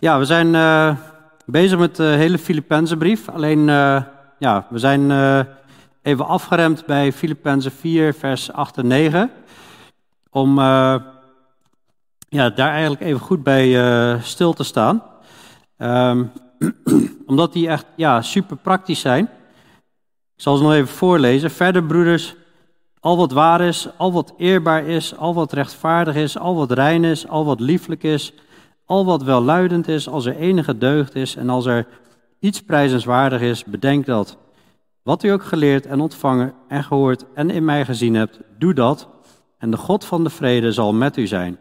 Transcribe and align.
Ja, 0.00 0.18
we 0.18 0.24
zijn 0.24 0.54
uh, 0.54 0.96
bezig 1.46 1.78
met 1.78 1.96
de 1.96 2.02
hele 2.02 2.38
Filippenzenbrief. 2.38 3.28
Alleen, 3.28 3.58
uh, 3.58 4.02
ja, 4.38 4.66
we 4.68 4.78
zijn 4.78 5.10
uh, 5.10 5.40
even 6.02 6.26
afgeremd 6.26 6.86
bij 6.86 7.12
Filippenzen 7.12 7.72
4, 7.72 8.14
vers 8.14 8.52
8 8.52 8.76
en 8.76 8.86
9. 8.86 9.30
Om 10.30 10.58
ja, 10.58 12.50
daar 12.54 12.70
eigenlijk 12.70 13.00
even 13.02 13.20
goed 13.20 13.42
bij 13.42 14.18
stil 14.20 14.52
te 14.52 14.64
staan. 14.64 15.02
Um, 15.78 16.32
omdat 17.26 17.52
die 17.52 17.68
echt 17.68 17.86
ja, 17.96 18.22
super 18.22 18.56
praktisch 18.56 19.00
zijn. 19.00 19.24
Ik 20.36 20.42
zal 20.42 20.56
ze 20.56 20.62
nog 20.62 20.72
even 20.72 20.94
voorlezen. 20.94 21.50
Verder, 21.50 21.84
broeders, 21.84 22.34
al 23.00 23.16
wat 23.16 23.32
waar 23.32 23.60
is, 23.60 23.88
al 23.96 24.12
wat 24.12 24.34
eerbaar 24.38 24.84
is, 24.84 25.16
al 25.16 25.34
wat 25.34 25.52
rechtvaardig 25.52 26.14
is, 26.14 26.38
al 26.38 26.56
wat 26.56 26.72
rein 26.72 27.04
is, 27.04 27.28
al 27.28 27.44
wat 27.44 27.60
lieflijk 27.60 28.02
is 28.02 28.32
al 28.90 29.04
wat 29.04 29.22
welluidend 29.22 29.88
is, 29.88 30.08
als 30.08 30.26
er 30.26 30.36
enige 30.36 30.78
deugd 30.78 31.14
is 31.14 31.36
en 31.36 31.50
als 31.50 31.66
er 31.66 31.86
iets 32.38 32.62
prijzenswaardig 32.62 33.40
is, 33.40 33.64
bedenk 33.64 34.06
dat. 34.06 34.38
Wat 35.02 35.22
u 35.22 35.28
ook 35.28 35.42
geleerd 35.42 35.86
en 35.86 36.00
ontvangen 36.00 36.52
en 36.68 36.84
gehoord 36.84 37.24
en 37.34 37.50
in 37.50 37.64
mij 37.64 37.84
gezien 37.84 38.14
hebt, 38.14 38.40
doe 38.58 38.74
dat. 38.74 39.08
En 39.58 39.70
de 39.70 39.76
God 39.76 40.04
van 40.04 40.24
de 40.24 40.30
vrede 40.30 40.72
zal 40.72 40.92
met 40.92 41.16
u 41.16 41.26
zijn. 41.26 41.58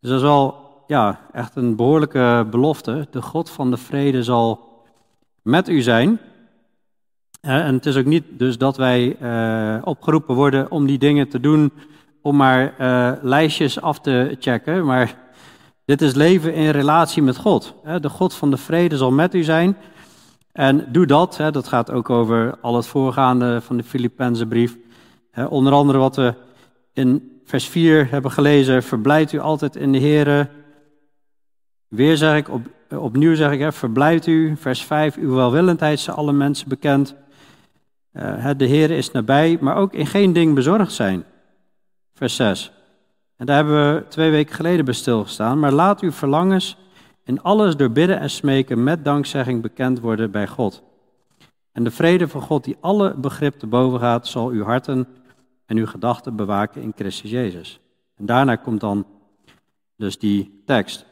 Dus 0.00 0.10
dat 0.10 0.18
is 0.18 0.24
wel 0.24 0.54
ja, 0.86 1.20
echt 1.32 1.56
een 1.56 1.76
behoorlijke 1.76 2.46
belofte. 2.50 3.06
De 3.10 3.22
God 3.22 3.50
van 3.50 3.70
de 3.70 3.76
vrede 3.76 4.22
zal 4.22 4.60
met 5.42 5.68
u 5.68 5.80
zijn. 5.80 6.18
En 7.40 7.74
het 7.74 7.86
is 7.86 7.96
ook 7.96 8.04
niet 8.04 8.24
dus 8.30 8.58
dat 8.58 8.76
wij 8.76 9.16
uh, 9.20 9.82
opgeroepen 9.84 10.34
worden 10.34 10.70
om 10.70 10.86
die 10.86 10.98
dingen 10.98 11.28
te 11.28 11.40
doen, 11.40 11.72
om 12.22 12.36
maar 12.36 12.74
uh, 12.80 13.12
lijstjes 13.22 13.80
af 13.80 14.00
te 14.00 14.36
checken. 14.38 14.84
Maar 14.84 15.22
dit 15.84 16.02
is 16.02 16.14
leven 16.14 16.54
in 16.54 16.70
relatie 16.70 17.22
met 17.22 17.36
God. 17.36 17.74
De 18.00 18.08
God 18.08 18.34
van 18.34 18.50
de 18.50 18.56
vrede 18.56 18.96
zal 18.96 19.10
met 19.10 19.34
u 19.34 19.42
zijn. 19.42 19.76
En 20.52 20.86
doe 20.88 21.06
dat. 21.06 21.36
Dat 21.36 21.68
gaat 21.68 21.90
ook 21.90 22.10
over 22.10 22.58
al 22.60 22.76
het 22.76 22.86
voorgaande 22.86 23.60
van 23.60 23.76
de 23.76 23.82
Filippense 23.82 24.46
brief. 24.46 24.76
Onder 25.48 25.72
andere 25.72 25.98
wat 25.98 26.16
we 26.16 26.34
in 26.92 27.40
vers 27.44 27.66
4 27.66 28.10
hebben 28.10 28.30
gelezen. 28.30 28.82
Verblijd 28.82 29.32
u 29.32 29.38
altijd 29.38 29.76
in 29.76 29.92
de 29.92 29.98
Heer. 29.98 30.50
Weer 31.88 32.16
zeg 32.16 32.36
ik, 32.36 32.48
op, 32.48 32.62
opnieuw 32.88 33.34
zeg 33.34 33.52
ik, 33.52 33.72
verblijd 33.72 34.26
u. 34.26 34.56
Vers 34.56 34.82
5, 34.82 35.16
uw 35.16 35.34
welwillendheid 35.34 35.98
is 35.98 36.10
alle 36.10 36.32
mensen 36.32 36.68
bekend. 36.68 37.14
Eh, 38.12 38.50
de 38.56 38.64
Heer 38.64 38.90
is 38.90 39.10
nabij, 39.10 39.58
maar 39.60 39.76
ook 39.76 39.92
in 39.92 40.06
geen 40.06 40.32
ding 40.32 40.54
bezorgd 40.54 40.92
zijn. 40.92 41.24
Vers 42.14 42.36
6. 42.36 42.72
Daar 43.44 43.56
hebben 43.56 43.94
we 43.94 44.08
twee 44.08 44.30
weken 44.30 44.54
geleden 44.54 44.84
bij 44.84 44.94
stilgestaan. 44.94 45.58
Maar 45.58 45.72
laat 45.72 46.00
uw 46.00 46.12
verlangens 46.12 46.76
in 47.24 47.42
alles 47.42 47.76
door 47.76 47.90
bidden 47.90 48.20
en 48.20 48.30
smeken 48.30 48.82
met 48.82 49.04
dankzegging 49.04 49.62
bekend 49.62 50.00
worden 50.00 50.30
bij 50.30 50.48
God. 50.48 50.82
En 51.72 51.84
de 51.84 51.90
vrede 51.90 52.28
van 52.28 52.40
God 52.40 52.64
die 52.64 52.76
alle 52.80 53.14
begrip 53.14 53.58
te 53.58 53.66
boven 53.66 54.00
gaat, 54.00 54.26
zal 54.26 54.48
uw 54.48 54.64
harten 54.64 55.06
en 55.66 55.76
uw 55.76 55.86
gedachten 55.86 56.36
bewaken 56.36 56.82
in 56.82 56.92
Christus 56.96 57.30
Jezus. 57.30 57.80
En 58.16 58.26
daarna 58.26 58.56
komt 58.56 58.80
dan 58.80 59.06
dus 59.96 60.18
die 60.18 60.62
tekst. 60.66 61.06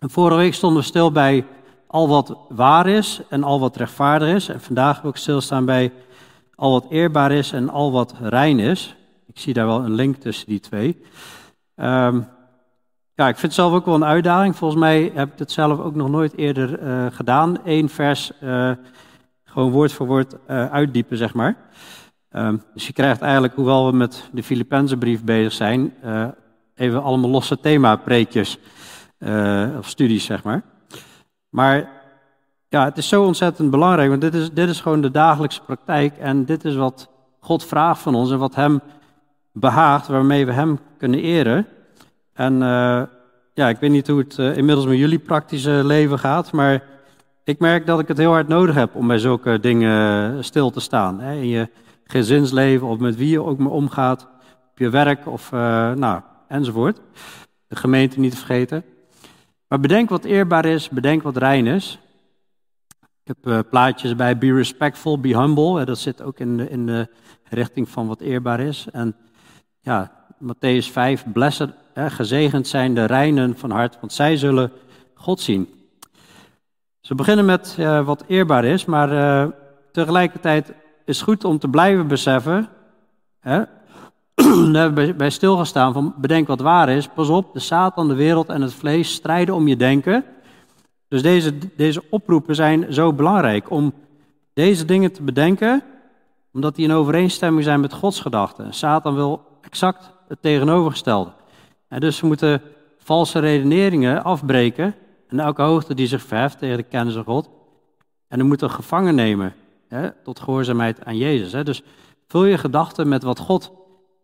Vorige 0.00 0.36
week 0.36 0.54
stonden 0.54 0.80
we 0.80 0.86
stil 0.88 1.12
bij 1.12 1.46
al 1.86 2.08
wat 2.08 2.38
waar 2.48 2.86
is 2.86 3.20
en 3.28 3.42
al 3.42 3.60
wat 3.60 3.76
rechtvaardig 3.76 4.34
is. 4.34 4.48
En 4.48 4.60
vandaag 4.60 5.00
wil 5.00 5.10
ik 5.10 5.16
stilstaan 5.16 5.64
bij 5.64 5.92
al 6.54 6.70
wat 6.70 6.86
eerbaar 6.90 7.32
is 7.32 7.52
en 7.52 7.68
al 7.68 7.92
wat 7.92 8.14
rein 8.20 8.58
is. 8.58 8.96
Ik 9.34 9.40
zie 9.40 9.54
daar 9.54 9.66
wel 9.66 9.84
een 9.84 9.94
link 9.94 10.16
tussen 10.16 10.46
die 10.46 10.60
twee. 10.60 11.02
Um, 11.76 12.28
ja, 13.14 13.28
ik 13.28 13.36
vind 13.36 13.42
het 13.42 13.54
zelf 13.54 13.72
ook 13.72 13.84
wel 13.84 13.94
een 13.94 14.04
uitdaging. 14.04 14.56
Volgens 14.56 14.80
mij 14.80 15.10
heb 15.14 15.32
ik 15.32 15.38
het 15.38 15.52
zelf 15.52 15.80
ook 15.80 15.94
nog 15.94 16.08
nooit 16.08 16.36
eerder 16.36 16.82
uh, 16.82 17.06
gedaan. 17.10 17.58
Eén 17.64 17.88
vers, 17.88 18.32
uh, 18.42 18.70
gewoon 19.44 19.70
woord 19.70 19.92
voor 19.92 20.06
woord 20.06 20.34
uh, 20.50 20.70
uitdiepen, 20.70 21.16
zeg 21.16 21.34
maar. 21.34 21.56
Um, 22.30 22.62
dus 22.74 22.86
je 22.86 22.92
krijgt 22.92 23.20
eigenlijk, 23.20 23.54
hoewel 23.54 23.90
we 23.90 23.96
met 23.96 24.28
de 24.32 24.42
Filippense 24.42 24.96
brief 24.96 25.24
bezig 25.24 25.52
zijn, 25.52 25.94
even 26.74 27.02
allemaal 27.02 27.30
losse 27.30 27.60
thema-preekjes 27.60 28.58
of 29.78 29.88
studies, 29.88 30.24
zeg 30.24 30.42
maar. 30.42 30.62
Maar 31.48 31.90
ja, 32.68 32.84
het 32.84 32.98
is 32.98 33.08
zo 33.08 33.24
ontzettend 33.24 33.70
belangrijk, 33.70 34.08
want 34.08 34.20
dit 34.20 34.34
is, 34.34 34.50
dit 34.50 34.68
is 34.68 34.80
gewoon 34.80 35.00
de 35.00 35.10
dagelijkse 35.10 35.62
praktijk 35.62 36.16
en 36.16 36.44
dit 36.44 36.64
is 36.64 36.74
wat 36.74 37.08
God 37.40 37.64
vraagt 37.64 38.00
van 38.02 38.14
ons 38.14 38.30
en 38.30 38.38
wat 38.38 38.54
Hem 38.54 38.80
behaagt, 39.56 40.06
waarmee 40.06 40.46
we 40.46 40.52
Hem 40.52 40.78
kunnen 40.98 41.20
eren. 41.20 41.66
En 42.32 42.54
uh, 42.54 43.02
ja, 43.54 43.68
ik 43.68 43.76
weet 43.78 43.90
niet 43.90 44.08
hoe 44.08 44.18
het 44.18 44.38
uh, 44.38 44.56
inmiddels 44.56 44.86
met 44.86 44.98
jullie 44.98 45.18
praktische 45.18 45.84
leven 45.84 46.18
gaat, 46.18 46.52
maar 46.52 46.82
ik 47.44 47.58
merk 47.58 47.86
dat 47.86 48.00
ik 48.00 48.08
het 48.08 48.18
heel 48.18 48.30
hard 48.30 48.48
nodig 48.48 48.74
heb 48.74 48.94
om 48.94 49.06
bij 49.06 49.18
zulke 49.18 49.60
dingen 49.60 50.44
stil 50.44 50.70
te 50.70 50.80
staan. 50.80 51.20
Hè? 51.20 51.34
In 51.34 51.48
je 51.48 51.68
gezinsleven 52.04 52.86
of 52.86 52.98
met 52.98 53.16
wie 53.16 53.30
je 53.30 53.42
ook 53.42 53.58
maar 53.58 53.72
omgaat, 53.72 54.22
op 54.70 54.78
je 54.78 54.90
werk 54.90 55.26
of 55.26 55.50
nou, 55.50 56.20
enzovoort. 56.48 57.00
De 57.66 57.76
gemeente 57.76 58.20
niet 58.20 58.30
te 58.30 58.36
vergeten. 58.36 58.84
Maar 59.68 59.80
bedenk 59.80 60.08
wat 60.08 60.24
eerbaar 60.24 60.64
is, 60.64 60.88
bedenk 60.88 61.22
wat 61.22 61.36
rein 61.36 61.66
is. 61.66 61.98
Ik 63.24 63.34
heb 63.36 63.64
plaatjes 63.70 64.16
bij 64.16 64.38
Be 64.38 64.54
Respectful, 64.54 65.20
Be 65.20 65.38
Humble. 65.38 65.84
Dat 65.84 65.98
zit 65.98 66.22
ook 66.22 66.38
in 66.38 66.56
de, 66.56 66.68
in 66.70 66.86
de 66.86 67.08
richting 67.48 67.88
van 67.88 68.06
wat 68.06 68.20
eerbaar 68.20 68.60
is. 68.60 68.86
En 68.92 69.16
ja, 69.84 70.10
Matthäus 70.38 70.90
5, 70.92 71.24
blessed, 71.32 71.70
hè, 71.92 72.10
gezegend 72.10 72.68
zijn 72.68 72.94
de 72.94 73.04
reinen 73.04 73.58
van 73.58 73.70
hart, 73.70 73.96
want 74.00 74.12
zij 74.12 74.36
zullen 74.36 74.72
God 75.14 75.40
zien. 75.40 75.68
Ze 77.00 77.14
beginnen 77.14 77.44
met 77.44 77.76
uh, 77.78 78.06
wat 78.06 78.24
eerbaar 78.26 78.64
is, 78.64 78.84
maar 78.84 79.12
uh, 79.12 79.50
tegelijkertijd 79.92 80.72
is 81.04 81.16
het 81.16 81.28
goed 81.28 81.44
om 81.44 81.58
te 81.58 81.68
blijven 81.68 82.06
beseffen, 82.06 82.68
hè, 83.40 83.62
daar 84.72 84.82
hebben 84.82 85.06
we 85.06 85.14
bij 85.14 85.30
stilgestaan 85.30 85.92
van 85.92 86.14
bedenk 86.16 86.46
wat 86.46 86.60
waar 86.60 86.88
is. 86.88 87.08
Pas 87.08 87.28
op, 87.28 87.52
de 87.52 87.58
Satan, 87.58 88.08
de 88.08 88.14
wereld 88.14 88.48
en 88.48 88.62
het 88.62 88.74
vlees 88.74 89.12
strijden 89.12 89.54
om 89.54 89.68
je 89.68 89.76
denken. 89.76 90.24
Dus 91.08 91.22
deze, 91.22 91.58
deze 91.76 92.02
oproepen 92.10 92.54
zijn 92.54 92.92
zo 92.92 93.12
belangrijk 93.12 93.70
om 93.70 93.92
deze 94.52 94.84
dingen 94.84 95.12
te 95.12 95.22
bedenken, 95.22 95.82
omdat 96.52 96.74
die 96.74 96.84
in 96.84 96.92
overeenstemming 96.94 97.64
zijn 97.64 97.80
met 97.80 97.92
Gods 97.92 98.20
gedachten. 98.20 98.74
Satan 98.74 99.14
wil 99.14 99.53
exact 99.74 100.12
het 100.28 100.42
tegenovergestelde. 100.42 101.32
En 101.88 102.00
dus 102.00 102.20
we 102.20 102.26
moeten 102.26 102.62
valse 102.98 103.38
redeneringen 103.38 104.24
afbreken. 104.24 104.94
En 105.28 105.40
elke 105.40 105.62
hoogte 105.62 105.94
die 105.94 106.06
zich 106.06 106.22
verheft 106.22 106.58
tegen 106.58 106.76
de 106.76 106.82
kennis 106.82 107.14
van 107.14 107.24
God. 107.24 107.50
En 108.28 108.38
we 108.38 108.44
moeten 108.44 108.70
gevangen 108.70 109.14
nemen 109.14 109.54
hè, 109.88 110.10
tot 110.22 110.40
gehoorzaamheid 110.40 111.04
aan 111.04 111.16
Jezus. 111.16 111.52
Hè. 111.52 111.64
Dus 111.64 111.82
vul 112.26 112.44
je 112.44 112.58
gedachten 112.58 113.08
met 113.08 113.22
wat 113.22 113.38
God 113.38 113.72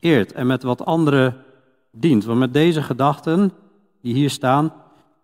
eert 0.00 0.33
en 0.33 0.47
met 0.47 0.62
wat 0.62 0.84
anderen 0.84 1.44
dient. 1.93 2.25
Want 2.25 2.39
met 2.39 2.53
deze 2.53 2.83
gedachten 2.83 3.53
die 4.03 4.15
hier 4.15 4.31
staan, 4.31 4.72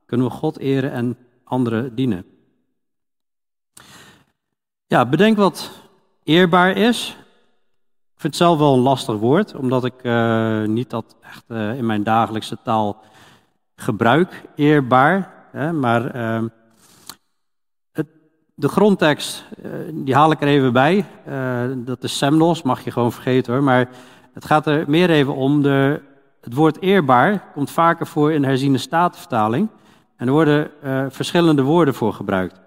kunnen 0.06 0.26
we 0.26 0.32
God 0.32 0.58
eren 0.58 0.92
en 0.92 1.16
anderen 1.44 1.94
dienen. 1.94 2.24
Ja, 4.86 5.06
bedenk 5.06 5.36
wat 5.36 5.70
eerbaar 6.22 6.76
is. 6.76 7.16
Ik 8.16 8.22
vind 8.22 8.34
het 8.34 8.42
zelf 8.42 8.58
wel 8.58 8.74
een 8.74 8.80
lastig 8.80 9.16
woord, 9.16 9.54
omdat 9.54 9.84
ik 9.84 9.94
uh, 10.02 10.62
niet 10.62 10.90
dat 10.90 11.16
echt 11.20 11.44
uh, 11.48 11.76
in 11.76 11.86
mijn 11.86 12.02
dagelijkse 12.02 12.58
taal 12.62 13.02
gebruik, 13.74 14.42
eerbaar. 14.54 15.32
Hè, 15.52 15.72
maar 15.72 16.16
uh, 16.16 16.42
het, 17.92 18.06
de 18.54 18.68
grondtekst, 18.68 19.44
eh, 19.62 19.70
die 19.92 20.14
haal 20.14 20.30
ik 20.30 20.40
er 20.40 20.48
even 20.48 20.72
bij. 20.72 21.04
dat 21.76 22.02
is 22.04 22.18
semnos, 22.18 22.62
mag 22.62 22.84
je 22.84 22.90
gewoon 22.90 23.12
vergeten 23.12 23.52
hoor. 23.52 23.62
Maar 23.62 23.88
het 24.32 24.44
gaat 24.44 24.66
er 24.66 24.84
meer 24.86 25.10
even 25.10 25.34
om, 25.34 25.62
de, 25.62 26.02
het 26.40 26.54
woord 26.54 26.80
eerbaar 26.80 27.44
komt 27.52 27.70
vaker 27.70 28.06
voor 28.06 28.32
in 28.32 28.40
de 28.40 28.48
herziene 28.48 28.78
statenvertaling. 28.78 29.68
En 30.16 30.26
er 30.26 30.32
worden 30.32 30.70
verschillende 31.10 31.62
woorden 31.62 31.94
voor 31.94 32.12
gebruikt. 32.12 32.60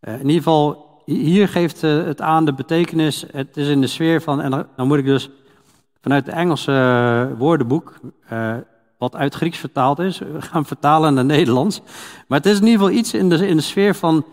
in 0.00 0.18
ieder 0.18 0.32
geval 0.32 0.89
hier 1.16 1.48
geeft 1.48 1.82
eh, 1.82 2.04
het 2.04 2.20
aan 2.20 2.44
de 2.44 2.52
betekenis, 2.52 3.24
het 3.32 3.56
is 3.56 3.68
in 3.68 3.80
de 3.80 3.86
sfeer 3.86 4.22
van, 4.22 4.40
en 4.40 4.50
dan 4.76 4.86
moet 4.86 4.98
ik 4.98 5.04
dus 5.04 5.30
vanuit 6.00 6.26
het 6.26 6.34
Engelse 6.34 6.72
eh, 6.72 7.38
woordenboek, 7.38 8.00
uh, 8.32 8.54
wat 8.98 9.16
uit 9.16 9.34
Grieks 9.34 9.58
vertaald 9.58 9.98
is, 9.98 10.20
gaan 10.50 10.64
vertalen 10.66 11.14
naar 11.14 11.24
Nederlands. 11.24 11.80
Maar 12.28 12.38
het 12.38 12.46
is 12.46 12.60
in 12.60 12.66
ieder 12.66 12.80
geval 12.80 12.98
iets 12.98 13.14
in 13.14 13.28
de, 13.28 13.48
in 13.48 13.56
de 13.56 13.62
sfeer 13.62 13.94
van 13.94 14.26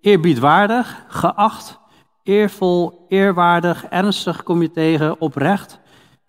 eerbiedwaardig, 0.00 1.04
geacht, 1.08 1.78
eervol, 2.22 3.04
eerwaardig, 3.08 3.84
ernstig 3.84 4.42
kom 4.42 4.62
je 4.62 4.70
tegen, 4.70 5.20
oprecht. 5.20 5.80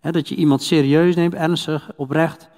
dat 0.02 0.30
je 0.30 0.36
iemand 0.36 0.64
serieus 0.64 1.16
neemt, 1.16 1.34
ernstig, 1.34 1.90
oprecht. 1.96 2.50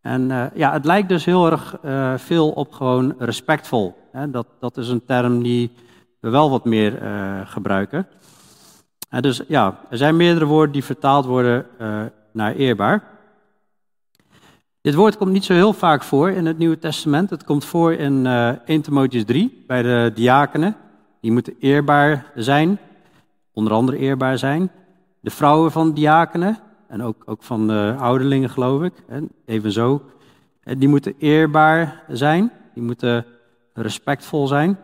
En 0.00 0.50
ja, 0.54 0.72
het 0.72 0.84
lijkt 0.84 1.08
dus 1.08 1.24
heel 1.24 1.50
erg 1.50 1.76
veel 2.16 2.50
op 2.50 2.72
gewoon 2.72 3.14
respectvol. 3.18 3.96
dat, 4.28 4.46
dat 4.60 4.76
is 4.76 4.88
een 4.88 5.04
term 5.04 5.42
die 5.42 5.70
we 6.20 6.28
wel 6.30 6.50
wat 6.50 6.64
meer 6.64 7.02
uh, 7.02 7.40
gebruiken. 7.44 8.06
En 9.08 9.22
dus 9.22 9.42
ja, 9.48 9.80
er 9.90 9.96
zijn 9.96 10.16
meerdere 10.16 10.44
woorden 10.44 10.72
die 10.72 10.84
vertaald 10.84 11.24
worden 11.24 11.66
uh, 11.80 12.02
naar 12.32 12.54
eerbaar. 12.54 13.02
Dit 14.80 14.94
woord 14.94 15.16
komt 15.16 15.32
niet 15.32 15.44
zo 15.44 15.52
heel 15.52 15.72
vaak 15.72 16.02
voor 16.02 16.30
in 16.30 16.46
het 16.46 16.58
Nieuwe 16.58 16.78
Testament. 16.78 17.30
Het 17.30 17.44
komt 17.44 17.64
voor 17.64 17.92
in 17.92 18.24
uh, 18.24 18.48
1 18.48 18.80
Timotheus 18.82 19.24
3 19.24 19.64
bij 19.66 19.82
de 19.82 20.10
diakenen. 20.14 20.76
Die 21.20 21.32
moeten 21.32 21.56
eerbaar 21.58 22.32
zijn, 22.34 22.78
onder 23.52 23.72
andere 23.72 23.98
eerbaar 23.98 24.38
zijn. 24.38 24.70
De 25.20 25.30
vrouwen 25.30 25.72
van 25.72 25.94
diakenen 25.94 26.58
en 26.88 27.02
ook, 27.02 27.22
ook 27.24 27.42
van 27.42 27.66
de 27.66 27.94
ouderlingen 27.98 28.50
geloof 28.50 28.82
ik, 28.82 28.92
evenzo. 29.44 30.02
Die 30.62 30.88
moeten 30.88 31.14
eerbaar 31.18 32.02
zijn, 32.08 32.52
die 32.74 32.82
moeten 32.82 33.26
respectvol 33.72 34.46
zijn. 34.46 34.78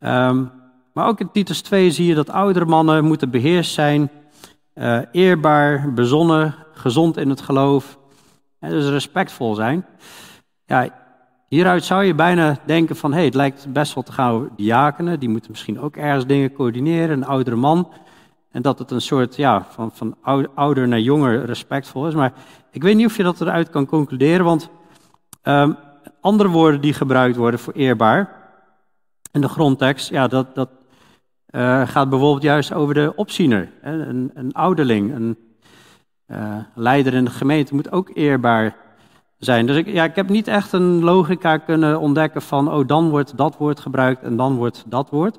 Um, 0.00 0.50
maar 0.92 1.06
ook 1.06 1.20
in 1.20 1.30
Titus 1.30 1.60
2 1.60 1.90
zie 1.90 2.06
je 2.06 2.14
dat 2.14 2.30
oudere 2.30 2.64
mannen 2.64 3.04
moeten 3.04 3.30
beheerst 3.30 3.72
zijn, 3.72 4.10
uh, 4.74 4.98
eerbaar, 5.12 5.92
bezonnen, 5.92 6.54
gezond 6.72 7.16
in 7.16 7.28
het 7.28 7.40
geloof, 7.40 7.98
en 8.58 8.70
dus 8.70 8.88
respectvol 8.88 9.54
zijn. 9.54 9.86
Ja, 10.66 10.88
hieruit 11.48 11.84
zou 11.84 12.04
je 12.04 12.14
bijna 12.14 12.58
denken 12.66 12.96
van, 12.96 13.10
hé, 13.10 13.16
hey, 13.16 13.24
het 13.24 13.34
lijkt 13.34 13.72
best 13.72 13.94
wel 13.94 14.02
te 14.02 14.12
gaan 14.12 14.48
diakenen, 14.56 15.20
die 15.20 15.28
moeten 15.28 15.50
misschien 15.50 15.80
ook 15.80 15.96
ergens 15.96 16.26
dingen 16.26 16.52
coördineren, 16.52 17.16
een 17.16 17.26
oudere 17.26 17.56
man. 17.56 17.92
En 18.50 18.62
dat 18.62 18.78
het 18.78 18.90
een 18.90 19.00
soort, 19.00 19.36
ja, 19.36 19.66
van, 19.70 19.90
van 19.92 20.16
ouder 20.54 20.88
naar 20.88 21.00
jonger 21.00 21.44
respectvol 21.44 22.06
is. 22.06 22.14
Maar 22.14 22.32
ik 22.70 22.82
weet 22.82 22.96
niet 22.96 23.06
of 23.06 23.16
je 23.16 23.22
dat 23.22 23.40
eruit 23.40 23.70
kan 23.70 23.86
concluderen, 23.86 24.44
want 24.44 24.70
um, 25.42 25.76
andere 26.20 26.48
woorden 26.48 26.80
die 26.80 26.92
gebruikt 26.92 27.36
worden 27.36 27.60
voor 27.60 27.72
eerbaar, 27.72 28.35
in 29.36 29.42
de 29.42 29.48
grondtekst, 29.48 30.10
ja, 30.10 30.26
dat, 30.26 30.54
dat 30.54 30.68
uh, 31.50 31.88
gaat 31.88 32.10
bijvoorbeeld 32.10 32.42
juist 32.42 32.72
over 32.72 32.94
de 32.94 33.12
opziener, 33.16 33.70
een, 33.82 34.30
een 34.34 34.52
ouderling, 34.52 35.14
een 35.14 35.38
uh, 36.26 36.56
leider 36.74 37.14
in 37.14 37.24
de 37.24 37.30
gemeente 37.30 37.74
moet 37.74 37.92
ook 37.92 38.10
eerbaar 38.14 38.76
zijn. 39.38 39.66
Dus 39.66 39.76
ik, 39.76 39.86
ja, 39.86 40.04
ik 40.04 40.14
heb 40.14 40.28
niet 40.28 40.48
echt 40.48 40.72
een 40.72 41.04
logica 41.04 41.56
kunnen 41.56 42.00
ontdekken 42.00 42.42
van, 42.42 42.72
oh 42.72 42.86
dan 42.86 43.08
wordt 43.08 43.36
dat 43.36 43.56
woord 43.56 43.80
gebruikt 43.80 44.22
en 44.22 44.36
dan 44.36 44.56
wordt 44.56 44.84
dat 44.86 45.10
woord 45.10 45.38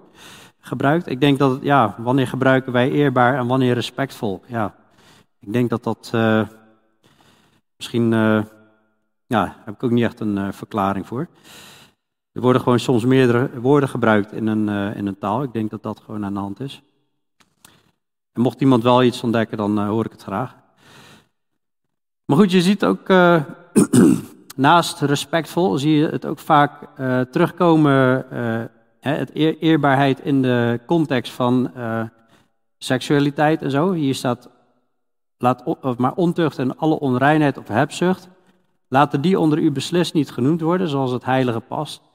gebruikt. 0.60 1.08
Ik 1.08 1.22
denk 1.22 1.40
dat, 1.40 1.60
ja, 1.62 1.96
wanneer 1.98 2.28
gebruiken 2.28 2.72
wij 2.72 2.92
eerbaar 2.92 3.38
en 3.38 3.48
wanneer 3.48 3.74
respectvol? 3.74 4.42
Ja, 4.46 4.76
ik 5.40 5.54
denk 5.54 5.70
dat 5.70 5.84
dat 5.84 6.12
uh, 6.16 6.48
misschien, 7.78 8.12
ja, 9.28 9.56
heb 9.66 9.74
ik 9.74 9.84
ook 9.84 9.92
niet 9.92 10.04
echt 10.04 10.20
een 10.20 10.54
verklaring 10.54 11.08
voor. 11.08 11.28
Er 12.38 12.44
worden 12.44 12.62
gewoon 12.62 12.80
soms 12.80 13.06
meerdere 13.06 13.50
woorden 13.60 13.90
gebruikt 13.90 14.32
in 14.32 14.48
een, 14.48 14.68
uh, 14.68 14.98
in 14.98 15.08
een 15.08 15.18
taal. 15.18 15.44
Ik 15.44 15.54
denk 15.54 15.70
dat 15.70 15.84
dat 15.84 16.00
gewoon 16.00 16.26
aan 16.26 16.34
de 16.34 16.40
hand 16.40 16.60
is. 16.60 16.82
En 18.34 18.42
mocht 18.42 18.62
iemand 18.62 18.84
wel 18.84 19.04
iets 19.04 19.24
ontdekken, 19.24 19.58
dan 19.58 19.80
uh, 19.80 19.88
hoor 19.88 20.06
ik 20.06 20.12
het 20.12 20.24
graag. 20.24 20.56
Maar 22.26 22.38
goed, 22.38 22.52
je 22.52 22.62
ziet 22.62 22.86
ook 22.86 23.10
uh, 23.10 23.44
naast 24.56 25.02
respectvol, 25.02 25.78
zie 25.78 25.96
je 25.96 26.08
het 26.08 26.26
ook 26.26 26.40
vaak 26.40 26.72
terugkomen, 27.32 28.26
het 29.00 29.36
eer, 29.36 29.58
eerbaarheid 29.58 30.20
in 30.20 30.42
de 30.42 30.80
context 30.86 31.32
van 31.32 31.72
seksualiteit 32.78 33.62
en 33.62 33.72
zo. 33.72 33.92
Hier 33.92 34.16
staat, 34.16 34.50
laat 35.38 35.64
of 35.82 35.98
maar 35.98 36.14
ontucht 36.14 36.60
en 36.60 36.78
alle 36.78 37.00
onreinheid 37.00 37.58
of 37.58 37.68
hebzucht. 37.68 38.30
Laten 38.88 39.22
die 39.22 39.40
onder 39.40 39.60
u 39.60 39.72
beslist 39.72 40.14
niet 40.14 40.32
genoemd 40.32 40.62
worden, 40.62 40.88
zoals 40.88 41.12
het 41.12 41.26
heilige 41.26 41.60
past. 41.60 42.07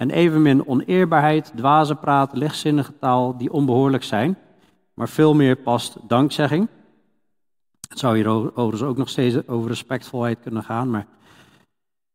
En 0.00 0.10
evenmin 0.10 0.66
oneerbaarheid, 0.66 1.52
dwaze 1.56 1.94
praat, 1.94 2.36
lichtzinnige 2.36 2.98
taal 2.98 3.36
die 3.36 3.52
onbehoorlijk 3.52 4.02
zijn, 4.02 4.38
maar 4.94 5.08
veel 5.08 5.34
meer 5.34 5.56
past 5.56 5.96
dankzegging. 6.08 6.68
Het 7.88 7.98
zou 7.98 8.16
hier 8.16 8.28
overigens 8.28 8.82
ook 8.82 8.96
nog 8.96 9.08
steeds 9.08 9.48
over 9.48 9.68
respectvolheid 9.68 10.40
kunnen 10.40 10.62
gaan, 10.62 10.90
maar 10.90 11.06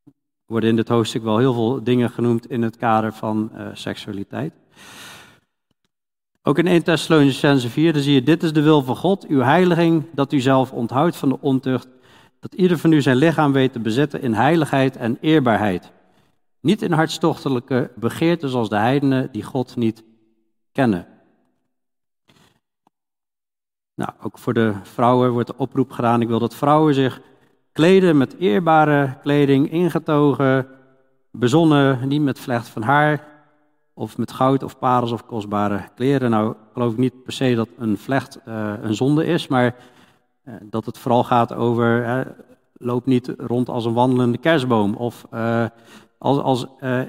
er 0.05 0.11
worden 0.45 0.69
in 0.69 0.75
dit 0.75 0.87
hoofdstuk 0.87 1.23
wel 1.23 1.37
heel 1.37 1.53
veel 1.53 1.83
dingen 1.83 2.09
genoemd 2.09 2.49
in 2.49 2.61
het 2.61 2.77
kader 2.77 3.13
van 3.13 3.51
uh, 3.53 3.67
seksualiteit. 3.73 4.53
Ook 6.43 6.57
in 6.57 6.67
1 6.67 6.83
Thessalonicense 6.83 7.69
4, 7.69 7.93
dan 7.93 8.01
zie 8.01 8.13
je, 8.13 8.23
dit 8.23 8.43
is 8.43 8.53
de 8.53 8.61
wil 8.61 8.81
van 8.81 8.95
God, 8.95 9.27
uw 9.27 9.41
heiliging, 9.41 10.03
dat 10.11 10.33
u 10.33 10.39
zelf 10.39 10.71
onthoudt 10.71 11.15
van 11.15 11.29
de 11.29 11.41
ontucht, 11.41 11.87
dat 12.39 12.53
ieder 12.53 12.77
van 12.77 12.91
u 12.91 13.01
zijn 13.01 13.17
lichaam 13.17 13.51
weet 13.51 13.73
te 13.73 13.79
bezetten 13.79 14.21
in 14.21 14.33
heiligheid 14.33 14.97
en 14.97 15.17
eerbaarheid. 15.21 15.93
Niet 16.65 16.81
in 16.81 16.91
hartstochtelijke 16.91 17.91
begeerten 17.95 18.49
zoals 18.49 18.69
de 18.69 18.75
heidenen 18.75 19.31
die 19.31 19.43
God 19.43 19.75
niet 19.75 20.03
kennen. 20.71 21.07
Nou, 23.95 24.11
ook 24.21 24.37
voor 24.37 24.53
de 24.53 24.73
vrouwen 24.83 25.31
wordt 25.31 25.47
de 25.47 25.57
oproep 25.57 25.91
gedaan. 25.91 26.21
Ik 26.21 26.27
wil 26.27 26.39
dat 26.39 26.55
vrouwen 26.55 26.93
zich 26.93 27.21
kleden 27.71 28.17
met 28.17 28.35
eerbare 28.37 29.17
kleding, 29.21 29.71
ingetogen, 29.71 30.67
bezonnen, 31.31 32.07
niet 32.07 32.21
met 32.21 32.39
vlecht 32.39 32.67
van 32.67 32.81
haar 32.81 33.27
of 33.93 34.17
met 34.17 34.31
goud 34.31 34.63
of 34.63 34.79
parels 34.79 35.11
of 35.11 35.25
kostbare 35.25 35.89
kleren. 35.95 36.29
Nou, 36.29 36.55
geloof 36.73 36.91
ik 36.91 36.97
niet 36.97 37.23
per 37.23 37.33
se 37.33 37.55
dat 37.55 37.69
een 37.77 37.97
vlecht 37.97 38.39
uh, 38.47 38.73
een 38.81 38.95
zonde 38.95 39.25
is, 39.25 39.47
maar 39.47 39.75
uh, 40.45 40.53
dat 40.61 40.85
het 40.85 40.97
vooral 40.97 41.23
gaat 41.23 41.53
over 41.53 42.27
loop 42.73 43.05
niet 43.05 43.33
rond 43.37 43.69
als 43.69 43.85
een 43.85 43.93
wandelende 43.93 44.37
kerstboom 44.37 44.95
of 44.95 45.25
als, 46.17 46.37
als 46.37 46.65
uh, 46.79 47.01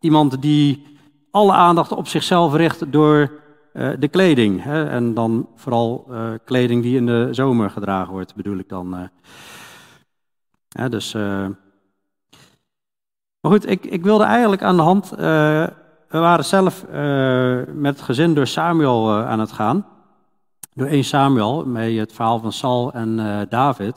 iemand 0.00 0.42
die 0.42 0.86
alle 1.30 1.52
aandacht 1.52 1.92
op 1.92 2.08
zichzelf 2.08 2.54
richt 2.54 2.92
door 2.92 3.30
uh, 3.72 3.90
de 3.98 4.08
kleding. 4.08 4.62
Hè? 4.62 4.84
En 4.88 5.14
dan 5.14 5.48
vooral 5.54 6.06
uh, 6.10 6.30
kleding 6.44 6.82
die 6.82 6.96
in 6.96 7.06
de 7.06 7.28
zomer 7.30 7.70
gedragen 7.70 8.12
wordt, 8.12 8.34
bedoel 8.34 8.58
ik 8.58 8.68
dan. 8.68 9.10
Dus, 10.88 11.12
maar 13.40 13.52
goed, 13.52 13.68
ik, 13.68 13.84
ik, 13.84 14.02
wilde 14.02 14.24
eigenlijk 14.24 14.62
aan 14.62 14.76
de 14.76 14.82
hand. 14.82 15.08
we 15.08 15.72
waren 16.08 16.44
zelf 16.44 16.86
met 17.72 17.96
het 17.96 18.02
gezin 18.02 18.34
door 18.34 18.46
Samuel 18.46 19.12
aan 19.12 19.40
het 19.40 19.52
gaan. 19.52 19.86
Door 20.74 20.86
1 20.86 21.04
Samuel, 21.04 21.66
met 21.66 21.96
het 21.96 22.12
verhaal 22.12 22.38
van 22.38 22.52
Saul 22.52 22.92
en 22.92 23.16
David. 23.48 23.94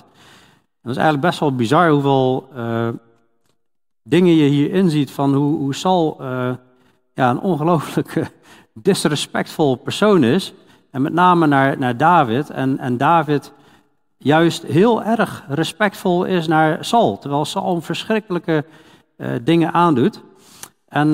dat 0.81 0.91
is 0.91 0.97
eigenlijk 0.97 1.21
best 1.21 1.39
wel 1.39 1.55
bizar 1.55 1.89
hoeveel 1.89 2.49
dingen 4.03 4.35
je 4.35 4.49
hierin 4.49 4.89
ziet 4.89 5.11
van 5.11 5.33
hoe, 5.33 5.57
hoe 5.57 5.75
Saul 5.75 6.17
uh, 6.21 6.53
ja, 7.13 7.29
een 7.29 7.39
ongelooflijk 7.39 8.31
disrespectvol 8.73 9.75
persoon 9.75 10.23
is. 10.23 10.53
En 10.91 11.01
met 11.01 11.13
name 11.13 11.47
naar, 11.47 11.77
naar 11.77 11.97
David. 11.97 12.49
En, 12.49 12.77
en 12.77 12.97
David 12.97 13.53
juist 14.17 14.63
heel 14.63 15.03
erg 15.03 15.45
respectvol 15.47 16.23
is 16.25 16.47
naar 16.47 16.85
Saul. 16.85 17.17
Terwijl 17.17 17.45
Saul 17.45 17.81
verschrikkelijke 17.81 18.65
uh, 19.17 19.31
dingen 19.43 19.73
aandoet. 19.73 20.21
En 20.87 21.13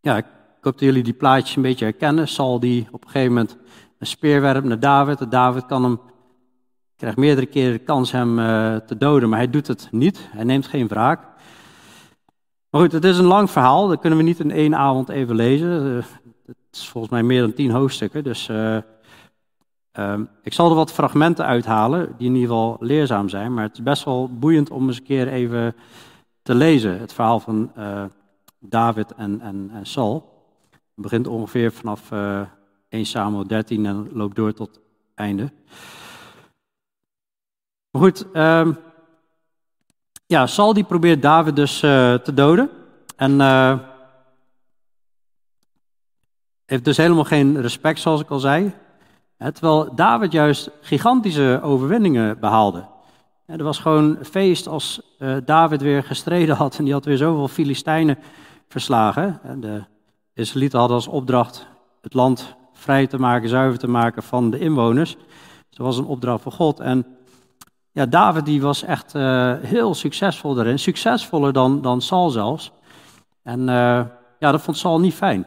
ja, 0.00 0.16
ik 0.16 0.24
hoop 0.60 0.72
dat 0.72 0.80
jullie 0.80 1.02
die 1.02 1.12
plaatjes 1.12 1.56
een 1.56 1.62
beetje 1.62 1.84
herkennen. 1.84 2.28
Saul 2.28 2.60
die 2.60 2.88
op 2.90 3.04
een 3.04 3.10
gegeven 3.10 3.32
moment 3.32 3.56
een 3.98 4.06
speer 4.06 4.40
werpt 4.40 4.66
naar 4.66 4.80
David. 4.80 5.20
En 5.20 5.28
David 5.28 5.66
kan 5.66 5.82
hem 5.82 6.00
krijgt 7.02 7.20
meerdere 7.20 7.46
keren 7.46 7.72
de 7.72 7.78
kans 7.78 8.12
hem 8.12 8.38
uh, 8.38 8.76
te 8.76 8.96
doden, 8.96 9.28
maar 9.28 9.38
hij 9.38 9.50
doet 9.50 9.66
het 9.66 9.88
niet. 9.90 10.28
Hij 10.30 10.44
neemt 10.44 10.66
geen 10.66 10.88
wraak. 10.88 11.20
Maar 12.70 12.80
goed, 12.80 12.92
het 12.92 13.04
is 13.04 13.18
een 13.18 13.24
lang 13.24 13.50
verhaal. 13.50 13.88
Dat 13.88 14.00
kunnen 14.00 14.18
we 14.18 14.24
niet 14.24 14.40
in 14.40 14.50
één 14.50 14.74
avond 14.74 15.08
even 15.08 15.34
lezen. 15.34 15.86
Uh, 15.86 16.02
het 16.46 16.56
is 16.70 16.88
volgens 16.88 17.12
mij 17.12 17.22
meer 17.22 17.40
dan 17.40 17.52
tien 17.52 17.70
hoofdstukken. 17.70 18.24
Dus 18.24 18.48
uh, 18.48 18.78
ik 20.42 20.52
zal 20.52 20.68
er 20.68 20.74
wat 20.74 20.92
fragmenten 20.92 21.44
uithalen 21.44 22.14
die 22.18 22.28
in 22.28 22.34
ieder 22.34 22.48
geval 22.48 22.76
leerzaam 22.80 23.28
zijn. 23.28 23.54
Maar 23.54 23.64
het 23.64 23.74
is 23.74 23.82
best 23.82 24.04
wel 24.04 24.30
boeiend 24.38 24.70
om 24.70 24.86
eens 24.86 24.96
een 24.96 25.04
keer 25.04 25.28
even 25.28 25.74
te 26.42 26.54
lezen. 26.54 27.00
Het 27.00 27.12
verhaal 27.12 27.40
van 27.40 27.72
David 28.58 29.14
en, 29.14 29.40
en, 29.40 29.70
en 29.74 29.86
Saul. 29.86 30.46
Het 30.70 30.80
begint 30.94 31.26
ongeveer 31.26 31.72
vanaf 31.72 32.10
1 32.88 33.06
Samuel 33.06 33.46
13 33.46 33.86
en 33.86 34.08
loopt 34.12 34.36
door 34.36 34.52
tot 34.52 34.80
einde. 35.14 35.52
Maar 37.92 38.02
goed, 38.02 38.26
um, 38.32 38.78
ja, 40.26 40.46
Saul 40.46 40.72
die 40.72 40.84
probeert 40.84 41.22
David 41.22 41.56
dus 41.56 41.82
uh, 41.82 42.14
te 42.14 42.34
doden. 42.34 42.70
En 43.16 43.32
uh, 43.32 43.78
heeft 46.66 46.84
dus 46.84 46.96
helemaal 46.96 47.24
geen 47.24 47.60
respect, 47.60 48.00
zoals 48.00 48.20
ik 48.20 48.30
al 48.30 48.38
zei. 48.38 48.72
Terwijl 49.36 49.94
David 49.94 50.32
juist 50.32 50.70
gigantische 50.80 51.60
overwinningen 51.62 52.40
behaalde. 52.40 52.86
Er 53.46 53.62
was 53.62 53.78
gewoon 53.78 54.18
feest 54.22 54.66
als 54.66 55.16
uh, 55.18 55.36
David 55.44 55.82
weer 55.82 56.02
gestreden 56.02 56.56
had 56.56 56.78
en 56.78 56.84
die 56.84 56.92
had 56.92 57.04
weer 57.04 57.16
zoveel 57.16 57.48
Filistijnen 57.48 58.18
verslagen. 58.68 59.40
De 59.60 59.84
Israëlieten 60.34 60.78
hadden 60.78 60.96
als 60.96 61.06
opdracht 61.06 61.66
het 62.00 62.14
land 62.14 62.56
vrij 62.72 63.06
te 63.06 63.18
maken, 63.18 63.48
zuiver 63.48 63.78
te 63.78 63.88
maken 63.88 64.22
van 64.22 64.50
de 64.50 64.58
inwoners. 64.58 65.16
Dus 65.16 65.76
dat 65.76 65.86
was 65.86 65.98
een 65.98 66.04
opdracht 66.04 66.42
van 66.42 66.52
God. 66.52 66.80
En 66.80 67.06
ja, 67.92 68.06
David 68.06 68.44
die 68.44 68.62
was 68.62 68.82
echt 68.82 69.14
uh, 69.14 69.54
heel 69.60 69.94
succesvol 69.94 70.54
daarin. 70.54 70.78
Succesvoller 70.78 71.52
dan, 71.52 71.82
dan 71.82 72.00
Saul 72.00 72.30
zelfs. 72.30 72.72
En 73.42 73.60
uh, 73.60 73.66
ja, 74.38 74.50
dat 74.50 74.62
vond 74.62 74.76
Saul 74.76 75.00
niet 75.00 75.14
fijn. 75.14 75.46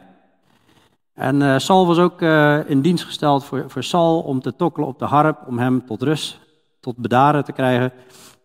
En 1.14 1.40
uh, 1.40 1.58
Saul 1.58 1.86
was 1.86 1.98
ook 1.98 2.20
in 2.66 2.80
dienst 2.80 3.04
gesteld 3.04 3.44
voor, 3.44 3.64
voor 3.70 3.82
Saul 3.82 4.20
om 4.20 4.40
te 4.40 4.56
tokkelen 4.56 4.88
op 4.88 4.98
de 4.98 5.04
harp, 5.04 5.46
om 5.46 5.58
hem 5.58 5.86
tot 5.86 6.02
rust 6.02 6.40
tot 6.86 6.96
bedaren 6.96 7.44
te 7.44 7.52
krijgen. 7.52 7.92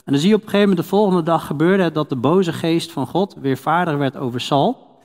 En 0.06 0.12
dan 0.14 0.18
zie 0.18 0.30
je 0.30 0.36
op 0.36 0.42
een 0.42 0.50
gegeven 0.50 0.70
moment 0.70 0.86
de 0.86 0.96
volgende 0.96 1.24
dag 1.24 1.46
gebeurde 1.46 1.92
dat 1.92 2.10
de 2.10 2.16
boze 2.16 2.54
geest 2.54 2.92
van 2.92 3.08
God 3.08 3.36
weer 3.40 3.58
vaardig 3.58 3.98
werd 3.98 4.18
over 4.18 4.42
Sal. 4.42 5.00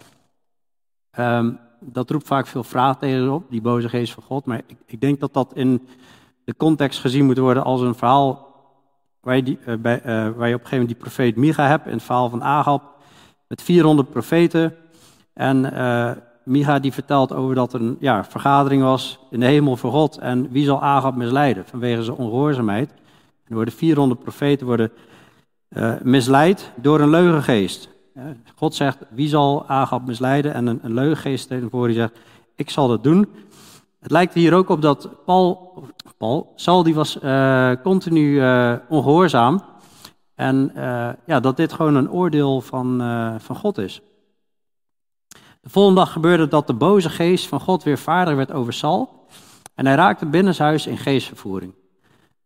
Ehm, 1.11 1.53
dat 1.81 2.11
roept 2.11 2.26
vaak 2.26 2.47
veel 2.47 2.65
vraagtekens 2.65 3.29
op, 3.29 3.50
die 3.50 3.61
boze 3.61 3.88
geest 3.88 4.12
van 4.12 4.23
God. 4.23 4.45
Maar 4.45 4.62
ik, 4.67 4.76
ik, 4.87 5.00
denk 5.00 5.21
dat 5.21 5.33
dat 5.33 5.53
in 5.55 5.88
de 6.45 6.57
context 6.57 7.00
gezien 7.00 7.25
moet 7.25 7.38
worden 7.38 7.65
als 7.65 7.81
een 7.81 7.95
verhaal 7.95 8.46
waar 9.26 9.37
je, 9.37 9.42
die, 9.42 9.59
uh, 9.66 9.75
bij, 9.75 9.99
uh, 9.99 10.04
waar 10.06 10.25
op 10.30 10.38
een 10.40 10.49
gegeven 10.50 10.71
moment 10.71 10.88
die 10.88 10.97
profeet 10.97 11.37
Micha 11.37 11.66
hebt 11.66 11.87
in 11.87 11.92
het 11.92 12.02
verhaal 12.02 12.28
van 12.28 12.42
Agab. 12.42 12.83
Met 13.49 13.62
400 13.62 14.11
profeten. 14.11 14.75
En 15.33 15.75
uh, 15.75 16.11
Micha 16.45 16.78
die 16.78 16.92
vertelt 16.92 17.33
over 17.33 17.54
dat 17.54 17.73
er 17.73 17.80
een 17.80 17.97
ja, 18.00 18.25
vergadering 18.25 18.83
was 18.83 19.18
in 19.30 19.40
de 19.40 19.47
hemel 19.47 19.76
voor 19.76 19.90
God. 19.90 20.18
En 20.18 20.50
wie 20.50 20.64
zal 20.64 20.83
Agab 20.83 21.16
misleiden 21.16 21.64
vanwege 21.64 22.02
zijn 22.02 22.16
ongehoorzaamheid? 22.16 22.90
Er 23.45 23.54
worden 23.54 23.75
400 23.75 24.21
profeten 24.21 24.66
worden, 24.66 24.90
misleid 26.02 26.73
door 26.75 27.00
een 27.00 27.11
leugengeest. 27.11 27.88
God 28.54 28.75
zegt, 28.75 28.99
wie 29.11 29.28
zal 29.28 29.68
Agab 29.68 30.06
misleiden? 30.06 30.54
En 30.54 30.66
een, 30.66 30.78
een 30.83 30.95
leugengeest 30.95 31.54
voor 31.71 31.87
die 31.87 31.97
zegt, 31.97 32.18
ik 32.54 32.71
zal 32.71 32.88
dat 32.88 33.04
doen. 33.04 33.28
Het 34.07 34.15
lijkt 34.15 34.35
hier 34.35 34.55
ook 34.55 34.69
op 34.69 34.83
dat 34.83 35.25
Paul, 35.25 35.75
Paul 36.19 36.53
Saul 36.57 36.83
die 36.83 36.95
was 36.95 37.23
uh, 37.23 37.73
continu 37.83 38.43
uh, 38.43 38.75
ongehoorzaam. 38.89 39.63
En 40.35 40.73
ja, 41.27 41.41
dat 41.41 41.57
dit 41.57 41.73
gewoon 41.73 41.95
een 41.95 42.11
oordeel 42.11 42.61
van, 42.61 42.99
van 43.41 43.57
God 43.57 43.79
is. 43.79 44.01
De 45.61 45.71
volgende 45.71 46.01
dag 46.01 46.13
gebeurde 46.13 46.49
dat 46.49 46.67
de 46.67 46.75
boze 46.75 47.11
geest 47.11 47.47
van 47.47 47.61
God 47.61 47.83
weer 47.83 47.99
vaardig 47.99 48.35
werd 48.35 48.53
over 48.53 48.73
Saul. 48.73 49.27
En 49.75 49.87
hij 49.87 49.95
raakte 49.95 50.27
binnenshuis 50.27 50.87
in 50.87 50.99
geestvervoering. 50.99 51.75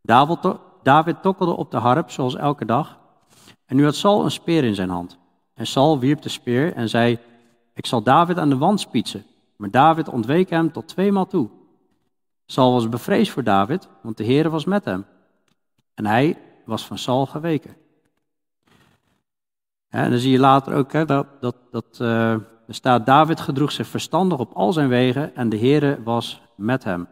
David, 0.03 0.39
David 0.83 1.23
tokkelde 1.23 1.57
op 1.57 1.71
de 1.71 1.77
harp, 1.77 2.11
zoals 2.11 2.37
elke 2.37 2.65
dag. 2.65 2.99
En 3.67 3.77
nu 3.77 3.85
had 3.85 3.95
Saul 3.95 4.25
een 4.25 4.31
speer 4.31 4.65
in 4.65 4.75
zijn 4.75 4.91
hand. 4.91 5.19
En 5.55 5.67
Saul 5.67 5.99
wierp 5.99 6.23
de 6.23 6.29
speer 6.29 6.75
en 6.75 6.89
zei: 6.89 7.19
Ik 7.75 7.87
zal 7.87 8.03
David 8.03 8.39
aan 8.39 8.49
de 8.49 8.59
wand 8.59 8.81
spietsen. 8.81 9.25
Maar 9.61 9.71
David 9.71 10.09
ontweek 10.09 10.51
hem 10.51 10.73
tot 10.73 10.89
tweemaal 10.89 11.27
toe. 11.27 11.49
Saul 12.47 12.73
was 12.73 12.89
bevreesd 12.89 13.33
voor 13.33 13.43
David, 13.43 13.89
want 14.03 14.17
de 14.17 14.25
Heer 14.25 14.51
was 14.51 14.65
met 14.65 14.85
hem. 14.85 15.05
En 15.95 16.07
hij 16.07 16.39
was 16.65 16.87
van 16.87 16.99
Saul 16.99 17.27
geweken. 17.27 17.77
en 19.89 20.11
dan 20.11 20.19
zie 20.19 20.33
je 20.33 20.39
later 20.39 20.75
ook 20.75 20.93
hè, 20.93 21.05
dat, 21.05 21.27
dat, 21.41 21.57
dat 21.71 21.99
uh, 22.03 22.33
er 22.33 22.75
staat: 22.75 23.07
David 23.07 23.41
gedroeg 23.41 23.73
zich 23.73 23.87
verstandig 23.87 24.39
op 24.39 24.53
al 24.53 24.73
zijn 24.73 24.89
wegen 24.89 25.35
en 25.35 25.49
de 25.49 25.59
Heere 25.59 26.03
was 26.03 26.43
met 26.57 26.85
hem. 26.85 27.09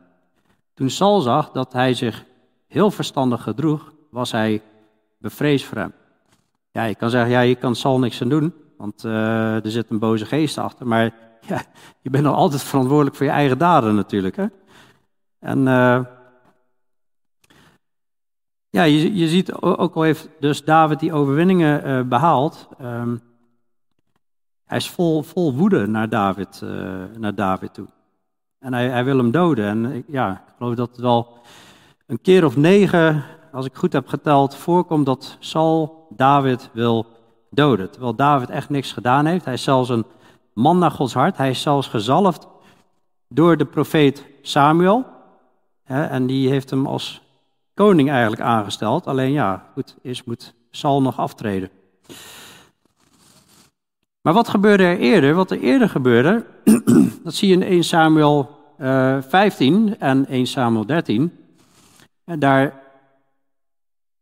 Toen 0.75 0.91
Saul 0.91 1.21
zag 1.21 1.51
dat 1.51 1.73
hij 1.73 1.95
zich 1.95 2.25
heel 2.67 2.91
verstandig 2.91 3.43
gedroeg, 3.43 3.93
was 4.11 4.33
hij 4.33 4.63
bevreesd 5.19 5.65
voor 5.65 5.79
hem. 5.79 5.93
Ja, 6.71 6.85
je 6.85 6.95
kan 6.95 7.11
zeggen, 7.11 7.31
ja, 7.31 7.41
je 7.41 7.55
kan 7.55 7.75
Saul 7.75 7.99
niks 7.99 8.23
aan 8.23 8.29
doen, 8.29 8.55
want 8.77 9.05
uh, 9.05 9.65
er 9.65 9.71
zit 9.71 9.91
een 9.91 9.99
boze 9.99 10.27
geest 10.27 10.59
achter. 10.59 10.87
Maar 10.87 11.28
ja, 11.41 11.63
je 12.01 12.11
bent 12.11 12.25
nog 12.25 12.35
altijd 12.35 12.63
verantwoordelijk 12.63 13.17
voor 13.17 13.27
je 13.27 13.33
eigen 13.33 13.59
daden 13.59 13.95
natuurlijk. 13.95 14.37
Hè? 14.37 14.47
En 15.39 15.59
uh, 15.59 16.01
ja, 18.71 18.83
je, 18.83 19.15
je 19.15 19.29
ziet 19.29 19.55
ook 19.55 19.95
al 19.95 20.03
heeft 20.03 20.29
dus 20.41 20.65
David 20.65 21.01
die 21.01 21.13
overwinningen 21.13 21.89
uh, 21.89 22.03
behaald. 22.09 22.69
Um, 22.83 23.21
hij 24.65 24.79
is 24.79 24.91
vol, 24.91 25.23
vol 25.23 25.55
woede 25.55 25.87
naar 25.87 26.09
David, 26.09 26.63
naar 27.19 27.35
David 27.35 27.75
toe. 27.75 27.87
En 28.59 28.73
hij, 28.73 28.89
hij 28.89 29.05
wil 29.05 29.17
hem 29.17 29.31
doden. 29.31 29.65
En 29.65 30.05
ja, 30.07 30.33
ik 30.33 30.55
geloof 30.57 30.75
dat 30.75 30.89
het 30.89 30.99
wel 30.99 31.39
een 32.07 32.21
keer 32.21 32.45
of 32.45 32.57
negen, 32.57 33.25
als 33.53 33.67
ik 33.67 33.75
goed 33.75 33.93
heb 33.93 34.09
geteld, 34.09 34.57
voorkomt 34.57 35.07
dat 35.07 35.37
Saul 35.39 36.07
David 36.17 36.71
wil 36.73 37.07
doden. 37.51 37.91
Terwijl 37.91 38.15
David 38.15 38.51
echt 38.51 38.69
niks 38.69 38.93
gedaan 38.93 39.27
heeft. 39.27 39.45
Hij 39.45 39.55
is 39.55 39.63
zelfs 39.63 39.89
een 39.89 40.05
man 40.59 40.79
naar 40.79 40.91
Gods 40.91 41.15
hart. 41.15 41.37
Hij 41.37 41.51
is 41.51 41.63
zelfs 41.63 41.89
gezalfd 41.89 42.47
door 43.29 43.57
de 43.57 43.65
profeet 43.65 44.25
Samuel. 44.43 45.07
En 45.85 46.27
die 46.27 46.49
heeft 46.49 46.71
hem 46.71 46.87
als 46.87 47.23
koning 47.75 48.11
eigenlijk 48.11 48.41
aangesteld. 48.41 49.07
Alleen 49.07 49.33
ja, 49.33 49.71
goed, 49.73 49.97
eerst 50.03 50.27
moet 50.27 50.55
Saul 50.71 51.03
nog 51.03 51.19
aftreden. 51.19 51.71
Maar 54.21 54.33
wat 54.33 54.49
gebeurde 54.49 54.83
er 54.83 54.99
eerder? 54.99 55.35
Wat 55.35 55.51
er 55.51 55.61
eerder 55.61 55.89
gebeurde, 55.89 56.47
dat 57.25 57.35
zie 57.35 57.49
je 57.49 57.55
in 57.55 57.63
1 57.63 57.85
Samuel 57.85 58.57
uh, 58.79 59.17
eh, 59.17 59.23
15 59.23 59.99
en 59.99 60.27
1 60.27 60.47
Samuel 60.47 60.87
13. 60.87 61.33
En 62.25 62.39
daar 62.39 62.83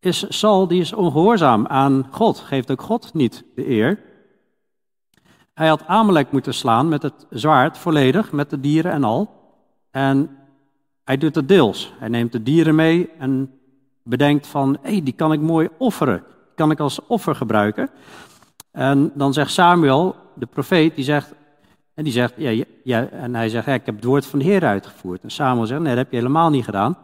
is 0.00 0.24
Saul, 0.28 0.68
die 0.68 0.80
is 0.80 0.92
ongehoorzaam 0.92 1.66
aan 1.66 2.06
God, 2.10 2.38
geeft 2.38 2.70
ook 2.70 2.82
God 2.82 3.14
niet 3.14 3.44
de 3.54 3.68
eer. 3.68 4.15
Hij 5.56 5.68
had 5.68 5.86
Amalek 5.86 6.32
moeten 6.32 6.54
slaan 6.54 6.88
met 6.88 7.02
het 7.02 7.26
zwaard, 7.30 7.78
volledig, 7.78 8.32
met 8.32 8.50
de 8.50 8.60
dieren 8.60 8.92
en 8.92 9.04
al. 9.04 9.30
En 9.90 10.38
hij 11.04 11.16
doet 11.16 11.34
het 11.34 11.48
deels. 11.48 11.92
Hij 11.98 12.08
neemt 12.08 12.32
de 12.32 12.42
dieren 12.42 12.74
mee 12.74 13.10
en 13.18 13.58
bedenkt 14.02 14.46
van, 14.46 14.78
hé, 14.82 14.90
hey, 14.90 15.02
die 15.02 15.14
kan 15.14 15.32
ik 15.32 15.40
mooi 15.40 15.68
offeren. 15.78 16.24
Kan 16.54 16.70
ik 16.70 16.80
als 16.80 17.06
offer 17.06 17.34
gebruiken. 17.34 17.90
En 18.70 19.10
dan 19.14 19.32
zegt 19.32 19.50
Samuel, 19.50 20.16
de 20.34 20.46
profeet, 20.46 20.94
die 20.94 21.04
zegt, 21.04 21.34
en 21.94 22.04
die 22.04 22.12
zegt, 22.12 22.34
ja, 22.36 22.64
ja 22.84 23.06
en 23.06 23.34
hij 23.34 23.48
zegt, 23.48 23.66
ik 23.66 23.86
heb 23.86 23.94
het 23.94 24.04
woord 24.04 24.26
van 24.26 24.38
de 24.38 24.44
Heer 24.44 24.64
uitgevoerd. 24.64 25.22
En 25.22 25.30
Samuel 25.30 25.66
zegt, 25.66 25.80
nee, 25.80 25.94
dat 25.94 26.02
heb 26.02 26.10
je 26.10 26.16
helemaal 26.16 26.50
niet 26.50 26.64
gedaan. 26.64 26.96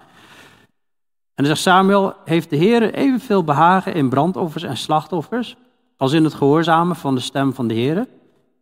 En 1.34 1.44
dan 1.44 1.46
zegt 1.46 1.60
Samuel, 1.60 2.14
heeft 2.24 2.50
de 2.50 2.56
Heer 2.56 2.94
evenveel 2.94 3.44
behagen 3.44 3.94
in 3.94 4.08
brandoffers 4.08 4.62
en 4.62 4.76
slachtoffers, 4.76 5.56
als 5.96 6.12
in 6.12 6.24
het 6.24 6.34
gehoorzamen 6.34 6.96
van 6.96 7.14
de 7.14 7.20
stem 7.20 7.54
van 7.54 7.66
de 7.68 7.74
Heer? 7.74 8.06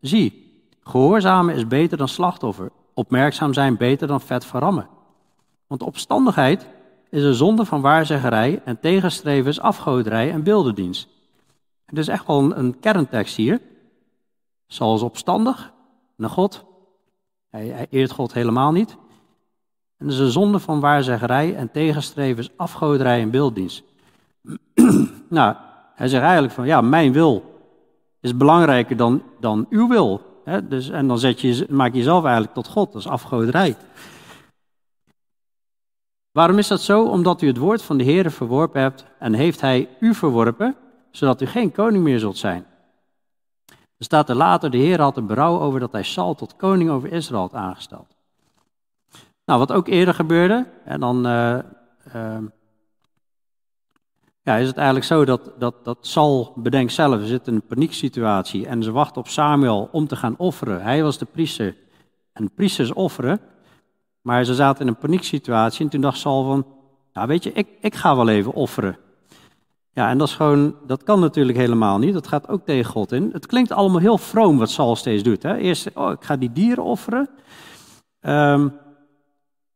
Zie, 0.01 0.63
gehoorzamen 0.83 1.55
is 1.55 1.67
beter 1.67 1.99
dan 1.99 2.09
slachtoffer, 2.09 2.71
opmerkzaam 2.95 3.53
zijn 3.53 3.77
beter 3.77 4.07
dan 4.07 4.21
vet 4.21 4.45
van 4.45 4.61
rammen. 4.61 4.89
Want 5.67 5.83
opstandigheid 5.83 6.67
is 7.11 7.23
een 7.23 7.35
zonde 7.35 7.65
van 7.65 7.81
waarzeggerij 7.81 8.61
en 8.65 8.81
tegenstreven 8.81 9.51
is 9.51 9.61
afgoderij 9.61 10.31
en 10.31 10.43
beeldendienst. 10.43 11.09
Het 11.87 11.99
is 11.99 12.09
echt 12.09 12.27
wel 12.27 12.57
een, 12.57 12.79
kerntekst 12.81 13.37
hier. 13.37 13.61
Saul 14.67 14.95
is 14.95 15.03
opstandig 15.03 15.73
naar 16.17 16.31
God. 16.31 16.65
Hij, 17.51 17.67
hij 17.67 17.87
eert 17.91 18.11
God 18.11 18.33
helemaal 18.33 18.73
niet. 18.73 18.97
En 19.97 20.07
dat 20.07 20.15
is 20.15 20.21
een 20.21 20.31
zonde 20.31 20.59
van 20.59 20.81
waarzeggerij 20.81 21.55
en 21.55 21.71
tegenstreven 21.71 22.43
is 22.43 22.51
afgoderij 22.57 23.21
en 23.21 23.31
beelddienst. 23.31 23.83
nou, 25.29 25.57
hij 25.95 26.09
zegt 26.09 26.23
eigenlijk 26.23 26.53
van, 26.53 26.67
ja, 26.67 26.81
mijn 26.81 27.13
wil 27.13 27.50
is 28.21 28.37
belangrijker 28.37 28.97
dan, 28.97 29.23
dan 29.41 29.67
uw 29.71 29.89
wil. 29.89 30.21
Hè? 30.45 30.69
Dus, 30.69 30.89
en 30.89 31.09
dan 31.09 31.19
zet 31.19 31.41
je, 31.41 31.67
maak 31.71 31.93
je 31.93 31.99
jezelf 31.99 32.25
eigenlijk 32.25 32.55
tot 32.55 32.69
God, 32.69 32.93
dat 32.93 33.01
is 33.01 33.09
afgoderij. 33.09 33.77
Waarom 36.33 36.59
is 36.59 36.69
dat 36.69 36.81
zo? 36.81 37.05
Omdat 37.05 37.43
u 37.43 37.47
het 37.47 37.57
woord 37.57 37.83
van 37.83 37.97
de 37.97 38.05
Heer 38.05 38.31
verworpen 38.31 38.81
hebt 38.81 39.05
en 39.19 39.33
heeft 39.33 39.61
hij 39.61 39.89
u 40.01 40.15
verworpen, 40.15 40.77
zodat 41.11 41.41
u 41.41 41.47
geen 41.47 41.73
koning 41.73 42.05
meer 42.05 42.19
zult 42.19 42.39
zijn. 42.39 42.67
Er 43.67 44.07
staat 44.07 44.29
er 44.29 44.35
later, 44.37 44.71
de 44.71 44.77
Heer 44.77 45.01
had 45.01 45.17
er 45.17 45.27
berouw 45.27 45.61
over 45.61 45.81
dat 45.81 45.93
hij 45.93 46.03
Sal 46.03 46.35
tot 46.35 46.57
koning 46.57 46.91
over 46.91 47.13
Israël 47.13 47.41
had 47.41 47.55
aangesteld. 47.55 48.17
Nou, 49.45 49.59
wat 49.59 49.73
ook 49.73 49.89
eerder 49.89 50.15
gebeurde, 50.15 50.67
en 50.85 51.01
dan 51.01 51.27
uh, 51.27 51.59
uh, 52.15 52.37
ja, 54.43 54.57
is 54.57 54.67
het 54.67 54.77
eigenlijk 54.77 55.07
zo 55.07 55.25
dat, 55.25 55.53
dat, 55.59 55.85
dat 55.85 55.99
Sal 56.01 56.53
bedenkt 56.57 56.93
zelf, 56.93 57.27
zit 57.27 57.47
in 57.47 57.55
een 57.55 57.67
panieksituatie 57.67 58.67
en 58.67 58.83
ze 58.83 58.93
wachten 58.93 59.21
op 59.21 59.29
Samuel 59.29 59.89
om 59.93 60.07
te 60.07 60.17
gaan 60.17 60.35
offeren. 60.37 60.83
Hij 60.83 61.03
was 61.03 61.19
de 61.19 61.25
priester 61.25 61.77
en 62.33 62.51
priesters 62.55 62.93
offeren, 62.93 63.41
maar 64.21 64.45
ze 64.45 64.55
zaten 64.55 64.83
in 64.83 64.89
een 64.89 64.99
panieksituatie 64.99 65.85
en 65.85 65.91
toen 65.91 66.01
dacht 66.01 66.19
Sal 66.19 66.45
van, 66.45 66.67
nou 67.13 67.29
weet 67.29 67.45
je, 67.45 67.53
ik, 67.53 67.69
ik 67.81 67.95
ga 67.95 68.17
wel 68.17 68.29
even 68.29 68.53
offeren. 68.53 68.99
Ja, 69.93 70.11
en 70.11 70.19
dat 70.19 70.29
is 70.29 70.35
gewoon, 70.35 70.75
dat 70.87 71.03
kan 71.03 71.21
natuurlijk 71.21 71.59
helemaal 71.59 71.99
niet. 71.99 72.15
Dat 72.15 72.27
gaat 72.27 72.49
ook 72.49 72.65
tegen 72.65 72.91
God 72.91 73.13
in. 73.13 73.31
Het 73.33 73.47
klinkt 73.47 73.73
allemaal 73.73 74.01
heel 74.01 74.19
vroom 74.19 74.59
wat 74.59 74.71
Sal 74.71 74.97
steeds 74.97 75.23
doet. 75.23 75.43
Hè? 75.43 75.57
Eerst, 75.57 75.91
oh, 75.95 76.11
ik 76.11 76.25
ga 76.25 76.37
die 76.37 76.53
dieren 76.53 76.85
offeren. 76.85 77.29
Um, 78.21 78.73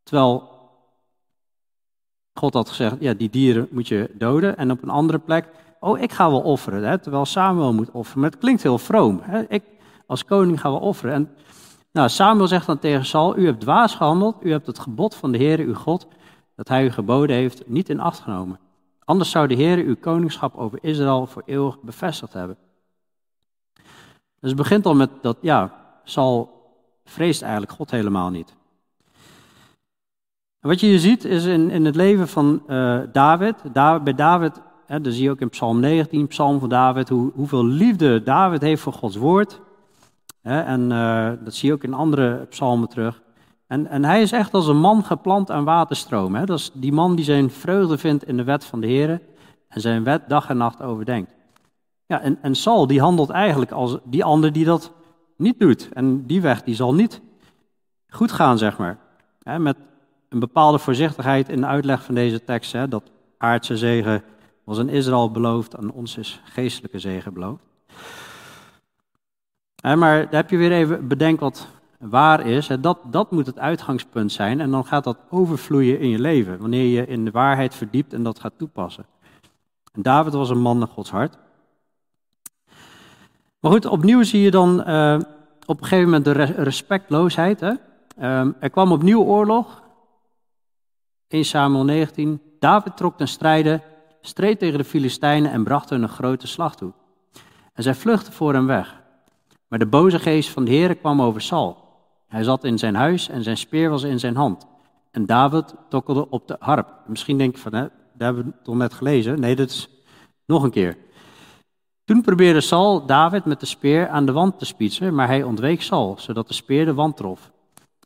Terwijl 0.05 0.54
God 2.35 2.55
had 2.55 2.69
gezegd, 2.69 2.97
ja, 3.01 3.15
die 3.15 3.31
dieren 3.31 3.69
moet 3.71 3.89
je 3.89 4.11
doden. 4.15 4.57
En 4.57 4.71
op 4.71 4.83
een 4.83 4.91
andere 4.91 5.19
plek, 5.19 5.49
oh, 5.81 6.01
ik 6.01 6.13
ga 6.13 6.31
wel 6.31 6.41
offeren. 6.41 6.83
Hè, 6.83 6.99
terwijl 6.99 7.25
Samuel 7.25 7.73
moet 7.73 7.91
offeren. 7.91 8.21
Maar 8.21 8.31
het 8.31 8.39
klinkt 8.39 8.63
heel 8.63 8.79
vroom. 8.79 9.21
Hè. 9.23 9.43
Ik 9.49 9.63
als 10.07 10.25
koning 10.25 10.61
ga 10.61 10.71
wel 10.71 10.81
offeren. 10.81 11.15
En 11.15 11.31
nou, 11.93 12.09
Samuel 12.09 12.49
zegt 12.49 12.67
dan 12.67 12.79
tegen 12.79 13.05
Saul, 13.05 13.37
u 13.39 13.47
hebt 13.47 13.61
dwaas 13.61 13.95
gehandeld. 13.95 14.37
U 14.43 14.51
hebt 14.51 14.67
het 14.67 14.79
gebod 14.79 15.15
van 15.15 15.33
de 15.33 15.39
Heer, 15.39 15.59
uw 15.59 15.75
God, 15.75 16.07
dat 16.57 16.69
hij 16.69 16.85
u 16.85 16.91
geboden 16.91 17.37
heeft, 17.37 17.63
niet 17.67 17.89
in 17.89 18.01
acht 18.01 18.21
genomen. 18.21 18.59
Anders 19.05 19.31
zou 19.31 19.47
de 19.47 19.55
Heer 19.55 19.79
uw 19.79 19.97
koningschap 19.97 20.57
over 20.57 20.79
Israël 20.83 21.27
voor 21.27 21.43
eeuwig 21.47 21.81
bevestigd 21.81 22.33
hebben. 22.33 22.57
Dus 24.41 24.51
het 24.51 24.57
begint 24.57 24.87
al 24.87 24.95
met 24.95 25.11
dat, 25.21 25.37
ja, 25.41 25.73
Saul 26.05 26.63
vreest 27.05 27.43
eigenlijk 27.43 27.73
God 27.73 27.91
helemaal 27.91 28.31
niet. 28.31 28.55
Wat 30.65 30.81
je 30.81 30.87
hier 30.87 30.99
ziet 30.99 31.25
is 31.25 31.45
in, 31.45 31.71
in 31.71 31.85
het 31.85 31.95
leven 31.95 32.29
van 32.29 32.63
uh, 32.67 33.01
David, 33.13 33.55
bij 34.05 34.15
David, 34.15 34.61
hè, 34.87 35.01
dat 35.01 35.13
zie 35.13 35.23
je 35.23 35.31
ook 35.31 35.41
in 35.41 35.49
Psalm 35.49 35.81
19, 35.81 36.27
Psalm 36.27 36.61
van 36.61 36.69
David, 36.69 37.09
hoe, 37.09 37.33
hoeveel 37.35 37.67
liefde 37.67 38.23
David 38.23 38.61
heeft 38.61 38.83
voor 38.83 38.93
Gods 38.93 39.17
woord. 39.17 39.61
Hè, 40.43 40.61
en 40.61 40.91
uh, 40.91 41.31
dat 41.45 41.55
zie 41.55 41.69
je 41.69 41.75
ook 41.75 41.85
in 41.85 41.95
andere 41.95 42.47
psalmen 42.49 42.89
terug. 42.89 43.23
En, 43.67 43.87
en 43.87 44.05
hij 44.05 44.23
is 44.23 44.33
echt 44.33 44.55
als 44.55 44.67
een 44.67 44.81
man 44.81 45.05
geplant 45.05 45.51
aan 45.51 45.65
waterstromen. 45.65 46.41
Hè. 46.41 46.47
Dat 46.47 46.59
is 46.59 46.71
die 46.75 46.93
man 46.93 47.17
die 47.17 47.25
zijn 47.25 47.51
vreugde 47.51 47.99
vindt 47.99 48.27
in 48.27 48.37
de 48.37 48.45
wet 48.45 48.65
van 48.65 48.81
de 48.81 48.87
Heer 48.87 49.21
en 49.69 49.81
zijn 49.81 50.05
wet 50.05 50.29
dag 50.29 50.49
en 50.49 50.57
nacht 50.57 50.83
overdenkt. 50.83 51.35
Ja, 52.07 52.21
en, 52.21 52.39
en 52.43 52.55
Saul 52.55 52.87
die 52.87 53.01
handelt 53.01 53.31
eigenlijk 53.31 53.71
als 53.71 53.99
die 54.05 54.25
ander 54.25 54.53
die 54.53 54.65
dat 54.65 54.93
niet 55.37 55.61
doet. 55.61 55.89
En 55.93 56.27
die 56.27 56.41
weg 56.41 56.63
die 56.63 56.75
zal 56.75 56.95
niet 56.95 57.21
goed 58.09 58.33
gaan, 58.33 58.59
zeg 58.59 58.79
maar. 58.79 58.99
Met 59.59 59.77
een 60.35 60.41
bepaalde 60.41 60.79
voorzichtigheid 60.79 61.49
in 61.49 61.61
de 61.61 61.67
uitleg 61.67 62.03
van 62.03 62.15
deze 62.15 62.45
tekst. 62.45 62.73
Hè, 62.73 62.89
dat 62.89 63.11
aardse 63.39 63.77
zegen 63.77 64.23
was 64.65 64.79
aan 64.79 64.89
Israël 64.89 65.31
beloofd, 65.31 65.77
aan 65.77 65.93
ons 65.93 66.17
is 66.17 66.41
geestelijke 66.45 66.99
zegen 66.99 67.33
beloofd. 67.33 67.63
Hè, 69.81 69.97
maar 69.97 70.27
heb 70.31 70.51
je 70.51 70.57
weer 70.57 70.73
even 70.73 71.09
bedenk 71.09 71.41
wat 71.41 71.67
waar 71.99 72.47
is. 72.47 72.67
Dat, 72.81 72.99
dat 73.11 73.31
moet 73.31 73.47
het 73.47 73.59
uitgangspunt 73.59 74.33
zijn. 74.33 74.61
En 74.61 74.71
dan 74.71 74.87
gaat 74.87 75.05
dat 75.05 75.19
overvloeien 75.31 76.01
in 76.01 76.09
je 76.09 76.19
leven. 76.19 76.59
Wanneer 76.59 76.87
je 76.87 77.07
in 77.07 77.25
de 77.25 77.31
waarheid 77.31 77.75
verdiept 77.75 78.13
en 78.13 78.23
dat 78.23 78.41
gaat 78.41 78.59
toepassen. 78.59 79.07
En 79.93 80.03
David 80.03 80.33
was 80.33 80.51
een 80.51 80.61
man 80.61 80.79
naar 80.79 80.89
Gods 80.89 81.11
hart. 81.11 81.39
Maar 83.61 83.73
goed, 83.73 83.87
opnieuw 83.87 84.23
zie 84.23 84.41
je 84.43 84.51
dan 84.51 84.85
uh, 84.89 85.19
op 85.67 85.81
een 85.81 85.87
gegeven 85.87 86.05
moment 86.05 86.25
de 86.25 86.33
respectloosheid. 86.63 87.61
Hè? 87.61 87.73
Um, 88.41 88.55
er 88.61 88.71
kwam 88.71 88.93
opnieuw 88.93 89.23
oorlog. 89.23 89.83
1 91.29 91.45
Samuel 91.45 91.85
19. 91.85 92.41
David 92.59 92.97
trok 92.97 93.17
ten 93.17 93.29
strijde, 93.29 93.81
streed 94.21 94.59
tegen 94.59 94.79
de 94.79 94.85
Filistijnen 94.85 95.51
en 95.51 95.65
bracht 95.65 95.91
hun 95.91 96.03
een 96.03 96.09
grote 96.09 96.47
slag 96.47 96.77
toe. 96.77 96.93
En 97.73 97.83
zij 97.83 97.95
vluchtten 97.95 98.33
voor 98.33 98.53
hem 98.53 98.67
weg. 98.67 99.03
Maar 99.69 99.79
de 99.79 99.87
boze 99.87 100.19
geest 100.19 100.51
van 100.51 100.65
de 100.65 100.71
Heer 100.71 100.97
kwam 100.97 101.23
over 101.23 101.41
Saul. 101.41 101.85
Hij 102.29 102.43
zat 102.43 102.65
in 102.65 102.79
zijn 102.79 102.95
huis 102.95 103.29
en 103.29 103.43
zijn 103.43 103.57
speer 103.57 103.91
was 103.91 104.03
in 104.03 104.19
zijn 104.19 104.37
hand. 104.37 104.67
En 105.11 105.27
David 105.27 105.75
tokkelde 105.89 106.31
op 106.31 106.49
de 106.49 106.57
harp. 106.59 106.89
Misschien 107.07 107.39
denk 107.39 107.55
je 107.55 107.63
van, 107.63 107.75
hè, 107.75 107.81
dat 107.83 107.91
hebben 108.17 108.45
we 108.45 108.53
toch 108.63 108.75
net 108.75 108.95
gelezen. 108.95 109.41
Nee, 109.41 109.57
dat 109.57 109.71
is 109.71 109.89
nog 110.47 110.63
een 110.63 110.71
keer. 110.71 110.97
Toen 112.05 112.23
probeerde 112.23 112.61
Saul 112.61 113.07
David 113.07 113.45
met 113.45 113.61
de 113.61 113.67
speer 113.67 114.09
aan 114.09 114.27
de 114.27 114.33
wand 114.33 114.59
te 114.59 114.65
spietsen, 114.65 115.15
maar 115.15 115.27
hij 115.27 115.43
ontweek 115.43 115.83
Saul, 115.83 116.15
zodat 116.19 116.49
de 116.49 116.55
speer 116.55 116.85
de 116.85 116.95
wand 116.95 117.17
trof. 117.17 117.51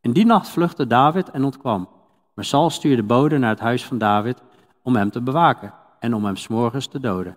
In 0.00 0.12
die 0.12 0.26
nacht 0.26 0.48
vluchtte 0.48 0.86
David 0.86 1.30
en 1.30 1.44
ontkwam. 1.44 1.88
Maar 2.38 2.46
Saul 2.46 2.70
stuurde 2.70 3.02
boden 3.02 3.40
naar 3.40 3.50
het 3.50 3.60
huis 3.60 3.84
van 3.84 3.98
David 3.98 4.42
om 4.82 4.96
hem 4.96 5.10
te 5.10 5.20
bewaken 5.20 5.74
en 5.98 6.14
om 6.14 6.24
hem 6.24 6.36
s'morgens 6.36 6.86
te 6.86 7.00
doden. 7.00 7.36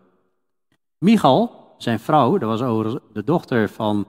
Michal, 0.97 1.73
zijn 1.77 1.99
vrouw, 1.99 2.37
dat 2.37 2.49
was 2.49 2.61
over 2.61 3.01
de 3.13 3.23
dochter 3.23 3.69
van 3.69 4.05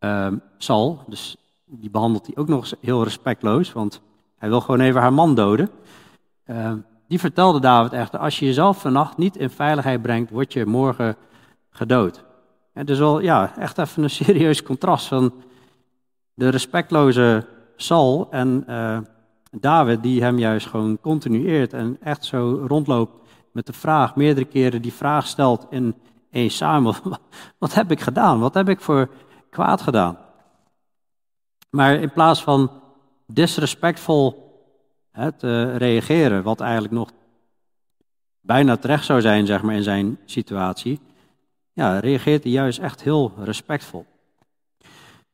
uh, 0.00 0.32
Saul, 0.58 1.00
dus 1.06 1.36
die 1.64 1.90
behandelt 1.90 2.26
hij 2.26 2.36
ook 2.36 2.48
nog 2.48 2.72
heel 2.80 3.02
respectloos, 3.02 3.72
want 3.72 4.00
hij 4.38 4.48
wil 4.48 4.60
gewoon 4.60 4.80
even 4.80 5.00
haar 5.00 5.12
man 5.12 5.34
doden. 5.34 5.70
Uh, 6.46 6.72
die 7.06 7.20
vertelde 7.20 7.60
David 7.60 7.92
echter, 7.92 8.20
als 8.20 8.38
je 8.38 8.46
jezelf 8.46 8.80
vannacht 8.80 9.16
niet 9.16 9.36
in 9.36 9.50
veiligheid 9.50 10.02
brengt, 10.02 10.30
word 10.30 10.52
je 10.52 10.66
morgen 10.66 11.16
gedood. 11.70 12.24
En 12.72 12.86
dus 12.86 12.98
wel, 12.98 13.20
ja, 13.20 13.56
echt 13.56 13.78
even 13.78 14.02
een 14.02 14.10
serieus 14.24 14.62
contrast 14.62 15.06
van 15.06 15.32
de 16.34 16.48
respectloze 16.48 17.46
Saul 17.76 18.28
en 18.30 18.64
uh, 18.68 18.98
David, 19.50 20.02
die 20.02 20.22
hem 20.22 20.38
juist 20.38 20.66
gewoon 20.66 21.00
continueert 21.00 21.72
en 21.72 21.96
echt 22.00 22.24
zo 22.24 22.64
rondloopt 22.66 23.28
met 23.52 23.66
de 23.66 23.72
vraag, 23.72 24.16
meerdere 24.16 24.46
keren 24.46 24.82
die 24.82 24.92
vraag 24.92 25.26
stelt 25.26 25.66
in 25.70 25.94
1 26.30 26.50
Samuel, 26.50 26.94
wat 27.58 27.74
heb 27.74 27.90
ik 27.90 28.00
gedaan? 28.00 28.38
Wat 28.38 28.54
heb 28.54 28.68
ik 28.68 28.80
voor 28.80 29.08
kwaad 29.50 29.82
gedaan? 29.82 30.18
Maar 31.70 31.94
in 31.94 32.12
plaats 32.12 32.42
van 32.42 32.70
disrespectvol 33.26 34.46
te 35.36 35.76
reageren, 35.76 36.42
wat 36.42 36.60
eigenlijk 36.60 36.92
nog 36.92 37.10
bijna 38.40 38.76
terecht 38.76 39.04
zou 39.04 39.20
zijn 39.20 39.46
zeg 39.46 39.62
maar, 39.62 39.74
in 39.74 39.82
zijn 39.82 40.18
situatie, 40.24 41.00
ja, 41.72 41.98
reageert 41.98 42.42
hij 42.42 42.52
juist 42.52 42.78
echt 42.78 43.02
heel 43.02 43.32
respectvol. 43.38 44.06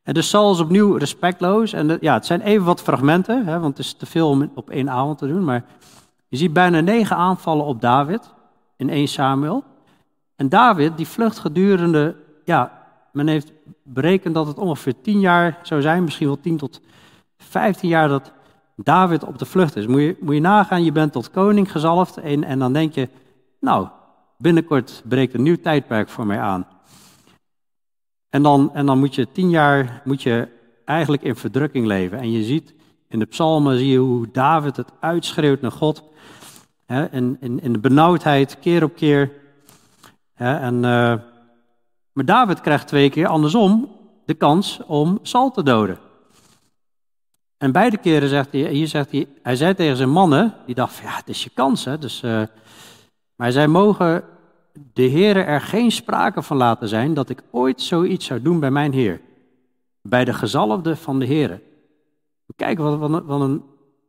En 0.05 0.14
dus 0.14 0.29
Saul 0.29 0.53
is 0.53 0.61
opnieuw 0.61 0.97
respectloos. 0.97 1.73
En 1.73 1.99
ja, 2.01 2.14
het 2.14 2.27
zijn 2.27 2.40
even 2.40 2.64
wat 2.64 2.83
fragmenten, 2.83 3.47
hè, 3.47 3.61
want 3.61 3.77
het 3.77 3.87
is 3.87 3.93
te 3.93 4.07
veel 4.07 4.29
om 4.29 4.51
op 4.55 4.71
één 4.71 4.90
avond 4.90 5.19
te 5.19 5.27
doen. 5.27 5.45
Maar 5.45 5.64
je 6.29 6.37
ziet 6.37 6.53
bijna 6.53 6.81
negen 6.81 7.17
aanvallen 7.17 7.64
op 7.64 7.81
David 7.81 8.35
in 8.77 8.90
1 8.90 9.09
Samuel. 9.09 9.64
En 10.37 10.49
David, 10.49 10.97
die 10.97 11.09
vlucht 11.09 11.38
gedurende, 11.38 12.17
ja, 12.45 12.83
men 13.12 13.27
heeft 13.27 13.53
berekend 13.83 14.35
dat 14.35 14.47
het 14.47 14.59
ongeveer 14.59 15.01
tien 15.01 15.21
jaar 15.21 15.59
zou 15.62 15.81
zijn, 15.81 16.05
misschien 16.05 16.27
wel 16.27 16.40
tien 16.40 16.57
tot 16.57 16.81
vijftien 17.37 17.88
jaar 17.88 18.09
dat 18.09 18.33
David 18.77 19.25
op 19.25 19.38
de 19.38 19.45
vlucht 19.45 19.77
is. 19.77 19.87
Moet 19.87 20.01
je, 20.01 20.17
moet 20.21 20.35
je 20.35 20.40
nagaan, 20.40 20.85
je 20.85 20.93
bent 20.93 21.12
tot 21.12 21.31
koning 21.31 21.73
gezalfd 21.73 22.17
en 22.17 22.59
dan 22.59 22.73
denk 22.73 22.95
je, 22.95 23.09
nou, 23.61 23.88
binnenkort 24.38 25.03
breekt 25.09 25.35
een 25.35 25.43
nieuw 25.43 25.61
tijdperk 25.62 26.09
voor 26.09 26.27
mij 26.27 26.38
aan. 26.38 26.67
En 28.35 28.42
dan, 28.42 28.70
en 28.73 28.87
dan 28.87 28.99
moet 28.99 29.14
je 29.14 29.33
tien 29.33 29.51
jaar 29.51 30.03
moet 30.05 30.23
je 30.23 30.49
eigenlijk 30.85 31.23
in 31.23 31.37
verdrukking 31.37 31.87
leven. 31.87 32.18
En 32.18 32.33
je 32.33 32.42
ziet 32.42 32.75
in 33.09 33.18
de 33.18 33.25
psalmen 33.25 33.79
zie 33.79 33.88
je 33.88 33.99
hoe 33.99 34.31
David 34.33 34.77
het 34.77 34.92
uitschreeuwt 35.01 35.61
naar 35.61 35.73
God. 35.73 36.03
Hè, 36.87 37.12
in, 37.12 37.37
in, 37.40 37.61
in 37.62 37.73
de 37.73 37.79
benauwdheid, 37.79 38.59
keer 38.61 38.83
op 38.83 38.94
keer. 38.94 39.33
Hè, 40.33 40.57
en, 40.57 40.75
uh, 40.75 41.14
maar 42.12 42.25
David 42.25 42.61
krijgt 42.61 42.87
twee 42.87 43.11
keer 43.11 43.27
andersom 43.27 43.97
de 44.25 44.35
kans 44.35 44.81
om 44.87 45.18
Sal 45.23 45.51
te 45.51 45.62
doden. 45.62 45.99
En 47.59 47.73
beide 47.73 47.97
keren 47.97 48.29
zegt 48.29 48.53
hij, 48.53 48.68
hier 48.68 48.88
zegt 48.88 49.11
hij, 49.11 49.27
hij 49.42 49.57
zei 49.57 49.75
tegen 49.75 49.97
zijn 49.97 50.11
mannen, 50.11 50.55
die 50.66 50.75
dachten, 50.75 51.05
ja, 51.05 51.16
het 51.16 51.29
is 51.29 51.44
je 51.44 51.51
kans. 51.55 51.85
Hè, 51.85 51.99
dus, 51.99 52.23
uh, 52.23 52.42
maar 53.37 53.53
zij 53.53 53.66
mogen 53.66 54.25
de 54.92 55.10
Heere 55.10 55.42
er 55.42 55.60
geen 55.60 55.90
sprake 55.90 56.42
van 56.42 56.56
laten 56.56 56.88
zijn 56.88 57.14
dat 57.14 57.28
ik 57.28 57.42
ooit 57.50 57.80
zoiets 57.80 58.26
zou 58.26 58.42
doen 58.42 58.60
bij 58.60 58.70
mijn 58.70 58.92
Heer. 58.92 59.20
Bij 60.02 60.24
de 60.24 60.32
gezalfde 60.32 60.96
van 60.96 61.18
de 61.18 61.26
Heere. 61.26 61.62
Kijk 62.56 62.78
wat, 62.78 63.40
een, 63.40 63.62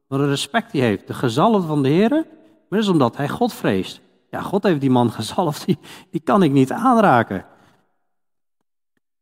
een 0.07 0.27
respect 0.27 0.71
hij 0.71 0.81
heeft. 0.81 1.07
De 1.07 1.13
gezalfde 1.13 1.67
van 1.67 1.83
de 1.83 1.89
Heere, 1.89 2.25
maar 2.69 2.79
dat 2.79 2.79
is 2.79 2.87
omdat 2.87 3.17
hij 3.17 3.29
God 3.29 3.53
vreest. 3.53 4.01
Ja, 4.29 4.41
God 4.41 4.63
heeft 4.63 4.81
die 4.81 4.89
man 4.89 5.11
gezalfd, 5.19 5.65
die, 5.65 5.77
die 6.11 6.21
kan 6.21 6.43
ik 6.43 6.51
niet 6.51 6.71
aanraken. 6.71 7.45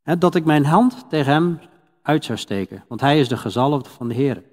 dat 0.03 0.35
ik 0.35 0.45
mijn 0.45 0.65
hand 0.65 1.09
tegen 1.09 1.31
hem 1.31 1.59
uit 2.01 2.25
zou 2.25 2.37
steken, 2.37 2.85
want 2.87 3.01
hij 3.01 3.19
is 3.19 3.27
de 3.27 3.37
gezalfde 3.37 3.89
van 3.89 4.07
de 4.07 4.13
Heer. 4.13 4.43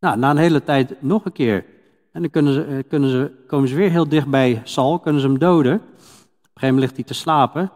Nou, 0.00 0.18
na 0.18 0.30
een 0.30 0.36
hele 0.36 0.64
tijd 0.64 1.02
nog 1.02 1.24
een 1.24 1.32
keer 1.32 1.64
en 2.12 2.20
dan 2.20 2.30
kunnen 2.30 2.52
ze, 2.52 2.64
eh, 2.64 2.78
kunnen 2.88 3.10
ze, 3.10 3.32
komen 3.46 3.68
ze 3.68 3.74
weer 3.74 3.90
heel 3.90 4.08
dicht 4.08 4.26
bij 4.26 4.60
Saul, 4.64 4.98
kunnen 4.98 5.20
ze 5.20 5.26
hem 5.26 5.38
doden. 5.38 5.74
Op 5.74 5.80
een 5.80 5.88
gegeven 6.54 6.74
moment 6.74 6.80
ligt 6.80 6.96
hij 6.96 7.04
te 7.04 7.14
slapen. 7.14 7.70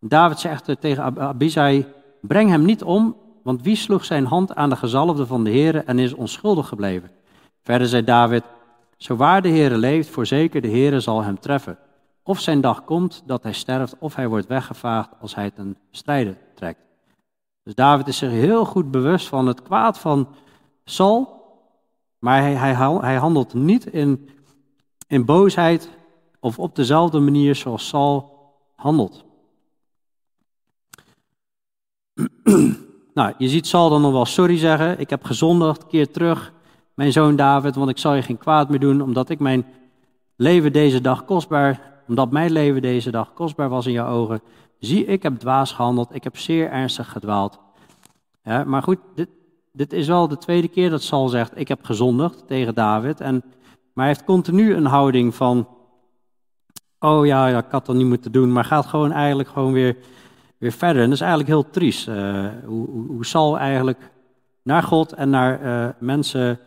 David 0.00 0.38
zegt 0.38 0.80
tegen 0.80 1.18
Abisai, 1.18 1.86
breng 2.20 2.50
hem 2.50 2.64
niet 2.64 2.82
om, 2.82 3.16
want 3.42 3.62
wie 3.62 3.76
sloeg 3.76 4.04
zijn 4.04 4.24
hand 4.24 4.54
aan 4.54 4.70
de 4.70 4.76
gezalfde 4.76 5.26
van 5.26 5.44
de 5.44 5.50
Heer 5.50 5.84
en 5.84 5.98
is 5.98 6.14
onschuldig 6.14 6.68
gebleven? 6.68 7.10
Verder 7.62 7.86
zei 7.86 8.04
David, 8.04 8.42
zo 8.96 9.16
waar 9.16 9.42
de 9.42 9.48
Heer 9.48 9.76
leeft, 9.76 10.08
voorzeker 10.08 10.60
de 10.60 10.68
Heer 10.68 11.00
zal 11.00 11.22
hem 11.22 11.38
treffen. 11.38 11.78
Of 12.22 12.40
zijn 12.40 12.60
dag 12.60 12.84
komt 12.84 13.22
dat 13.26 13.42
hij 13.42 13.52
sterft, 13.52 13.96
of 13.98 14.14
hij 14.14 14.28
wordt 14.28 14.46
weggevaagd 14.46 15.10
als 15.20 15.34
hij 15.34 15.50
ten 15.50 15.76
strijde 15.90 16.36
trekt. 16.54 16.80
Dus 17.62 17.74
David 17.74 18.08
is 18.08 18.18
zich 18.18 18.30
heel 18.30 18.64
goed 18.64 18.90
bewust 18.90 19.28
van 19.28 19.46
het 19.46 19.62
kwaad 19.62 19.98
van 19.98 20.28
Saul, 20.84 21.39
maar 22.20 22.40
hij, 22.40 22.74
hij, 23.00 23.16
handelt 23.16 23.54
niet 23.54 23.86
in, 23.86 24.28
in 25.06 25.24
boosheid 25.24 25.90
of 26.40 26.58
op 26.58 26.76
dezelfde 26.76 27.18
manier 27.18 27.54
zoals 27.54 27.88
Saul 27.88 28.38
handelt. 28.76 29.24
nou, 33.14 33.34
je 33.38 33.48
ziet 33.48 33.66
Saul 33.66 33.88
dan 33.90 34.02
nog 34.02 34.12
wel 34.12 34.24
sorry 34.24 34.58
zeggen. 34.58 35.00
Ik 35.00 35.10
heb 35.10 35.24
gezondigd, 35.24 35.86
keer 35.86 36.10
terug, 36.10 36.52
mijn 36.94 37.12
zoon 37.12 37.36
David, 37.36 37.74
want 37.74 37.90
ik 37.90 37.98
zal 37.98 38.14
je 38.14 38.22
geen 38.22 38.38
kwaad 38.38 38.68
meer 38.68 38.80
doen, 38.80 39.00
omdat 39.00 39.30
ik 39.30 39.38
mijn 39.38 39.66
leven 40.36 40.72
deze 40.72 41.00
dag 41.00 41.24
kostbaar, 41.24 42.02
omdat 42.08 42.30
mijn 42.30 42.52
leven 42.52 42.82
deze 42.82 43.10
dag 43.10 43.32
kostbaar 43.32 43.68
was 43.68 43.86
in 43.86 43.92
jouw 43.92 44.12
ogen. 44.12 44.42
Zie, 44.78 45.04
ik 45.04 45.22
heb 45.22 45.38
dwaas 45.38 45.72
gehandeld, 45.72 46.14
ik 46.14 46.24
heb 46.24 46.36
zeer 46.36 46.70
ernstig 46.70 47.12
gedwaald. 47.12 47.58
Maar 48.42 48.82
goed, 48.82 48.98
dit, 49.14 49.28
dit 49.72 49.92
is 49.92 50.06
wel 50.06 50.28
de 50.28 50.38
tweede 50.38 50.68
keer 50.68 50.90
dat 50.90 51.02
Saul 51.02 51.28
zegt, 51.28 51.58
ik 51.58 51.68
heb 51.68 51.84
gezondigd 51.84 52.46
tegen 52.46 52.74
David. 52.74 53.20
En, 53.20 53.34
maar 53.92 54.04
hij 54.04 54.06
heeft 54.06 54.24
continu 54.24 54.74
een 54.74 54.86
houding 54.86 55.34
van, 55.34 55.68
oh 56.98 57.26
ja, 57.26 57.46
ja, 57.46 57.58
ik 57.58 57.70
had 57.70 57.86
dat 57.86 57.96
niet 57.96 58.06
moeten 58.06 58.32
doen, 58.32 58.52
maar 58.52 58.64
gaat 58.64 58.86
gewoon 58.86 59.12
eigenlijk 59.12 59.48
gewoon 59.48 59.72
weer, 59.72 59.96
weer 60.58 60.72
verder. 60.72 61.02
En 61.02 61.08
dat 61.08 61.14
is 61.14 61.20
eigenlijk 61.20 61.50
heel 61.50 61.70
triest, 61.70 62.08
uh, 62.08 62.48
hoe, 62.64 62.88
hoe, 62.88 63.26
Saul 63.26 63.58
eigenlijk 63.58 64.10
naar 64.62 64.82
God 64.82 65.12
en 65.12 65.30
naar 65.30 65.62
uh, 65.62 65.88
mensen 65.98 66.58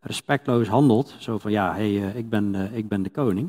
respectloos 0.00 0.68
handelt. 0.68 1.14
Zo 1.18 1.38
van, 1.38 1.50
ja, 1.50 1.74
hey, 1.74 2.02
eh, 2.02 2.16
ik, 2.16 2.28
ben, 2.28 2.54
eh, 2.54 2.76
ik 2.76 2.88
ben 2.88 3.02
de 3.02 3.10
koning. 3.10 3.48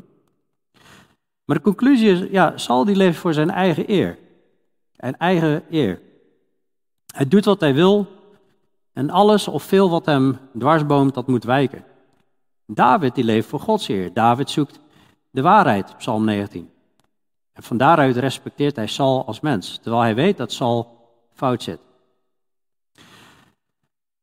Maar 1.44 1.56
de 1.56 1.62
conclusie 1.62 2.10
is, 2.10 2.30
ja, 2.30 2.56
Saul 2.56 2.84
die 2.84 2.96
leeft 2.96 3.18
voor 3.18 3.34
zijn 3.34 3.50
eigen 3.50 3.90
eer. 3.90 4.18
En 4.96 5.16
eigen 5.16 5.62
eer. 5.70 6.00
Hij 7.14 7.28
doet 7.28 7.44
wat 7.44 7.60
hij 7.60 7.74
wil 7.74 8.06
en 8.96 9.10
alles 9.10 9.48
of 9.48 9.62
veel 9.62 9.90
wat 9.90 10.06
hem 10.06 10.38
dwarsboomt, 10.58 11.14
dat 11.14 11.26
moet 11.26 11.44
wijken. 11.44 11.84
David 12.66 13.14
die 13.14 13.24
leeft 13.24 13.48
voor 13.48 13.60
Gods 13.60 13.88
eer. 13.88 14.12
David 14.12 14.50
zoekt 14.50 14.80
de 15.30 15.42
waarheid, 15.42 15.96
Psalm 15.96 16.24
19. 16.24 16.70
En 17.52 17.62
van 17.62 17.76
daaruit 17.76 18.16
respecteert 18.16 18.76
hij 18.76 18.86
Saul 18.86 19.26
als 19.26 19.40
mens, 19.40 19.78
terwijl 19.82 20.02
hij 20.02 20.14
weet 20.14 20.36
dat 20.36 20.52
Saul 20.52 21.08
fout 21.32 21.62
zit. 21.62 21.78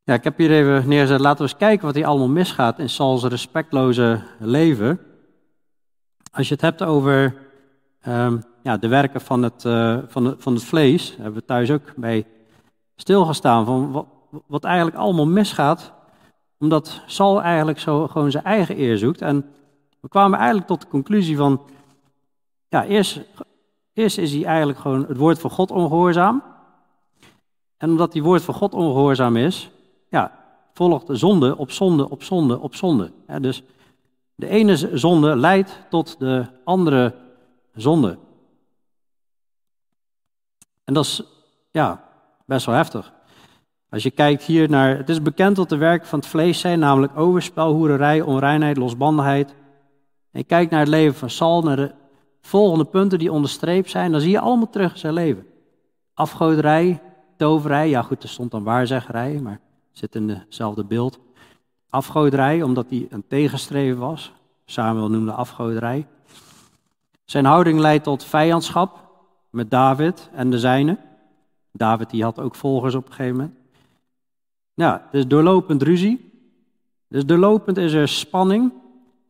Ja, 0.03 0.13
ik 0.13 0.23
heb 0.23 0.37
hier 0.37 0.51
even 0.51 0.89
neergezet, 0.89 1.19
laten 1.19 1.45
we 1.45 1.51
eens 1.51 1.59
kijken 1.59 1.85
wat 1.85 1.95
hier 1.95 2.05
allemaal 2.05 2.27
misgaat 2.27 2.79
in 2.79 2.89
Sauls 2.89 3.23
respectloze 3.23 4.21
leven. 4.39 4.99
Als 6.31 6.47
je 6.47 6.53
het 6.53 6.63
hebt 6.63 6.83
over 6.83 7.35
um, 8.07 8.43
ja, 8.63 8.77
de 8.77 8.87
werken 8.87 9.21
van 9.21 9.43
het, 9.43 9.63
uh, 9.63 9.97
van, 10.07 10.35
van 10.37 10.53
het 10.53 10.63
vlees, 10.63 11.15
hebben 11.15 11.33
we 11.33 11.45
thuis 11.45 11.71
ook 11.71 11.95
bij 11.95 12.25
stilgestaan 12.95 13.65
van 13.65 13.91
wat, 13.91 14.05
wat 14.47 14.63
eigenlijk 14.63 14.95
allemaal 14.95 15.27
misgaat, 15.27 15.91
omdat 16.59 17.01
Saul 17.05 17.41
eigenlijk 17.41 17.79
zo 17.79 18.07
gewoon 18.07 18.31
zijn 18.31 18.43
eigen 18.43 18.79
eer 18.79 18.97
zoekt. 18.97 19.21
En 19.21 19.53
we 19.99 20.07
kwamen 20.07 20.37
eigenlijk 20.37 20.67
tot 20.67 20.81
de 20.81 20.87
conclusie 20.87 21.37
van, 21.37 21.61
ja, 22.67 22.85
eerst, 22.85 23.21
eerst 23.93 24.17
is 24.17 24.33
hij 24.33 24.45
eigenlijk 24.45 24.79
gewoon 24.79 25.05
het 25.07 25.17
woord 25.17 25.39
van 25.39 25.49
God 25.49 25.71
ongehoorzaam. 25.71 26.43
En 27.77 27.89
omdat 27.89 28.11
die 28.11 28.23
woord 28.23 28.41
van 28.41 28.53
God 28.53 28.73
ongehoorzaam 28.73 29.35
is, 29.35 29.69
ja, 30.09 30.31
volgt 30.73 31.05
zonde 31.07 31.57
op 31.57 31.71
zonde 31.71 32.09
op 32.09 32.23
zonde 32.23 32.59
op 32.59 32.75
zonde. 32.75 33.11
Dus 33.39 33.63
de 34.35 34.47
ene 34.47 34.97
zonde 34.97 35.35
leidt 35.35 35.79
tot 35.89 36.19
de 36.19 36.45
andere 36.63 37.15
zonde. 37.73 38.17
En 40.83 40.93
dat 40.93 41.03
is 41.03 41.23
ja, 41.71 42.03
best 42.45 42.65
wel 42.65 42.75
heftig. 42.75 43.13
Als 43.93 44.03
je 44.03 44.11
kijkt 44.11 44.43
hier 44.43 44.69
naar, 44.69 44.97
het 44.97 45.09
is 45.09 45.21
bekend 45.21 45.55
dat 45.55 45.69
de 45.69 45.77
werken 45.77 46.07
van 46.07 46.19
het 46.19 46.27
vlees 46.27 46.59
zijn, 46.59 46.79
namelijk 46.79 47.17
overspel, 47.17 47.73
hoererij, 47.73 48.21
onreinheid, 48.21 48.77
losbandigheid. 48.77 49.49
En 50.31 50.39
je 50.39 50.43
kijkt 50.43 50.71
naar 50.71 50.79
het 50.79 50.89
leven 50.89 51.15
van 51.15 51.29
Saul, 51.29 51.61
naar 51.61 51.75
de 51.75 51.91
volgende 52.41 52.85
punten 52.85 53.19
die 53.19 53.31
onderstreept 53.31 53.89
zijn, 53.89 54.11
dan 54.11 54.21
zie 54.21 54.31
je 54.31 54.39
allemaal 54.39 54.69
terug 54.69 54.91
in 54.91 54.99
zijn 54.99 55.13
leven. 55.13 55.45
Afgoderij, 56.13 57.01
toverij, 57.37 57.89
ja 57.89 58.01
goed, 58.01 58.23
er 58.23 58.29
stond 58.29 58.51
dan 58.51 58.63
waarzeggerij, 58.63 59.39
maar 59.39 59.59
zit 59.91 60.15
in 60.15 60.29
hetzelfde 60.29 60.83
beeld. 60.83 61.19
Afgoderij, 61.89 62.61
omdat 62.61 62.89
hij 62.89 63.07
een 63.09 63.27
tegenstreven 63.27 63.99
was. 63.99 64.33
Samuel 64.65 65.09
noemde 65.09 65.31
afgoderij. 65.31 66.07
Zijn 67.25 67.45
houding 67.45 67.79
leidt 67.79 68.03
tot 68.03 68.23
vijandschap 68.23 69.09
met 69.49 69.71
David 69.71 70.29
en 70.31 70.49
de 70.49 70.59
zijne. 70.59 70.97
David 71.71 72.09
die 72.09 72.23
had 72.23 72.39
ook 72.39 72.55
volgers 72.55 72.95
op 72.95 73.05
een 73.05 73.13
gegeven 73.13 73.37
moment. 73.37 73.61
Ja, 74.73 75.07
dus 75.11 75.27
doorlopend 75.27 75.81
ruzie. 75.81 76.31
Dus 77.07 77.25
doorlopend 77.25 77.77
is 77.77 77.93
er 77.93 78.07
spanning. 78.07 78.73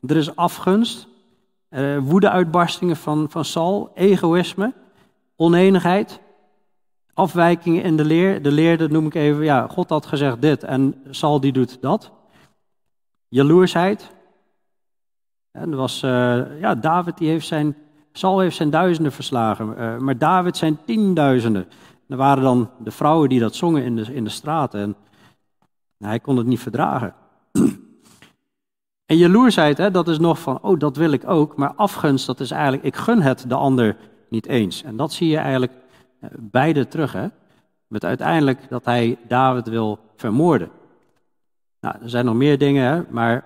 Er 0.08 0.18
is 0.18 0.36
afgunst. 0.36 1.08
Uh, 1.70 1.98
woedeuitbarstingen 1.98 2.96
van, 2.96 3.26
van 3.30 3.46
Saul. 3.46 3.92
Egoïsme. 3.94 4.74
Oneenigheid. 5.36 6.20
Afwijkingen 7.14 7.84
in 7.84 7.98
de 7.98 8.06
leer. 8.06 8.42
De 8.42 8.52
leer, 8.52 8.78
dat 8.78 8.90
noem 8.90 9.06
ik 9.06 9.14
even, 9.14 9.44
ja, 9.44 9.68
God 9.68 9.90
had 9.90 10.06
gezegd 10.06 10.42
dit 10.42 10.64
en 10.64 10.96
Saul 11.10 11.40
die 11.40 11.52
doet 11.52 11.82
dat. 11.82 12.12
Jaloersheid. 13.28 14.12
En 15.54 15.76
was, 15.76 16.04
uh, 16.04 16.60
ja, 16.60 16.76
David 16.76 17.18
die 17.18 17.30
heeft 17.30 17.48
zijn, 17.48 17.76
Saul 18.12 18.40
heeft 18.40 18.56
zijn 18.56 18.70
duizenden 18.70 19.12
verslagen, 19.12 19.76
uh, 19.78 19.98
maar 19.98 20.18
David 20.18 20.58
zijn 20.58 20.78
tienduizenden. 20.86 21.68
Er 22.08 22.18
waren 22.18 22.44
dan 22.44 22.70
de 22.78 22.92
vrouwen 22.92 23.30
die 23.30 23.40
dat 23.40 23.56
zongen 23.56 23.84
in 23.84 23.96
de, 23.96 24.14
in 24.14 24.24
de 24.24 24.30
straten 24.30 24.82
en 24.82 24.96
hij 26.06 26.20
kon 26.20 26.38
het 26.38 26.46
niet 26.46 26.60
verdragen. 26.60 27.14
En 29.06 29.18
jaloersheid, 29.18 29.78
hè, 29.78 29.92
dat 29.92 30.08
is 30.08 30.20
nog 30.20 30.40
van, 30.40 30.60
oh, 30.62 30.80
dat 30.80 30.98
wil 30.98 31.12
ik 31.12 31.30
ook. 31.30 31.56
Maar 31.56 31.74
afgunst, 31.74 32.26
dat 32.26 32.40
is 32.40 32.52
eigenlijk, 32.52 32.84
ik 32.84 32.96
gun 32.96 33.22
het 33.22 33.46
de 33.48 33.56
ander 33.56 33.98
niet 34.30 34.48
eens. 34.48 34.84
En 34.84 34.96
dat 34.96 35.14
zie 35.14 35.30
je 35.30 35.38
eigenlijk 35.38 35.72
eh, 36.20 36.30
beide 36.40 36.88
terug. 36.88 37.14
Hè? 37.14 37.28
Met 37.88 38.06
uiteindelijk 38.06 38.70
dat 38.70 38.86
hij 38.86 39.18
David 39.28 39.68
wil 39.68 40.00
vermoorden. 40.16 40.70
Nou, 41.80 41.96
er 42.02 42.10
zijn 42.10 42.26
nog 42.26 42.36
meer 42.36 42.58
dingen, 42.58 42.94
hè, 42.94 43.02
maar 43.10 43.46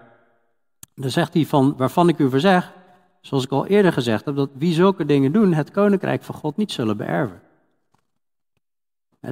dan 0.95 1.09
zegt 1.09 1.33
hij 1.33 1.45
van, 1.45 1.73
waarvan 1.77 2.09
ik 2.09 2.19
u 2.19 2.29
verzeg, 2.29 2.73
zoals 3.21 3.43
ik 3.43 3.51
al 3.51 3.65
eerder 3.65 3.93
gezegd 3.93 4.25
heb, 4.25 4.35
dat 4.35 4.49
wie 4.53 4.73
zulke 4.73 5.05
dingen 5.05 5.31
doen, 5.31 5.53
het 5.53 5.71
koninkrijk 5.71 6.23
van 6.23 6.35
God 6.35 6.57
niet 6.57 6.71
zullen 6.71 6.97
beërven. 6.97 7.41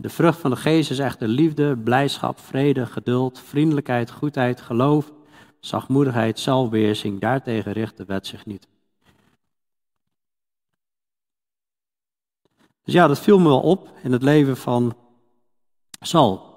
De 0.01 0.09
vrucht 0.09 0.39
van 0.39 0.49
de 0.51 0.57
geest 0.57 0.91
is 0.91 0.99
echter 0.99 1.27
liefde, 1.27 1.77
blijdschap, 1.77 2.39
vrede, 2.39 2.85
geduld, 2.85 3.39
vriendelijkheid, 3.39 4.11
goedheid, 4.11 4.61
geloof, 4.61 5.11
zachtmoedigheid, 5.59 6.39
zelfbeheersing. 6.39 7.19
Daartegen 7.19 7.71
richt 7.71 7.97
de 7.97 8.05
wet 8.05 8.27
zich 8.27 8.45
niet. 8.45 8.67
Dus 12.83 12.93
ja, 12.93 13.07
dat 13.07 13.19
viel 13.19 13.39
me 13.39 13.47
wel 13.47 13.61
op 13.61 13.89
in 14.03 14.11
het 14.11 14.23
leven 14.23 14.57
van 14.57 14.95
Saul. 15.99 16.53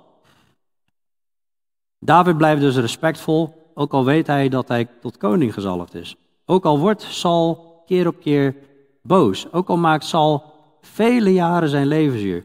David 1.98 2.36
blijft 2.36 2.60
dus 2.60 2.76
respectvol, 2.76 3.70
ook 3.74 3.92
al 3.92 4.04
weet 4.04 4.26
hij 4.26 4.48
dat 4.48 4.68
hij 4.68 4.84
tot 5.00 5.16
koning 5.16 5.54
gezalfd 5.54 5.94
is. 5.94 6.16
Ook 6.44 6.64
al 6.64 6.78
wordt 6.78 7.02
Saul 7.02 7.82
keer 7.86 8.06
op 8.06 8.20
keer 8.20 8.56
boos. 9.02 9.52
Ook 9.52 9.68
al 9.68 9.76
maakt 9.76 10.04
Saul 10.04 10.44
vele 10.80 11.32
jaren 11.32 11.68
zijn 11.68 11.86
levensduur. 11.86 12.44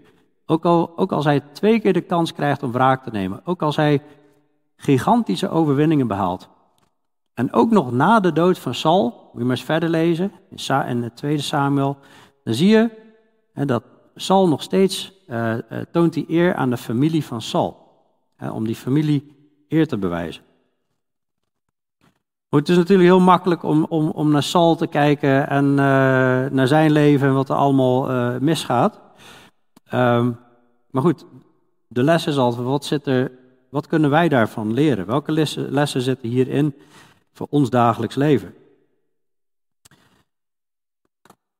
Ook, 0.53 0.65
al, 0.65 0.91
ook 0.95 1.11
als 1.11 1.25
hij 1.25 1.39
twee 1.39 1.79
keer 1.79 1.93
de 1.93 2.01
kans 2.01 2.33
krijgt 2.33 2.63
om 2.63 2.71
wraak 2.71 3.03
te 3.03 3.09
nemen. 3.11 3.41
Ook 3.43 3.61
als 3.61 3.75
hij 3.75 4.01
gigantische 4.75 5.49
overwinningen 5.49 6.07
behaalt. 6.07 6.49
En 7.33 7.53
ook 7.53 7.71
nog 7.71 7.91
na 7.91 8.19
de 8.19 8.33
dood 8.33 8.59
van 8.59 8.73
Saul, 8.73 9.03
moet 9.03 9.41
je 9.41 9.47
maar 9.47 9.55
eens 9.55 9.63
verder 9.63 9.89
lezen, 9.89 10.31
in 10.87 11.03
het 11.03 11.15
tweede 11.15 11.41
Samuel, 11.41 11.97
dan 12.43 12.53
zie 12.53 12.67
je 12.67 12.89
dat 13.65 13.83
Saul 14.15 14.47
nog 14.47 14.61
steeds 14.61 15.13
uh, 15.27 15.55
toont 15.91 16.13
die 16.13 16.25
eer 16.27 16.55
aan 16.55 16.69
de 16.69 16.77
familie 16.77 17.25
van 17.25 17.41
Saul. 17.41 17.77
Hè, 18.35 18.49
om 18.51 18.65
die 18.65 18.75
familie 18.75 19.35
eer 19.67 19.87
te 19.87 19.97
bewijzen. 19.97 20.43
Het 22.49 22.69
is 22.69 22.77
natuurlijk 22.77 23.09
heel 23.09 23.19
makkelijk 23.19 23.63
om, 23.63 23.85
om, 23.89 24.09
om 24.09 24.31
naar 24.31 24.43
Saul 24.43 24.75
te 24.75 24.87
kijken 24.87 25.49
en 25.49 25.65
uh, 25.65 25.75
naar 26.51 26.67
zijn 26.67 26.91
leven 26.91 27.27
en 27.27 27.33
wat 27.33 27.49
er 27.49 27.55
allemaal 27.55 28.39
misgaat. 28.39 29.01
Um, 29.93 30.41
maar 30.93 31.01
goed, 31.01 31.25
de 31.87 32.03
les 32.03 32.27
is 32.27 32.37
altijd, 32.37 32.65
wat, 32.65 32.85
zit 32.85 33.07
er, 33.07 33.31
wat 33.69 33.87
kunnen 33.87 34.09
wij 34.09 34.29
daarvan 34.29 34.73
leren? 34.73 35.05
Welke 35.05 35.31
lessen, 35.31 35.71
lessen 35.71 36.01
zitten 36.01 36.29
hierin 36.29 36.75
voor 37.31 37.47
ons 37.49 37.69
dagelijks 37.69 38.15
leven? 38.15 38.53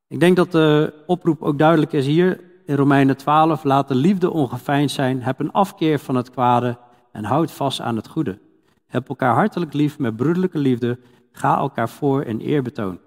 Ik 0.08 0.19
denk 0.19 0.36
dat 0.36 0.52
de 0.52 0.93
oproep 1.06 1.41
ook 1.41 1.58
duidelijk 1.58 1.93
is 1.93 2.06
hier 2.06 2.39
in 2.65 2.76
Romeinen 2.76 3.17
12. 3.17 3.63
Laat 3.63 3.88
de 3.88 3.96
liefde 3.96 4.32
ongeveind 4.32 4.91
zijn, 4.91 5.22
heb 5.22 5.39
een 5.39 5.52
afkeer 5.52 6.00
van 6.00 6.15
het 6.15 6.30
kwade 6.30 6.78
en 7.12 7.24
houd 7.24 7.52
vast 7.52 7.82
aan 7.82 7.96
het 7.96 8.08
goede. 8.08 8.39
Heb 8.88 9.10
elkaar 9.10 9.34
hartelijk 9.34 9.74
lief 9.74 10.00
met 10.00 10.15
broederlijke 10.15 10.58
liefde, 10.58 11.00
ga 11.32 11.58
elkaar 11.58 11.89
voor 11.89 12.24
in 12.24 12.39
eerbetoon. 12.39 13.00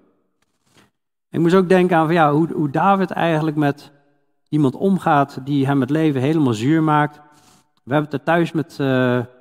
Ik 1.29 1.39
moest 1.39 1.55
ook 1.55 1.69
denken 1.69 1.97
aan 1.97 2.13
ja, 2.13 2.33
hoe, 2.33 2.53
hoe 2.53 2.69
David 2.69 3.11
eigenlijk 3.11 3.57
met 3.57 3.91
iemand 4.49 4.75
omgaat 4.75 5.39
die 5.43 5.65
hem 5.65 5.81
het 5.81 5.89
leven 5.89 6.21
helemaal 6.21 6.53
zuur 6.53 6.83
maakt. 6.83 7.21
We 7.83 7.93
hebben 7.93 8.11
het 8.11 8.19
er 8.19 8.25
thuis 8.25 8.51
met 8.51 8.71
uh, 8.71 8.77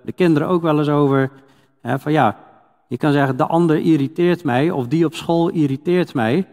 de 0.03 0.13
kinderen 0.15 0.49
ook 0.49 0.63
wel 0.63 0.79
eens 0.79 0.89
over. 0.89 1.31
Hè, 1.81 1.99
van 1.99 2.13
ja, 2.13 2.37
je 2.89 2.97
kan 2.97 3.13
zeggen, 3.13 3.37
de 3.37 3.47
ander 3.47 3.79
irriteert 3.79 4.45
mij, 4.45 4.71
of 4.71 4.87
die 4.87 5.05
op 5.05 5.15
school 5.15 5.49
irriteert 5.49 6.15
mij. 6.15 6.47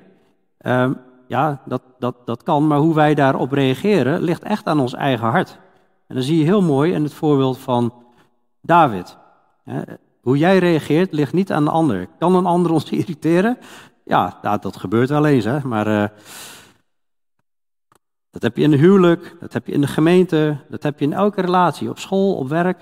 Um, 0.66 0.98
ja, 1.28 1.62
dat, 1.66 1.82
dat, 2.00 2.16
dat 2.26 2.44
kan, 2.44 2.68
maar 2.68 2.78
hoe 2.78 2.96
wij 2.96 3.14
daarop 3.14 3.52
reageren 3.52 4.22
ligt 4.22 4.44
echt 4.44 4.66
aan 4.66 4.80
ons 4.80 4.94
eigen 4.94 5.28
hart. 5.28 5.60
En 6.08 6.16
dan 6.16 6.24
zie 6.24 6.38
je 6.38 6.44
heel 6.44 6.62
mooi 6.62 6.94
in 6.94 7.04
het 7.04 7.14
voorbeeld 7.14 7.58
van 7.58 7.94
David. 8.62 9.18
Hè, 9.64 9.82
hoe 10.22 10.38
jij 10.38 10.58
reageert 10.58 11.14
ligt 11.14 11.34
niet 11.34 11.52
aan 11.52 11.64
de 11.64 11.72
ander. 11.72 12.08
Kan 12.20 12.36
een 12.36 12.46
ander 12.46 12.72
ons 12.78 12.90
irriteren? 12.90 13.58
Ja, 14.06 14.38
dat, 14.42 14.62
dat 14.62 14.78
gebeurt 14.78 15.10
wel 15.10 15.26
eens, 15.26 15.46
hè, 15.46 15.60
maar... 15.64 15.88
Uh, 15.88 16.06
dat 18.34 18.42
heb 18.42 18.58
je 18.58 18.64
in 18.64 18.72
de 18.72 18.78
huwelijk, 18.78 19.36
dat 19.40 19.54
heb 19.54 19.68
je 19.68 19.74
in 19.74 19.82
de 19.82 19.88
gemeente, 19.88 20.58
dat 20.70 20.84
heb 20.84 21.00
je 21.00 21.06
in 21.06 21.14
elke 21.14 21.42
relatie, 21.42 21.90
op 21.90 22.00
school, 22.00 22.36
op 22.36 22.48
werk. 22.48 22.80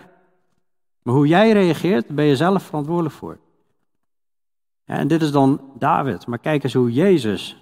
Maar 1.02 1.14
hoe 1.14 1.28
jij 1.28 1.52
reageert, 1.52 2.08
ben 2.08 2.26
je 2.26 2.36
zelf 2.36 2.64
verantwoordelijk 2.64 3.16
voor. 3.16 3.38
Ja, 4.86 4.96
en 4.96 5.08
dit 5.08 5.22
is 5.22 5.32
dan 5.32 5.62
David. 5.78 6.28
Maar 6.28 6.40
kijk 6.40 6.64
eens 6.64 6.74
hoe 6.74 6.92
Jezus, 6.92 7.58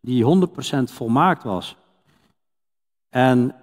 die 0.00 0.24
100% 0.24 0.48
volmaakt 0.84 1.42
was, 1.42 1.76
en 3.08 3.54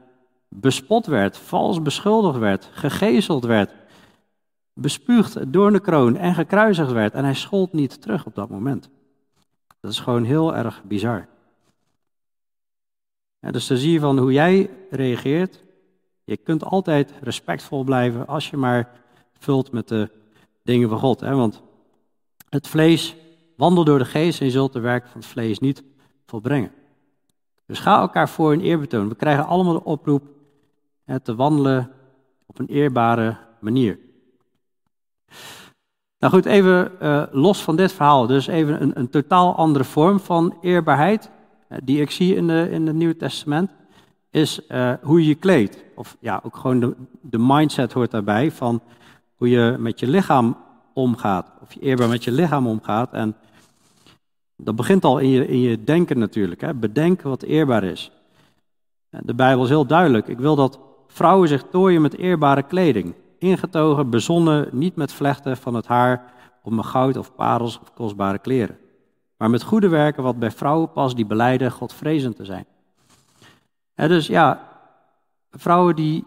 bespot 0.48 1.06
werd, 1.06 1.38
vals 1.38 1.82
beschuldigd 1.82 2.40
werd, 2.40 2.70
gegezeld 2.72 3.44
werd, 3.44 3.72
bespuugd 4.74 5.54
door 5.54 5.72
de 5.72 5.80
kroon 5.80 6.18
en 6.18 6.34
gekruisigd 6.34 6.92
werd. 6.92 7.14
En 7.14 7.24
hij 7.24 7.34
schold 7.34 7.74
niet 7.74 8.02
terug 8.02 8.26
op 8.26 8.36
dat 8.36 8.50
moment. 8.50 8.90
Dat 9.80 9.92
is 9.92 10.00
gewoon 10.00 10.24
heel 10.24 10.56
erg 10.56 10.84
bizar. 10.84 11.28
Dus 13.52 13.68
dan 13.68 13.78
zie 13.78 13.92
je 13.92 14.00
van 14.00 14.18
hoe 14.18 14.32
jij 14.32 14.70
reageert. 14.90 15.64
Je 16.24 16.38
kunt 16.38 16.64
altijd 16.64 17.14
respectvol 17.22 17.84
blijven 17.84 18.28
als 18.28 18.50
je 18.50 18.58
maar 18.58 18.92
vult 19.40 19.72
met 19.72 19.88
de 19.88 20.10
dingen 20.64 20.90
van 20.90 21.00
God. 21.00 21.20
Hè? 21.20 21.36
Want 21.36 21.62
het 22.50 22.68
vlees 22.68 23.16
wandelt 23.56 23.86
door 23.86 24.00
de 24.00 24.06
geest 24.06 24.40
en 24.40 24.46
je 24.46 24.52
zult 24.52 24.74
de 24.74 24.80
werk 24.80 25.08
van 25.08 25.20
het 25.20 25.30
vlees 25.30 25.60
niet 25.60 25.84
volbrengen. 26.26 26.72
Dus 27.66 27.80
ga 27.80 28.00
elkaar 28.00 28.30
voor 28.30 28.54
in 28.54 28.60
eerbetoon. 28.60 29.10
We 29.10 29.16
krijgen 29.16 29.46
allemaal 29.46 29.74
de 29.74 29.84
oproep 29.84 30.24
hè, 31.04 31.20
te 31.20 31.36
wandelen 31.36 31.92
op 32.46 32.60
een 32.60 32.68
eerbare 32.68 33.38
manier. 33.60 34.00
Nou 36.20 36.34
goed, 36.34 36.46
even 36.46 36.92
uh, 37.02 37.24
los 37.32 37.64
van 37.64 37.76
dit 37.76 37.94
verhaal. 37.94 38.28
Dus 38.28 38.48
even 38.48 38.82
een, 38.82 39.00
een 39.00 39.10
totaal 39.10 39.56
andere 39.56 39.84
vorm 39.84 40.20
van 40.20 40.58
eerbaarheid. 40.62 41.30
Uh, 41.76 41.82
die 41.84 42.02
ik 42.02 42.12
zie 42.12 42.36
in, 42.36 42.48
de, 42.48 42.70
in 42.72 42.88
het 42.88 42.96
Nieuwe 42.96 43.18
Testament. 43.18 43.72
Is 44.30 44.60
uh, 44.70 44.94
hoe 45.02 45.22
je 45.22 45.28
je 45.28 45.36
kleedt. 45.36 45.84
Of 45.96 46.18
ja, 46.20 46.42
ook 46.44 46.58
gewoon 46.58 46.80
de, 46.80 46.96
de 47.22 47.38
mindset 47.40 47.94
hoort 47.94 48.12
daarbij. 48.12 48.52
Van 48.52 48.82
hoe 49.36 49.50
je 49.50 49.76
met 49.80 50.00
je 50.00 50.08
lichaam 50.08 50.58
omgaat. 50.94 51.52
Of 51.62 51.74
je 51.74 51.80
eerbaar 51.80 52.10
met 52.10 52.24
je 52.24 52.32
lichaam 52.32 52.68
omgaat. 52.68 53.14
En 53.14 53.36
dat 54.58 54.76
begint 54.76 55.04
al 55.04 55.20
in 55.20 55.30
je, 55.30 55.48
in 55.48 55.60
je 55.60 55.84
denken 55.84 56.20
natuurlijk. 56.20 56.62
Hè? 56.62 56.74
Bedenken 56.74 57.30
wat 57.30 57.44
eerbaar 57.44 57.84
is. 57.84 58.12
De 59.10 59.34
Bijbel 59.34 59.64
is 59.64 59.70
heel 59.70 59.86
duidelijk. 59.86 60.28
Ik 60.28 60.40
wil 60.40 60.56
dat 60.56 60.80
vrouwen 61.08 61.48
zich 61.48 61.64
tooien 61.72 62.02
met 62.02 62.18
eerbare 62.18 62.64
kleding. 62.64 63.14
Ingetogen, 63.40 64.10
bezonnen, 64.10 64.68
niet 64.72 64.96
met 64.96 65.14
vlechten 65.14 65.58
van 65.58 65.74
het 65.74 65.88
haar 65.88 66.34
of 66.64 66.72
met 66.72 66.86
goud 66.86 67.18
of 67.18 67.36
parels 67.36 67.80
of 67.80 67.94
kostbare 67.94 68.40
kleren. 68.40 68.78
Maar 69.38 69.50
met 69.50 69.64
goede 69.64 69.88
werken 69.88 70.24
wat 70.24 70.40
bij 70.40 70.52
vrouwen 70.52 70.92
past 70.92 71.16
die 71.16 71.26
beleiden 71.26 71.72
Godvrezend 71.72 72.36
te 72.36 72.46
zijn. 72.46 72.66
dus 73.96 74.28
ja, 74.28 74.68
vrouwen 75.52 75.96
die 75.96 76.26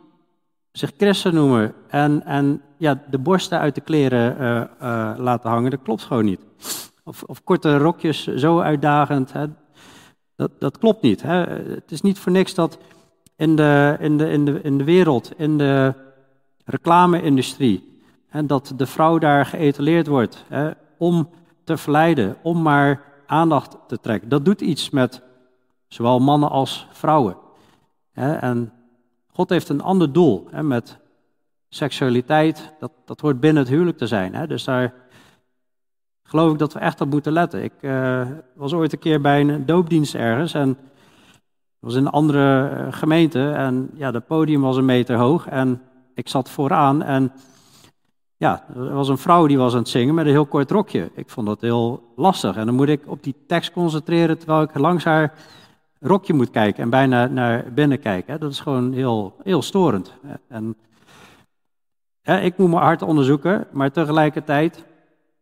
zich 0.72 0.92
christen 0.96 1.34
noemen 1.34 1.74
en, 1.88 2.24
en 2.24 2.62
ja, 2.76 3.02
de 3.10 3.18
borsten 3.18 3.58
uit 3.58 3.74
de 3.74 3.80
kleren 3.80 4.36
uh, 4.40 4.88
uh, 4.88 5.14
laten 5.18 5.50
hangen, 5.50 5.70
dat 5.70 5.82
klopt 5.82 6.02
gewoon 6.02 6.24
niet. 6.24 6.40
Of, 7.04 7.22
of 7.22 7.44
korte 7.44 7.78
rokjes 7.78 8.26
zo 8.26 8.60
uitdagend, 8.60 9.32
hè, 9.32 9.46
dat, 10.36 10.50
dat 10.58 10.78
klopt 10.78 11.02
niet. 11.02 11.22
Hè. 11.22 11.44
Het 11.74 11.90
is 11.90 12.00
niet 12.00 12.18
voor 12.18 12.32
niks 12.32 12.54
dat 12.54 12.78
in 13.36 13.56
de, 13.56 13.96
in 14.00 14.16
de, 14.16 14.30
in 14.30 14.44
de, 14.44 14.60
in 14.62 14.78
de 14.78 14.84
wereld, 14.84 15.32
in 15.36 15.58
de 15.58 15.94
reclame-industrie, 16.64 18.02
hè, 18.26 18.46
dat 18.46 18.72
de 18.76 18.86
vrouw 18.86 19.18
daar 19.18 19.46
geëtaleerd 19.46 20.06
wordt 20.06 20.44
hè, 20.48 20.70
om 20.98 21.28
te 21.68 21.76
verleiden, 21.76 22.36
om 22.42 22.62
maar 22.62 23.02
aandacht 23.26 23.76
te 23.86 24.00
trekken. 24.00 24.28
Dat 24.28 24.44
doet 24.44 24.60
iets 24.60 24.90
met 24.90 25.22
zowel 25.88 26.20
mannen 26.20 26.50
als 26.50 26.86
vrouwen. 26.90 27.36
En 28.12 28.72
God 29.32 29.48
heeft 29.48 29.68
een 29.68 29.82
ander 29.82 30.12
doel 30.12 30.48
met 30.62 30.98
seksualiteit. 31.68 32.74
Dat, 32.78 32.92
dat 33.04 33.20
hoort 33.20 33.40
binnen 33.40 33.62
het 33.62 33.72
huwelijk 33.72 33.98
te 33.98 34.06
zijn. 34.06 34.48
Dus 34.48 34.64
daar 34.64 34.94
geloof 36.22 36.52
ik 36.52 36.58
dat 36.58 36.72
we 36.72 36.78
echt 36.78 37.00
op 37.00 37.10
moeten 37.10 37.32
letten. 37.32 37.62
Ik 37.62 37.72
uh, 37.80 38.26
was 38.54 38.72
ooit 38.72 38.92
een 38.92 38.98
keer 38.98 39.20
bij 39.20 39.40
een 39.40 39.66
doopdienst 39.66 40.14
ergens 40.14 40.54
en 40.54 40.78
was 41.78 41.94
in 41.94 42.06
een 42.06 42.12
andere 42.12 42.70
uh, 42.70 42.92
gemeente 42.92 43.50
en 43.50 43.90
ja, 43.94 44.10
het 44.10 44.26
podium 44.26 44.60
was 44.60 44.76
een 44.76 44.84
meter 44.84 45.16
hoog 45.16 45.46
en 45.46 45.82
ik 46.14 46.28
zat 46.28 46.50
vooraan 46.50 47.02
en 47.02 47.32
ja, 48.38 48.64
er 48.74 48.94
was 48.94 49.08
een 49.08 49.18
vrouw 49.18 49.46
die 49.46 49.58
was 49.58 49.72
aan 49.72 49.78
het 49.78 49.88
zingen 49.88 50.14
met 50.14 50.24
een 50.24 50.30
heel 50.30 50.46
kort 50.46 50.70
rokje. 50.70 51.10
Ik 51.14 51.30
vond 51.30 51.46
dat 51.46 51.60
heel 51.60 52.12
lastig 52.16 52.56
en 52.56 52.66
dan 52.66 52.74
moet 52.74 52.88
ik 52.88 53.02
op 53.06 53.22
die 53.22 53.34
tekst 53.46 53.72
concentreren 53.72 54.38
terwijl 54.38 54.62
ik 54.62 54.78
langs 54.78 55.04
haar 55.04 55.32
rokje 56.00 56.34
moet 56.34 56.50
kijken 56.50 56.82
en 56.82 56.90
bijna 56.90 57.26
naar 57.26 57.72
binnen 57.72 58.00
kijken. 58.00 58.40
Dat 58.40 58.50
is 58.50 58.60
gewoon 58.60 58.92
heel, 58.92 59.36
heel 59.42 59.62
storend. 59.62 60.14
En, 60.48 60.76
ik 62.42 62.56
moet 62.56 62.70
mijn 62.70 62.82
hart 62.82 63.02
onderzoeken, 63.02 63.66
maar 63.72 63.90
tegelijkertijd 63.90 64.84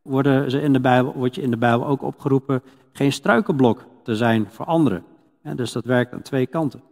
worden 0.02 0.50
ze 0.50 0.60
in 0.60 0.72
de 0.72 0.80
Bijbel, 0.80 1.12
word 1.12 1.34
je 1.34 1.42
in 1.42 1.50
de 1.50 1.56
Bijbel 1.56 1.86
ook 1.86 2.02
opgeroepen 2.02 2.62
geen 2.92 3.12
struikelblok 3.12 3.84
te 4.02 4.16
zijn 4.16 4.46
voor 4.50 4.66
anderen. 4.66 5.04
dus 5.42 5.72
dat 5.72 5.84
werkt 5.84 6.12
aan 6.12 6.22
twee 6.22 6.46
kanten. 6.46 6.82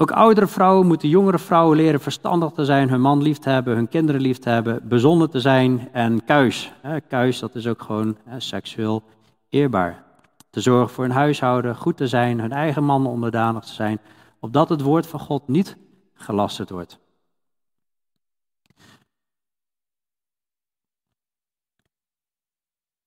Ook 0.00 0.10
oudere 0.10 0.46
vrouwen 0.46 0.86
moeten 0.86 1.08
jongere 1.08 1.38
vrouwen 1.38 1.76
leren 1.76 2.00
verstandig 2.00 2.50
te 2.50 2.64
zijn, 2.64 2.88
hun 2.88 3.00
man 3.00 3.22
lief 3.22 3.38
te 3.38 3.50
hebben, 3.50 3.74
hun 3.74 3.88
kinderen 3.88 4.20
lief 4.20 4.38
te 4.38 4.48
hebben, 4.48 4.88
bezonnen 4.88 5.30
te 5.30 5.40
zijn 5.40 5.88
en 5.92 6.24
kuis. 6.24 6.72
Kuis, 7.08 7.38
dat 7.38 7.54
is 7.54 7.66
ook 7.66 7.82
gewoon 7.82 8.16
seksueel 8.36 9.02
eerbaar. 9.48 10.04
Te 10.50 10.60
zorgen 10.60 10.94
voor 10.94 11.04
hun 11.04 11.12
huishouden, 11.12 11.76
goed 11.76 11.96
te 11.96 12.06
zijn, 12.06 12.40
hun 12.40 12.52
eigen 12.52 12.84
mannen 12.84 13.10
onderdanig 13.10 13.64
te 13.64 13.72
zijn, 13.72 14.00
opdat 14.40 14.68
het 14.68 14.80
woord 14.80 15.06
van 15.06 15.20
God 15.20 15.48
niet 15.48 15.76
gelasterd 16.14 16.70
wordt. 16.70 16.98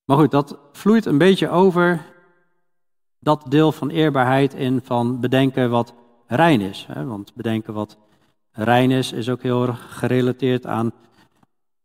Maar 0.06 0.18
goed, 0.18 0.32
dat 0.32 0.58
vloeit 0.72 1.06
een 1.06 1.18
beetje 1.18 1.50
over 1.50 2.06
dat 3.20 3.46
deel 3.48 3.72
van 3.72 3.90
eerbaarheid 3.90 4.54
in 4.54 4.82
van 4.84 5.20
bedenken 5.20 5.70
wat 5.70 5.94
rein 6.36 6.62
is. 6.62 6.88
Want 7.06 7.34
bedenken 7.34 7.74
wat 7.74 7.98
rein 8.52 8.92
is, 8.92 9.12
is 9.12 9.30
ook 9.30 9.42
heel 9.42 9.68
erg 9.68 9.98
gerelateerd 10.00 10.66
aan 10.66 10.92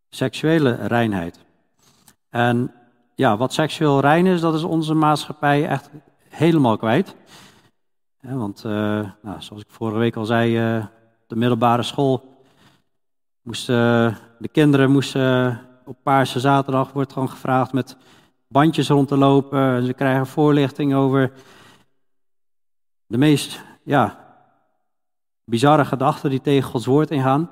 seksuele 0.08 0.74
reinheid. 0.74 1.44
En 2.30 2.72
ja, 3.14 3.36
wat 3.36 3.52
seksueel 3.52 4.00
rein 4.00 4.26
is, 4.26 4.40
dat 4.40 4.54
is 4.54 4.62
onze 4.62 4.94
maatschappij 4.94 5.68
echt 5.68 5.90
helemaal 6.28 6.76
kwijt. 6.76 7.16
want 8.20 8.64
uh, 8.64 8.72
nou, 9.22 9.40
zoals 9.42 9.62
ik 9.62 9.70
vorige 9.70 9.98
week 9.98 10.16
al 10.16 10.24
zei, 10.24 10.76
uh, 10.76 10.84
de 11.26 11.36
middelbare 11.36 11.82
school 11.82 12.44
moesten 13.42 14.18
de 14.38 14.48
kinderen 14.48 14.90
moesten 14.90 15.60
op 15.84 15.96
Paarse 16.02 16.40
Zaterdag 16.40 16.92
wordt 16.92 17.12
gewoon 17.12 17.30
gevraagd 17.30 17.72
met 17.72 17.96
bandjes 18.48 18.88
rond 18.88 19.08
te 19.08 19.16
lopen. 19.16 19.86
Ze 19.86 19.92
krijgen 19.92 20.26
voorlichting 20.26 20.94
over 20.94 21.32
de 23.06 23.18
meest 23.18 23.64
ja, 23.82 24.25
bizarre 25.46 25.84
gedachten 25.84 26.30
die 26.30 26.40
tegen 26.40 26.70
Gods 26.70 26.86
woord 26.86 27.10
ingaan. 27.10 27.50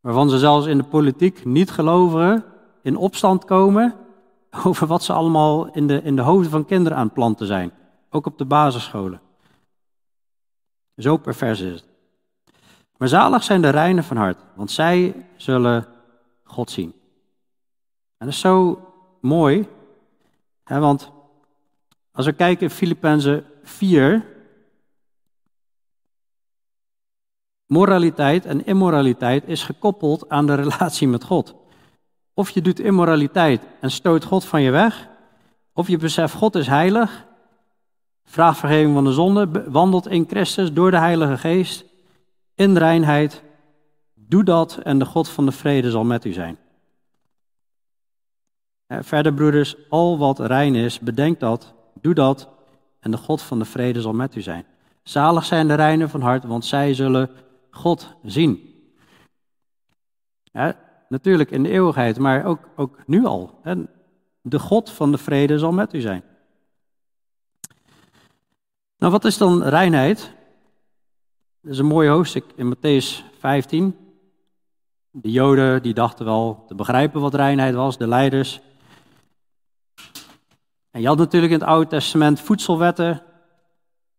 Waarvan 0.00 0.30
ze 0.30 0.38
zelfs 0.38 0.66
in 0.66 0.78
de 0.78 0.84
politiek 0.84 1.44
niet 1.44 1.70
gelovigen 1.70 2.44
in 2.82 2.96
opstand 2.96 3.44
komen 3.44 3.94
over 4.66 4.86
wat 4.86 5.02
ze 5.02 5.12
allemaal 5.12 5.72
in 5.72 5.86
de, 5.86 6.02
in 6.02 6.16
de 6.16 6.22
hoofden 6.22 6.50
van 6.50 6.64
kinderen 6.64 6.98
aan 6.98 7.04
het 7.04 7.14
planten 7.14 7.46
zijn. 7.46 7.72
Ook 8.10 8.26
op 8.26 8.38
de 8.38 8.44
basisscholen. 8.44 9.20
Zo 10.96 11.16
pervers 11.16 11.60
is 11.60 11.72
het. 11.72 11.88
Maar 12.96 13.08
zalig 13.08 13.42
zijn 13.42 13.62
de 13.62 13.68
reinen 13.68 14.04
van 14.04 14.16
hart, 14.16 14.38
want 14.54 14.70
zij 14.70 15.26
zullen 15.36 15.86
God 16.44 16.70
zien. 16.70 16.92
En 18.16 18.26
dat 18.26 18.28
is 18.28 18.40
zo 18.40 18.80
mooi, 19.20 19.68
hè, 20.64 20.78
want 20.78 21.10
als 22.12 22.26
we 22.26 22.32
kijken 22.32 22.62
in 22.62 22.70
Filippenzen 22.70 23.44
4, 23.62 24.31
moraliteit 27.72 28.46
en 28.46 28.66
immoraliteit 28.66 29.44
is 29.46 29.62
gekoppeld 29.62 30.28
aan 30.28 30.46
de 30.46 30.54
relatie 30.54 31.08
met 31.08 31.24
God. 31.24 31.54
Of 32.34 32.50
je 32.50 32.62
doet 32.62 32.80
immoraliteit 32.80 33.62
en 33.80 33.90
stoot 33.90 34.24
God 34.24 34.44
van 34.44 34.62
je 34.62 34.70
weg, 34.70 35.08
of 35.72 35.88
je 35.88 35.96
beseft 35.96 36.34
God 36.34 36.54
is 36.54 36.66
heilig, 36.66 37.26
vraagt 38.24 38.58
vergeving 38.58 38.94
van 38.94 39.04
de 39.04 39.12
zonde, 39.12 39.70
wandelt 39.70 40.08
in 40.08 40.26
Christus 40.28 40.72
door 40.72 40.90
de 40.90 40.98
Heilige 40.98 41.38
Geest 41.38 41.84
in 42.54 42.76
reinheid. 42.76 43.42
Doe 44.14 44.44
dat 44.44 44.78
en 44.82 44.98
de 44.98 45.04
God 45.04 45.28
van 45.28 45.46
de 45.46 45.52
vrede 45.52 45.90
zal 45.90 46.04
met 46.04 46.24
u 46.24 46.32
zijn. 46.32 46.58
Verder, 48.88 49.34
broeders, 49.34 49.76
al 49.88 50.18
wat 50.18 50.38
rein 50.38 50.74
is, 50.74 50.98
bedenk 50.98 51.40
dat, 51.40 51.74
doe 52.00 52.14
dat 52.14 52.48
en 53.00 53.10
de 53.10 53.16
God 53.16 53.42
van 53.42 53.58
de 53.58 53.64
vrede 53.64 54.00
zal 54.00 54.12
met 54.12 54.34
u 54.34 54.40
zijn. 54.40 54.64
Zalig 55.02 55.44
zijn 55.44 55.68
de 55.68 55.74
reinen 55.74 56.10
van 56.10 56.20
hart, 56.20 56.44
want 56.44 56.64
zij 56.64 56.94
zullen 56.94 57.30
God 57.72 58.14
zien. 58.22 58.70
natuurlijk 61.08 61.50
in 61.50 61.62
de 61.62 61.70
eeuwigheid, 61.70 62.18
maar 62.18 62.44
ook, 62.44 62.68
ook 62.76 63.06
nu 63.06 63.24
al. 63.24 63.60
De 64.40 64.58
God 64.58 64.90
van 64.90 65.10
de 65.10 65.18
vrede 65.18 65.58
zal 65.58 65.72
met 65.72 65.94
u 65.94 66.00
zijn. 66.00 66.22
Nou, 68.98 69.12
wat 69.12 69.24
is 69.24 69.38
dan 69.38 69.62
reinheid? 69.62 70.32
Dat 71.60 71.72
is 71.72 71.78
een 71.78 71.86
mooi 71.86 72.08
hoofdstuk 72.08 72.44
in 72.56 72.74
Matthäus 72.74 73.36
15. 73.38 73.96
De 75.10 75.30
Joden 75.30 75.82
die 75.82 75.94
dachten 75.94 76.24
wel 76.24 76.64
te 76.66 76.74
begrijpen 76.74 77.20
wat 77.20 77.34
reinheid 77.34 77.74
was, 77.74 77.98
de 77.98 78.08
leiders. 78.08 78.60
En 80.90 81.00
je 81.00 81.06
had 81.06 81.18
natuurlijk 81.18 81.52
in 81.52 81.58
het 81.58 81.68
Oude 81.68 81.86
Testament 81.86 82.40
voedselwetten. 82.40 83.22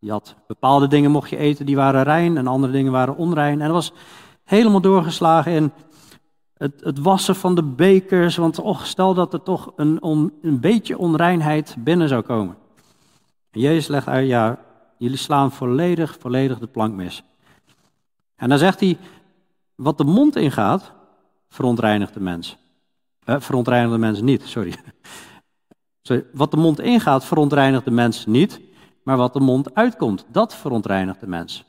Je 0.04 0.12
had 0.12 0.36
bepaalde 0.48 0.88
dingen 0.88 1.12
mocht 1.12 1.30
je 1.30 1.38
eten 1.38 1.66
die 1.66 1.76
waren 1.76 2.04
rein 2.04 2.38
en 2.38 2.48
andere 2.48 2.74
dingen 2.74 2.92
waren 2.92 3.16
onrein. 3.16 3.62
En 3.62 3.68
dat 3.68 3.76
was 3.76 3.94
helemaal 4.44 4.82
doorgeslagen 4.82 5.52
in 5.52 5.72
het, 6.58 6.82
het 6.84 7.00
wassen 7.00 7.36
van 7.36 7.56
de 7.56 7.64
bekers, 7.64 8.36
want 8.36 8.60
och, 8.60 8.86
stel 8.86 9.14
dat 9.14 9.34
er 9.34 9.44
toch 9.44 9.74
een, 9.76 9.98
een 10.42 10.60
beetje 10.60 10.98
onreinheid 10.98 11.76
binnen 11.80 12.08
zou 12.08 12.22
komen. 12.22 12.56
En 13.52 13.60
Jezus 13.60 13.88
legt 13.88 14.08
uit, 14.08 14.28
ja, 14.28 14.60
jullie 14.98 15.18
slaan 15.18 15.52
volledig, 15.52 16.18
volledig 16.20 16.60
de 16.60 16.68
plank 16.68 16.94
mis. 16.94 17.24
En 18.36 18.50
dan 18.50 18.58
zegt 18.58 18.80
hij, 18.80 18.98
wat 19.76 19.98
de 19.98 20.04
mond 20.04 20.36
ingaat, 20.36 20.92
verontreinigt 21.50 22.14
de 22.14 22.20
mens. 22.20 22.58
Eh, 23.24 23.36
verontreinigt 23.40 23.94
de 23.94 24.00
mens 24.00 24.22
niet, 24.22 24.44
sorry. 24.44 24.74
Wat 26.34 26.52
de 26.52 26.58
mond 26.58 26.80
ingaat, 26.80 27.26
verontreinigt 27.26 27.86
de 27.86 27.92
mens 27.92 28.26
niet, 28.26 28.62
maar 29.04 29.18
wat 29.18 29.34
de 29.34 29.40
mond 29.40 29.76
uitkomt, 29.76 30.26
dat 30.28 30.56
verontreinigt 30.56 31.20
de 31.20 31.28
mens. 31.28 31.66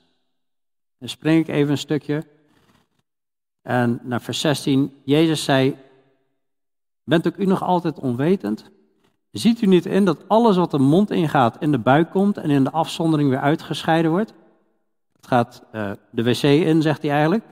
Dan 0.98 1.08
spring 1.08 1.40
ik 1.40 1.54
even 1.54 1.70
een 1.70 1.78
stukje. 1.78 2.26
En 3.62 4.00
naar 4.02 4.20
vers 4.20 4.40
16, 4.40 4.94
Jezus 5.04 5.44
zei, 5.44 5.76
bent 7.04 7.26
ook 7.26 7.36
u 7.36 7.44
nog 7.44 7.62
altijd 7.62 7.98
onwetend? 7.98 8.70
Ziet 9.30 9.62
u 9.62 9.66
niet 9.66 9.86
in 9.86 10.04
dat 10.04 10.28
alles 10.28 10.56
wat 10.56 10.70
de 10.70 10.78
mond 10.78 11.10
ingaat 11.10 11.56
in 11.60 11.72
de 11.72 11.78
buik 11.78 12.10
komt 12.10 12.36
en 12.36 12.50
in 12.50 12.64
de 12.64 12.70
afzondering 12.70 13.28
weer 13.28 13.40
uitgescheiden 13.40 14.10
wordt? 14.10 14.34
Het 15.16 15.26
gaat 15.26 15.62
uh, 15.72 15.90
de 16.10 16.22
wc 16.22 16.42
in, 16.42 16.82
zegt 16.82 17.02
hij 17.02 17.10
eigenlijk, 17.10 17.44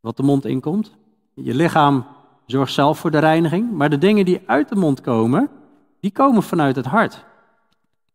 wat 0.00 0.16
de 0.16 0.22
mond 0.22 0.44
inkomt. 0.44 0.92
Je 1.34 1.54
lichaam 1.54 2.06
zorgt 2.46 2.72
zelf 2.72 2.98
voor 2.98 3.10
de 3.10 3.18
reiniging, 3.18 3.72
maar 3.72 3.90
de 3.90 3.98
dingen 3.98 4.24
die 4.24 4.42
uit 4.46 4.68
de 4.68 4.76
mond 4.76 5.00
komen, 5.00 5.48
die 6.00 6.10
komen 6.10 6.42
vanuit 6.42 6.76
het 6.76 6.86
hart. 6.86 7.24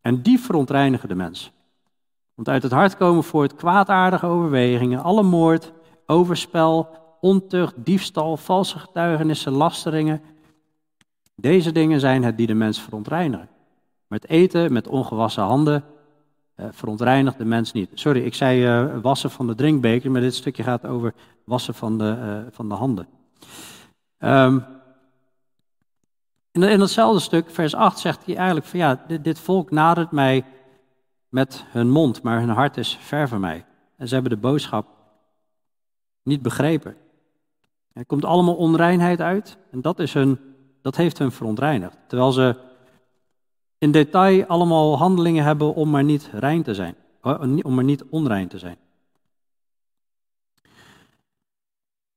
En 0.06 0.22
die 0.22 0.40
verontreinigen 0.40 1.08
de 1.08 1.14
mens. 1.14 1.52
Want 2.34 2.48
uit 2.48 2.62
het 2.62 2.72
hart 2.72 2.96
komen 2.96 3.24
voort 3.24 3.54
kwaadaardige 3.54 4.26
overwegingen, 4.26 5.02
alle 5.02 5.22
moord, 5.22 5.72
overspel, 6.06 6.88
ontucht, 7.20 7.74
diefstal, 7.76 8.36
valse 8.36 8.78
getuigenissen, 8.78 9.52
lasteringen. 9.52 10.20
Deze 11.34 11.72
dingen 11.72 12.00
zijn 12.00 12.24
het 12.24 12.36
die 12.36 12.46
de 12.46 12.54
mens 12.54 12.80
verontreinigen. 12.80 13.48
Met 14.06 14.28
eten 14.28 14.72
met 14.72 14.88
ongewassen 14.88 15.42
handen 15.42 15.84
eh, 16.54 16.66
verontreinigt 16.70 17.38
de 17.38 17.44
mens 17.44 17.72
niet. 17.72 17.90
Sorry, 17.94 18.24
ik 18.24 18.34
zei 18.34 18.84
uh, 18.84 18.98
wassen 19.02 19.30
van 19.30 19.46
de 19.46 19.54
drinkbeker, 19.54 20.10
maar 20.10 20.20
dit 20.20 20.34
stukje 20.34 20.62
gaat 20.62 20.86
over 20.86 21.14
wassen 21.44 21.74
van 21.74 21.98
de, 21.98 22.16
uh, 22.20 22.52
van 22.52 22.68
de 22.68 22.74
handen. 22.74 23.06
Um, 24.18 24.64
in, 26.56 26.78
datzelfde 26.78 27.20
stuk, 27.20 27.50
vers 27.50 27.74
8, 27.74 27.98
zegt 27.98 28.26
hij 28.26 28.36
eigenlijk 28.36 28.66
van 28.66 28.78
ja, 28.78 29.04
dit, 29.22 29.38
volk 29.38 29.70
nadert 29.70 30.10
mij 30.10 30.44
met 31.28 31.64
hun 31.68 31.90
mond, 31.90 32.22
maar 32.22 32.38
hun 32.38 32.48
hart 32.48 32.76
is 32.76 32.98
ver 33.00 33.28
van 33.28 33.40
mij. 33.40 33.64
En 33.96 34.08
ze 34.08 34.14
hebben 34.14 34.32
de 34.32 34.38
boodschap 34.38 34.86
niet 36.22 36.42
begrepen. 36.42 36.96
Er 37.92 38.06
komt 38.06 38.24
allemaal 38.24 38.54
onreinheid 38.54 39.20
uit 39.20 39.56
en 39.70 39.80
dat, 39.80 39.98
is 39.98 40.12
hun, 40.12 40.38
dat 40.82 40.96
heeft 40.96 41.18
hun 41.18 41.32
verontreinigd. 41.32 41.98
Terwijl 42.06 42.32
ze 42.32 42.56
in 43.78 43.90
detail 43.90 44.44
allemaal 44.44 44.98
handelingen 44.98 45.44
hebben 45.44 45.74
om 45.74 45.90
maar 45.90 46.04
niet 46.04 46.30
rein 46.32 46.62
te 46.62 46.74
zijn, 46.74 46.94
om 47.62 47.74
maar 47.74 47.84
niet 47.84 48.04
onrein 48.04 48.48
te 48.48 48.58
zijn. 48.58 48.76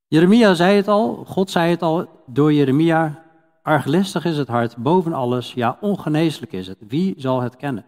Jeremia 0.08 0.54
zei 0.54 0.76
het 0.76 0.88
al, 0.88 1.24
God 1.26 1.52
zei 1.52 1.72
het 1.72 1.82
al 1.82 2.24
door 2.26 2.54
Jeremia, 2.54 3.24
arglistig 3.70 4.26
is 4.26 4.38
het 4.38 4.48
hart 4.48 4.78
boven 4.78 5.14
alles, 5.14 5.54
ja 5.54 5.78
ongeneeslijk 5.82 6.52
is 6.52 6.68
het. 6.68 6.78
Wie 6.88 7.14
zal 7.18 7.42
het 7.42 7.56
kennen? 7.56 7.86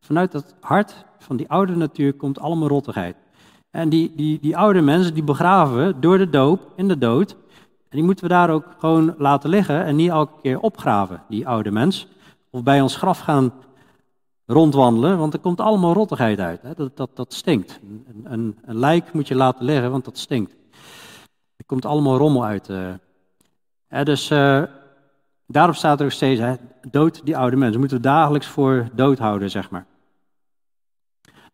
Vanuit 0.00 0.32
het 0.32 0.54
hart 0.60 1.04
van 1.18 1.36
die 1.36 1.48
oude 1.48 1.76
natuur 1.76 2.12
komt 2.12 2.40
allemaal 2.40 2.68
rottigheid. 2.68 3.16
En 3.70 3.88
die, 3.88 4.12
die, 4.16 4.40
die 4.40 4.56
oude 4.56 4.80
mensen, 4.80 5.14
die 5.14 5.22
begraven 5.22 6.00
door 6.00 6.18
de 6.18 6.30
doop, 6.30 6.72
in 6.76 6.88
de 6.88 6.98
dood. 6.98 7.30
En 7.88 7.96
die 7.96 8.02
moeten 8.02 8.24
we 8.24 8.30
daar 8.30 8.50
ook 8.50 8.64
gewoon 8.78 9.14
laten 9.18 9.50
liggen 9.50 9.84
en 9.84 9.96
niet 9.96 10.10
elke 10.10 10.40
keer 10.42 10.60
opgraven, 10.60 11.22
die 11.28 11.48
oude 11.48 11.70
mens. 11.70 12.06
Of 12.50 12.62
bij 12.62 12.80
ons 12.80 12.96
graf 12.96 13.18
gaan 13.18 13.52
rondwandelen, 14.46 15.18
want 15.18 15.32
er 15.34 15.40
komt 15.40 15.60
allemaal 15.60 15.92
rottigheid 15.92 16.38
uit. 16.38 16.62
Hè? 16.62 16.74
Dat, 16.74 16.96
dat, 16.96 17.10
dat 17.14 17.32
stinkt. 17.32 17.80
Een, 17.82 18.24
een, 18.24 18.58
een, 18.64 18.78
lijk 18.78 19.12
moet 19.12 19.28
je 19.28 19.34
laten 19.34 19.64
liggen, 19.64 19.90
want 19.90 20.04
dat 20.04 20.18
stinkt. 20.18 20.56
Er 21.56 21.64
komt 21.66 21.84
allemaal 21.84 22.16
rommel 22.16 22.44
uit. 22.44 22.68
Uh. 22.68 24.04
dus 24.04 24.30
uh, 24.30 24.62
daarop 25.50 25.74
staat 25.74 25.98
er 25.98 26.04
ook 26.04 26.12
steeds, 26.12 26.40
hè, 26.40 26.54
dood 26.90 27.24
die 27.24 27.36
oude 27.36 27.56
mensen. 27.56 27.78
Moeten 27.78 27.96
we 27.96 28.02
dagelijks 28.02 28.46
voor 28.46 28.88
dood 28.92 29.18
houden, 29.18 29.50
zeg 29.50 29.70
maar. 29.70 29.86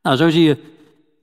Nou, 0.02 0.16
zo 0.16 0.28
zie 0.28 0.42
je 0.42 0.74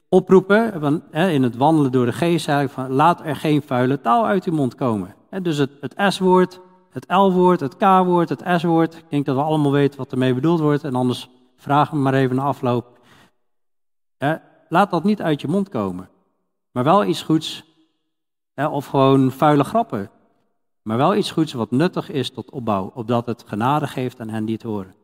oproepen 0.09 0.79
van, 0.79 1.03
hè, 1.11 1.29
in 1.29 1.43
het 1.43 1.55
wandelen 1.55 1.91
door 1.91 2.05
de 2.05 2.11
geest 2.11 2.47
eigenlijk 2.47 2.79
van 2.79 2.95
laat 2.95 3.21
er 3.25 3.35
geen 3.35 3.61
vuile 3.61 4.01
taal 4.01 4.25
uit 4.25 4.43
uw 4.45 4.53
mond 4.53 4.75
komen. 4.75 5.15
Hè, 5.29 5.41
dus 5.41 5.57
het, 5.57 5.93
S-woord, 5.95 6.59
het 6.89 7.05
L-woord, 7.07 7.59
het 7.59 7.77
K-woord, 7.77 8.29
het 8.29 8.43
S-woord. 8.57 8.95
Ik 8.95 9.09
denk 9.09 9.25
dat 9.25 9.35
we 9.35 9.41
allemaal 9.41 9.71
weten 9.71 9.97
wat 9.97 10.11
ermee 10.11 10.33
bedoeld 10.33 10.59
wordt 10.59 10.83
en 10.83 10.95
anders 10.95 11.29
vragen 11.57 11.97
we 11.97 12.03
maar 12.03 12.13
even 12.13 12.35
na 12.35 12.41
afloop. 12.41 12.99
Hè, 14.17 14.35
laat 14.69 14.91
dat 14.91 15.03
niet 15.03 15.21
uit 15.21 15.41
je 15.41 15.47
mond 15.47 15.69
komen. 15.69 16.09
Maar 16.71 16.83
wel 16.83 17.05
iets 17.05 17.21
goeds, 17.21 17.63
of 18.55 18.85
gewoon 18.85 19.31
vuile 19.31 19.63
grappen. 19.63 20.09
Maar 20.83 20.97
wel 20.97 21.15
iets 21.15 21.31
goeds 21.31 21.53
wat 21.53 21.71
nuttig 21.71 22.09
is 22.09 22.29
tot 22.29 22.51
opbouw, 22.51 22.91
opdat 22.95 23.25
het 23.25 23.43
genade 23.47 23.87
geeft 23.87 24.19
aan 24.19 24.29
hen 24.29 24.45
die 24.45 24.55
het 24.55 24.63
horen. 24.63 24.95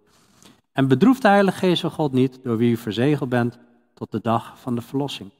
En 0.71 0.87
bedroeft 0.87 1.21
de 1.21 1.27
Heilige 1.27 1.57
Geest 1.57 1.81
van 1.81 1.91
God 1.91 2.11
niet, 2.11 2.39
door 2.43 2.57
wie 2.57 2.71
u 2.71 2.77
verzegeld 2.77 3.29
bent 3.29 3.59
tot 3.93 4.11
de 4.11 4.19
dag 4.21 4.59
van 4.59 4.75
de 4.75 4.81
verlossing. 4.81 5.31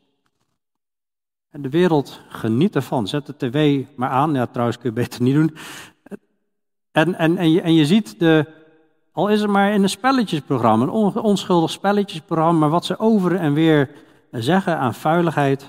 En 1.49 1.61
de 1.61 1.69
wereld 1.69 2.21
geniet 2.29 2.75
ervan. 2.75 3.07
Zet 3.07 3.25
de 3.25 3.37
tv 3.37 3.85
maar 3.95 4.09
aan. 4.09 4.33
Ja, 4.33 4.45
trouwens 4.45 4.77
kun 4.77 4.89
je 4.89 4.95
beter 4.95 5.21
niet 5.21 5.33
doen. 5.33 5.55
En, 6.91 7.15
en, 7.15 7.37
en, 7.37 7.51
je, 7.51 7.61
en 7.61 7.73
je 7.73 7.85
ziet 7.85 8.19
de, 8.19 8.45
al 9.11 9.27
is 9.27 9.41
het 9.41 9.49
maar 9.49 9.73
in 9.73 9.83
een 9.83 9.89
spelletjesprogramma, 9.89 10.85
een 10.85 11.21
onschuldig 11.21 11.69
spelletjesprogramma, 11.69 12.59
maar 12.59 12.69
wat 12.69 12.85
ze 12.85 12.99
over 12.99 13.35
en 13.35 13.53
weer 13.53 13.91
zeggen 14.31 14.77
aan 14.77 14.93
vuiligheid, 14.93 15.59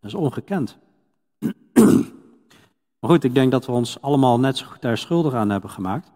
dat 0.00 0.10
is 0.10 0.14
ongekend. 0.14 0.78
Goed, 3.08 3.24
ik 3.24 3.34
denk 3.34 3.50
dat 3.50 3.66
we 3.66 3.72
ons 3.72 4.00
allemaal 4.00 4.40
net 4.40 4.56
zo 4.56 4.66
goed 4.66 4.82
daar 4.82 4.98
schuldig 4.98 5.34
aan 5.34 5.50
hebben 5.50 5.70
gemaakt. 5.70 6.12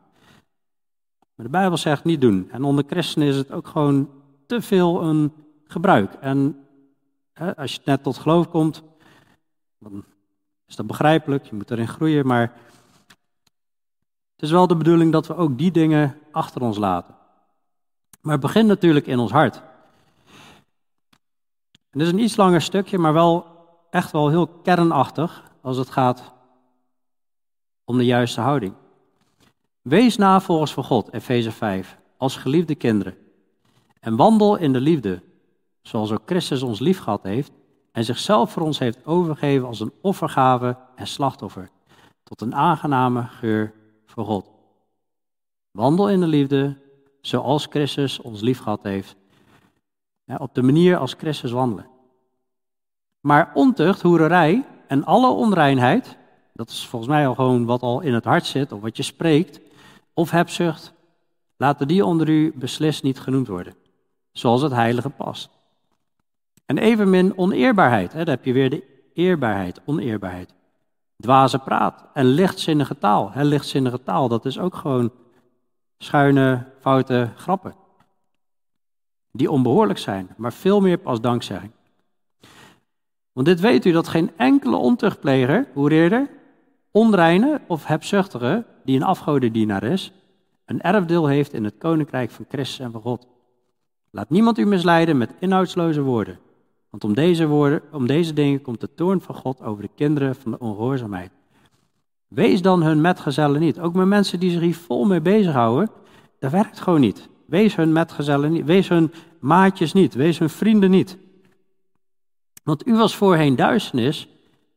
Maar 1.34 1.46
de 1.46 1.52
Bijbel 1.52 1.76
zegt 1.76 2.04
niet 2.04 2.20
doen. 2.20 2.48
En 2.50 2.64
onder 2.64 2.84
christenen 2.86 3.28
is 3.28 3.36
het 3.36 3.52
ook 3.52 3.66
gewoon 3.66 4.10
te 4.46 4.62
veel 4.62 5.02
een 5.02 5.32
gebruik. 5.64 6.14
En 6.14 6.66
hè, 7.32 7.56
als 7.56 7.74
je 7.74 7.80
net 7.84 8.02
tot 8.02 8.18
geloof 8.18 8.48
komt, 8.48 8.82
dan 9.78 10.04
is 10.66 10.76
dat 10.76 10.86
begrijpelijk, 10.86 11.44
je 11.44 11.54
moet 11.54 11.70
erin 11.70 11.88
groeien, 11.88 12.26
maar 12.26 12.52
het 14.34 14.42
is 14.42 14.50
wel 14.50 14.66
de 14.66 14.76
bedoeling 14.76 15.12
dat 15.12 15.26
we 15.26 15.36
ook 15.36 15.58
die 15.58 15.70
dingen 15.70 16.18
achter 16.32 16.62
ons 16.62 16.78
laten. 16.78 17.14
Maar 18.20 18.32
het 18.32 18.42
begint 18.42 18.68
natuurlijk 18.68 19.06
in 19.06 19.18
ons 19.18 19.30
hart. 19.30 19.56
En 21.90 21.98
dit 21.98 22.02
is 22.02 22.12
een 22.12 22.18
iets 22.18 22.36
langer 22.36 22.62
stukje, 22.62 22.98
maar 22.98 23.12
wel 23.12 23.46
echt 23.90 24.10
wel 24.10 24.28
heel 24.28 24.46
kernachtig 24.46 25.42
als 25.60 25.76
het 25.76 25.90
gaat 25.90 26.40
om 27.92 27.98
de 27.98 28.04
juiste 28.04 28.40
houding. 28.40 28.74
Wees 29.82 30.16
navolgers 30.16 30.72
van 30.72 30.84
God, 30.84 31.12
Efeze 31.12 31.52
5, 31.52 31.98
als 32.16 32.36
geliefde 32.36 32.74
kinderen. 32.74 33.16
En 34.00 34.16
wandel 34.16 34.56
in 34.56 34.72
de 34.72 34.80
liefde, 34.80 35.22
zoals 35.82 36.12
ook 36.12 36.22
Christus 36.26 36.62
ons 36.62 36.78
lief 36.78 36.98
gehad 36.98 37.22
heeft 37.22 37.52
en 37.92 38.04
zichzelf 38.04 38.52
voor 38.52 38.62
ons 38.62 38.78
heeft 38.78 39.06
overgegeven 39.06 39.66
als 39.66 39.80
een 39.80 39.92
offergave 40.00 40.76
en 40.96 41.06
slachtoffer, 41.06 41.70
tot 42.22 42.40
een 42.40 42.54
aangename 42.54 43.22
geur 43.22 43.72
voor 44.06 44.24
God. 44.24 44.50
Wandel 45.70 46.10
in 46.10 46.20
de 46.20 46.26
liefde, 46.26 46.76
zoals 47.20 47.66
Christus 47.70 48.20
ons 48.20 48.40
lief 48.40 48.58
gehad 48.58 48.82
heeft. 48.82 49.16
Op 50.36 50.54
de 50.54 50.62
manier 50.62 50.96
als 50.96 51.14
Christus 51.18 51.50
wandelen. 51.50 51.86
Maar 53.20 53.50
ontucht, 53.54 54.02
hoererij 54.02 54.64
en 54.86 55.04
alle 55.04 55.30
onreinheid, 55.30 56.20
dat 56.52 56.70
is 56.70 56.86
volgens 56.86 57.10
mij 57.10 57.26
al 57.26 57.34
gewoon 57.34 57.64
wat 57.64 57.82
al 57.82 58.00
in 58.00 58.14
het 58.14 58.24
hart 58.24 58.46
zit, 58.46 58.72
of 58.72 58.80
wat 58.80 58.96
je 58.96 59.02
spreekt, 59.02 59.60
of 60.14 60.30
hebzucht, 60.30 60.92
laten 61.56 61.88
die 61.88 62.04
onder 62.04 62.28
u 62.28 62.52
beslist 62.54 63.02
niet 63.02 63.20
genoemd 63.20 63.48
worden, 63.48 63.74
zoals 64.32 64.62
het 64.62 64.72
heilige 64.72 65.10
past. 65.10 65.50
En 66.66 66.78
evenmin 66.78 67.38
oneerbaarheid. 67.38 68.12
Hè, 68.12 68.24
daar 68.24 68.34
heb 68.34 68.44
je 68.44 68.52
weer 68.52 68.70
de 68.70 69.10
eerbaarheid, 69.14 69.80
oneerbaarheid. 69.84 70.54
Dwaze 71.16 71.58
praat 71.58 72.04
en 72.12 72.24
lichtzinnige 72.24 72.98
taal. 72.98 73.32
Hè, 73.32 73.42
lichtzinnige 73.42 74.02
taal, 74.02 74.28
dat 74.28 74.44
is 74.44 74.58
ook 74.58 74.74
gewoon 74.74 75.12
schuine, 75.98 76.66
foute 76.80 77.30
grappen. 77.36 77.74
Die 79.30 79.50
onbehoorlijk 79.50 79.98
zijn, 79.98 80.28
maar 80.36 80.52
veel 80.52 80.80
meer 80.80 80.98
pas 80.98 81.20
dankzegging. 81.20 81.72
Want 83.32 83.46
dit 83.46 83.60
weet 83.60 83.84
u 83.84 83.92
dat 83.92 84.08
geen 84.08 84.30
enkele 84.36 84.76
ontuchtpleger, 84.76 85.68
eerder, 85.88 86.28
onreine 86.92 87.60
of 87.66 87.86
hebzuchtige, 87.86 88.64
die 88.84 88.96
een 88.96 89.02
afgodendienaar 89.02 89.82
is, 89.82 90.12
een 90.64 90.80
erfdeel 90.80 91.26
heeft 91.26 91.52
in 91.52 91.64
het 91.64 91.74
koninkrijk 91.78 92.30
van 92.30 92.44
Christus 92.48 92.78
en 92.78 92.92
van 92.92 93.00
God. 93.00 93.26
Laat 94.10 94.30
niemand 94.30 94.58
u 94.58 94.64
misleiden 94.64 95.18
met 95.18 95.34
inhoudsloze 95.38 96.02
woorden. 96.02 96.38
Want 96.90 97.04
om 97.04 97.14
deze, 97.14 97.46
woorden, 97.46 97.82
om 97.92 98.06
deze 98.06 98.32
dingen 98.32 98.62
komt 98.62 98.80
de 98.80 98.94
toorn 98.94 99.20
van 99.20 99.34
God 99.34 99.62
over 99.62 99.82
de 99.82 99.90
kinderen 99.94 100.34
van 100.34 100.50
de 100.50 100.58
ongehoorzaamheid. 100.58 101.30
Wees 102.28 102.62
dan 102.62 102.82
hun 102.82 103.00
metgezellen 103.00 103.60
niet. 103.60 103.80
Ook 103.80 103.94
met 103.94 104.06
mensen 104.06 104.40
die 104.40 104.50
zich 104.50 104.60
hier 104.60 104.74
vol 104.74 105.04
mee 105.04 105.20
bezighouden, 105.20 105.90
dat 106.38 106.50
werkt 106.50 106.80
gewoon 106.80 107.00
niet. 107.00 107.28
Wees 107.46 107.76
hun 107.76 107.92
metgezellen 107.92 108.52
niet. 108.52 108.64
Wees 108.64 108.88
hun 108.88 109.12
maatjes 109.40 109.92
niet. 109.92 110.14
Wees 110.14 110.38
hun 110.38 110.50
vrienden 110.50 110.90
niet. 110.90 111.18
Want 112.62 112.86
u 112.86 112.94
was 112.94 113.16
voorheen 113.16 113.56
duisternis, 113.56 114.28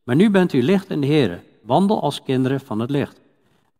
maar 0.04 0.16
nu 0.16 0.30
bent 0.30 0.52
u 0.52 0.62
licht 0.62 0.90
in 0.90 1.00
de 1.00 1.06
Heer. 1.06 1.42
Wandel 1.66 2.02
als 2.02 2.22
kinderen 2.22 2.60
van 2.60 2.78
het 2.78 2.90
licht. 2.90 3.20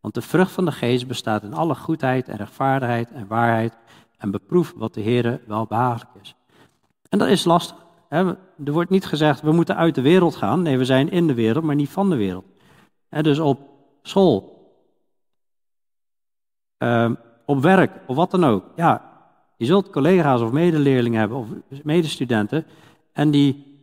Want 0.01 0.15
de 0.15 0.23
vrucht 0.23 0.53
van 0.53 0.65
de 0.65 0.73
geest 0.73 1.07
bestaat 1.07 1.43
in 1.43 1.55
alle 1.55 1.75
goedheid 1.75 2.29
en 2.29 2.37
rechtvaardigheid 2.37 3.11
en 3.11 3.27
waarheid. 3.27 3.77
En 4.17 4.31
beproef 4.31 4.73
wat 4.77 4.95
de 4.95 5.01
Heer 5.01 5.41
wel 5.47 5.67
behagelijk 5.67 6.11
is. 6.23 6.35
En 7.09 7.19
dat 7.19 7.29
is 7.29 7.45
lastig. 7.45 7.77
Hè? 8.09 8.25
Er 8.65 8.73
wordt 8.73 8.91
niet 8.91 9.07
gezegd, 9.07 9.41
we 9.41 9.53
moeten 9.53 9.77
uit 9.77 9.95
de 9.95 10.01
wereld 10.01 10.37
gaan. 10.37 10.63
Nee, 10.63 10.79
we 10.79 10.85
zijn 10.85 11.11
in 11.11 11.27
de 11.27 11.35
wereld, 11.35 11.65
maar 11.65 11.75
niet 11.75 11.89
van 11.89 12.11
de 12.11 12.17
wereld. 12.17 12.45
Dus 13.09 13.39
op 13.39 13.61
school, 14.03 14.57
uh, 16.79 17.11
op 17.45 17.63
werk 17.63 17.93
of 18.07 18.17
wat 18.17 18.31
dan 18.31 18.45
ook. 18.45 18.65
Ja, 18.77 19.13
je 19.57 19.65
zult 19.65 19.91
collega's 19.91 20.41
of 20.41 20.53
medeleerlingen 20.53 21.19
hebben 21.19 21.39
of 21.39 21.47
medestudenten. 21.83 22.67
En 23.13 23.31
die, 23.31 23.76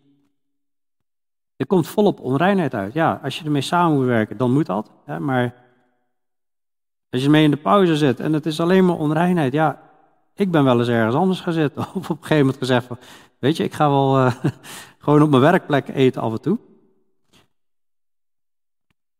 er 1.63 1.69
komt 1.69 1.87
volop 1.87 2.19
onreinheid 2.19 2.73
uit. 2.73 2.93
Ja, 2.93 3.19
als 3.23 3.39
je 3.39 3.45
ermee 3.45 3.61
samen 3.61 3.97
moet 3.97 4.05
werken, 4.05 4.37
dan 4.37 4.51
moet 4.51 4.65
dat. 4.65 4.91
Hè, 5.05 5.19
maar 5.19 5.55
als 7.09 7.23
je 7.23 7.29
mee 7.29 7.43
in 7.43 7.51
de 7.51 7.57
pauze 7.57 7.97
zit 7.97 8.19
en 8.19 8.33
het 8.33 8.45
is 8.45 8.59
alleen 8.59 8.85
maar 8.85 8.97
onreinheid. 8.97 9.53
Ja, 9.53 9.81
ik 10.35 10.51
ben 10.51 10.63
wel 10.63 10.79
eens 10.79 10.87
ergens 10.87 11.15
anders 11.15 11.39
gaan 11.39 11.53
zitten. 11.63 11.81
Of 11.81 11.95
op 11.95 12.09
een 12.09 12.15
gegeven 12.15 12.37
moment 12.37 12.57
gezegd 12.57 12.85
van, 12.85 12.97
weet 13.39 13.57
je, 13.57 13.63
ik 13.63 13.73
ga 13.73 13.89
wel 13.89 14.19
uh, 14.19 14.35
gewoon 15.03 15.21
op 15.21 15.29
mijn 15.29 15.41
werkplek 15.41 15.87
eten 15.87 16.21
af 16.21 16.31
en 16.31 16.41
toe. 16.41 16.59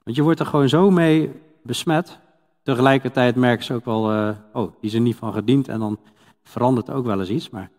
Want 0.04 0.16
je 0.16 0.24
wordt 0.24 0.40
er 0.40 0.46
gewoon 0.46 0.70
zo 0.70 0.90
mee 0.90 1.42
besmet. 1.64 2.20
Tegelijkertijd 2.64 3.36
merken 3.36 3.66
ze 3.66 3.74
ook 3.74 3.86
wel, 3.86 4.14
uh, 4.14 4.30
oh, 4.54 4.72
die 4.80 4.90
is 4.90 4.94
er 4.94 5.02
niet 5.02 5.16
van 5.16 5.34
gediend 5.34 5.68
en 5.68 5.80
dan 5.80 6.00
verandert 6.44 6.92
ook 6.92 7.06
wel 7.06 7.20
eens 7.20 7.30
iets. 7.30 7.50
Maar 7.50 7.70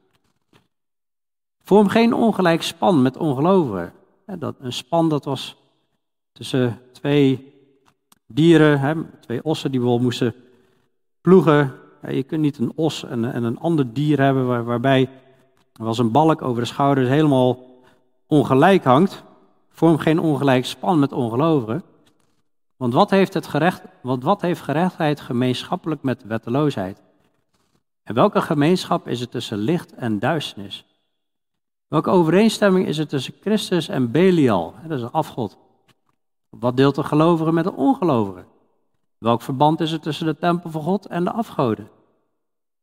vorm 1.62 1.88
geen 1.88 2.14
ongelijk 2.14 2.62
span 2.62 3.02
met 3.02 3.16
ongelovigen. 3.16 3.92
Dat, 4.26 4.54
een 4.58 4.72
span 4.72 5.08
dat 5.08 5.24
was 5.24 5.56
tussen 6.32 6.80
twee 6.92 7.52
dieren, 8.26 9.10
twee 9.20 9.44
ossen 9.44 9.70
die 9.70 9.80
wel 9.80 9.98
moesten 9.98 10.34
ploegen. 11.20 11.72
je 12.08 12.22
kunt 12.22 12.40
niet 12.40 12.58
een 12.58 12.72
os 12.74 13.04
en, 13.04 13.32
en 13.32 13.44
een 13.44 13.58
ander 13.58 13.92
dier 13.92 14.20
hebben 14.20 14.46
waar, 14.46 14.64
waarbij 14.64 15.08
er 15.72 15.84
was 15.84 15.98
een 15.98 16.10
balk 16.10 16.42
over 16.42 16.62
de 16.62 16.68
schouders 16.68 17.08
helemaal 17.08 17.58
ongelijk 18.26 18.84
hangt. 18.84 19.22
Vorm 19.70 19.98
geen 19.98 20.18
ongelijk 20.18 20.64
span 20.64 20.98
met 20.98 21.12
ongelovigen. 21.12 21.82
Want 22.76 22.92
wat 22.92 23.10
heeft, 23.10 23.34
het 23.34 23.46
gerecht, 23.46 23.82
want 24.02 24.22
wat 24.22 24.40
heeft 24.40 24.60
gerechtheid 24.60 25.20
gemeenschappelijk 25.20 26.02
met 26.02 26.24
wetteloosheid? 26.24 27.02
En 28.02 28.14
welke 28.14 28.40
gemeenschap 28.40 29.08
is 29.08 29.20
er 29.20 29.28
tussen 29.28 29.58
licht 29.58 29.94
en 29.94 30.18
duisternis? 30.18 30.84
Welke 31.94 32.10
overeenstemming 32.10 32.86
is 32.86 32.98
er 32.98 33.08
tussen 33.08 33.34
Christus 33.40 33.88
en 33.88 34.10
Belial? 34.10 34.74
Dat 34.82 34.98
is 34.98 35.02
een 35.02 35.10
afgod. 35.10 35.58
Wat 36.48 36.76
deelt 36.76 36.94
de 36.94 37.02
gelovige 37.02 37.52
met 37.52 37.64
de 37.64 37.72
ongelovige? 37.72 38.44
Welk 39.18 39.42
verband 39.42 39.80
is 39.80 39.92
er 39.92 40.00
tussen 40.00 40.26
de 40.26 40.36
tempel 40.36 40.70
van 40.70 40.82
God 40.82 41.06
en 41.06 41.24
de 41.24 41.32
afgoden? 41.32 41.88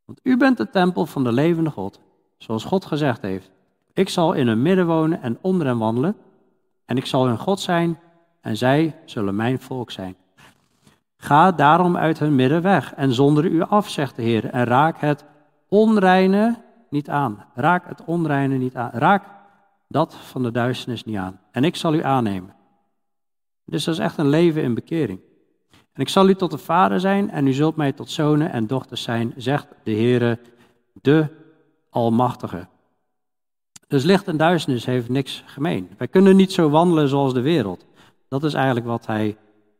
Want 0.05 0.19
u 0.23 0.37
bent 0.37 0.57
de 0.57 0.69
tempel 0.69 1.05
van 1.05 1.23
de 1.23 1.31
levende 1.31 1.69
God, 1.69 1.99
zoals 2.37 2.63
God 2.63 2.85
gezegd 2.85 3.21
heeft. 3.21 3.51
Ik 3.93 4.09
zal 4.09 4.33
in 4.33 4.47
hun 4.47 4.61
midden 4.61 4.87
wonen 4.87 5.21
en 5.21 5.37
onder 5.41 5.67
hen 5.67 5.77
wandelen, 5.77 6.15
en 6.85 6.97
ik 6.97 7.05
zal 7.05 7.25
hun 7.25 7.39
God 7.39 7.59
zijn, 7.59 7.99
en 8.41 8.57
zij 8.57 8.95
zullen 9.05 9.35
mijn 9.35 9.59
volk 9.59 9.91
zijn. 9.91 10.15
Ga 11.17 11.51
daarom 11.51 11.97
uit 11.97 12.19
hun 12.19 12.35
midden 12.35 12.61
weg 12.61 12.93
en 12.93 13.13
zonder 13.13 13.45
u 13.45 13.61
af, 13.61 13.89
zegt 13.89 14.15
de 14.15 14.21
Heer, 14.21 14.45
en 14.45 14.63
raak 14.63 14.99
het 14.99 15.25
onreine 15.67 16.69
niet 16.91 17.09
aan. 17.09 17.45
Raak 17.53 17.87
het 17.87 18.03
onreine 18.05 18.57
niet 18.57 18.75
aan. 18.75 18.89
Raak 18.93 19.23
dat 19.87 20.15
van 20.15 20.43
de 20.43 20.51
duisternis 20.51 21.03
niet 21.03 21.17
aan. 21.17 21.39
En 21.51 21.63
ik 21.63 21.75
zal 21.75 21.93
u 21.93 22.03
aannemen. 22.03 22.55
Dus 23.65 23.83
dat 23.83 23.93
is 23.93 23.99
echt 23.99 24.17
een 24.17 24.29
leven 24.29 24.63
in 24.63 24.73
bekering. 24.73 25.19
En 25.93 26.01
ik 26.01 26.09
zal 26.09 26.29
u 26.29 26.35
tot 26.35 26.51
de 26.51 26.57
vader 26.57 26.99
zijn 26.99 27.31
en 27.31 27.47
u 27.47 27.53
zult 27.53 27.75
mij 27.75 27.91
tot 27.91 28.09
zonen 28.09 28.51
en 28.51 28.67
dochters 28.67 29.03
zijn, 29.03 29.33
zegt 29.37 29.67
de 29.83 29.91
Heere, 29.91 30.39
de 31.01 31.27
Almachtige. 31.89 32.67
Dus 33.87 34.03
licht 34.03 34.27
en 34.27 34.37
duisternis 34.37 34.85
heeft 34.85 35.09
niks 35.09 35.43
gemeen. 35.45 35.89
Wij 35.97 36.07
kunnen 36.07 36.35
niet 36.35 36.51
zo 36.51 36.69
wandelen 36.69 37.07
zoals 37.07 37.33
de 37.33 37.41
wereld. 37.41 37.85
Dat 38.27 38.43
is 38.43 38.53
eigenlijk 38.53 38.85
wat 38.85 39.05
hij 39.05 39.37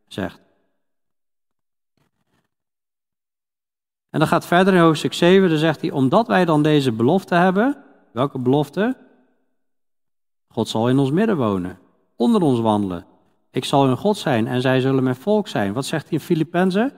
zegt. 0.08 0.42
En 4.12 4.20
dan 4.20 4.28
gaat 4.28 4.46
verder 4.46 4.74
in 4.74 4.80
hoofdstuk 4.80 5.14
7, 5.14 5.50
dan 5.50 5.58
zegt 5.58 5.82
hij, 5.82 5.92
omdat 5.92 6.28
wij 6.28 6.46
dan 6.46 6.64
deze 6.64 6.92
belofte 6.92 7.36
hebben, 7.36 7.84
welke 8.12 8.40
belofte? 8.40 8.98
God 10.48 10.68
zal 10.68 10.90
in 10.90 11.00
ons 11.00 11.12
midden 11.12 11.38
wonen, 11.38 11.80
onder 12.16 12.42
ons 12.42 12.60
wandelen. 12.60 13.06
Ik 13.52 13.66
zal 13.66 13.86
hun 13.86 13.98
God 13.98 14.18
zijn 14.18 14.48
en 14.48 14.62
zij 14.62 14.80
zullen 14.80 15.04
mijn 15.04 15.16
volk 15.16 15.48
zijn. 15.48 15.74
Wat 15.74 15.86
zegt 15.86 16.04
hij 16.04 16.18
in 16.18 16.24
Filippenzen? 16.24 16.94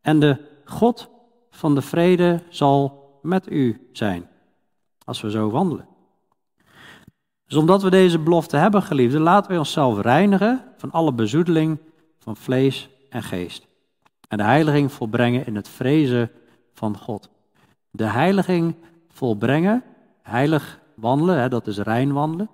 En 0.00 0.20
de 0.20 0.36
God 0.64 1.08
van 1.50 1.74
de 1.74 1.82
vrede 1.82 2.42
zal 2.48 3.04
met 3.22 3.50
u 3.50 3.88
zijn, 3.92 4.28
als 5.04 5.20
we 5.20 5.30
zo 5.30 5.50
wandelen. 5.50 5.88
Dus 7.46 7.56
omdat 7.56 7.82
we 7.82 7.90
deze 7.90 8.18
belofte 8.18 8.56
hebben, 8.56 8.82
geliefden, 8.82 9.20
laten 9.20 9.52
we 9.52 9.58
onszelf 9.58 10.00
reinigen 10.00 10.64
van 10.76 10.90
alle 10.90 11.12
bezoedeling 11.12 11.78
van 12.18 12.36
vlees 12.36 12.88
en 13.08 13.22
geest. 13.22 13.65
En 14.28 14.38
de 14.38 14.44
heiliging 14.44 14.92
volbrengen 14.92 15.46
in 15.46 15.56
het 15.56 15.68
vrezen 15.68 16.30
van 16.72 16.98
God. 16.98 17.28
De 17.90 18.04
heiliging 18.04 18.74
volbrengen, 19.08 19.82
heilig 20.22 20.80
wandelen, 20.94 21.38
hè, 21.38 21.48
dat 21.48 21.66
is 21.66 21.78
rein 21.78 22.12
wandelen. 22.12 22.50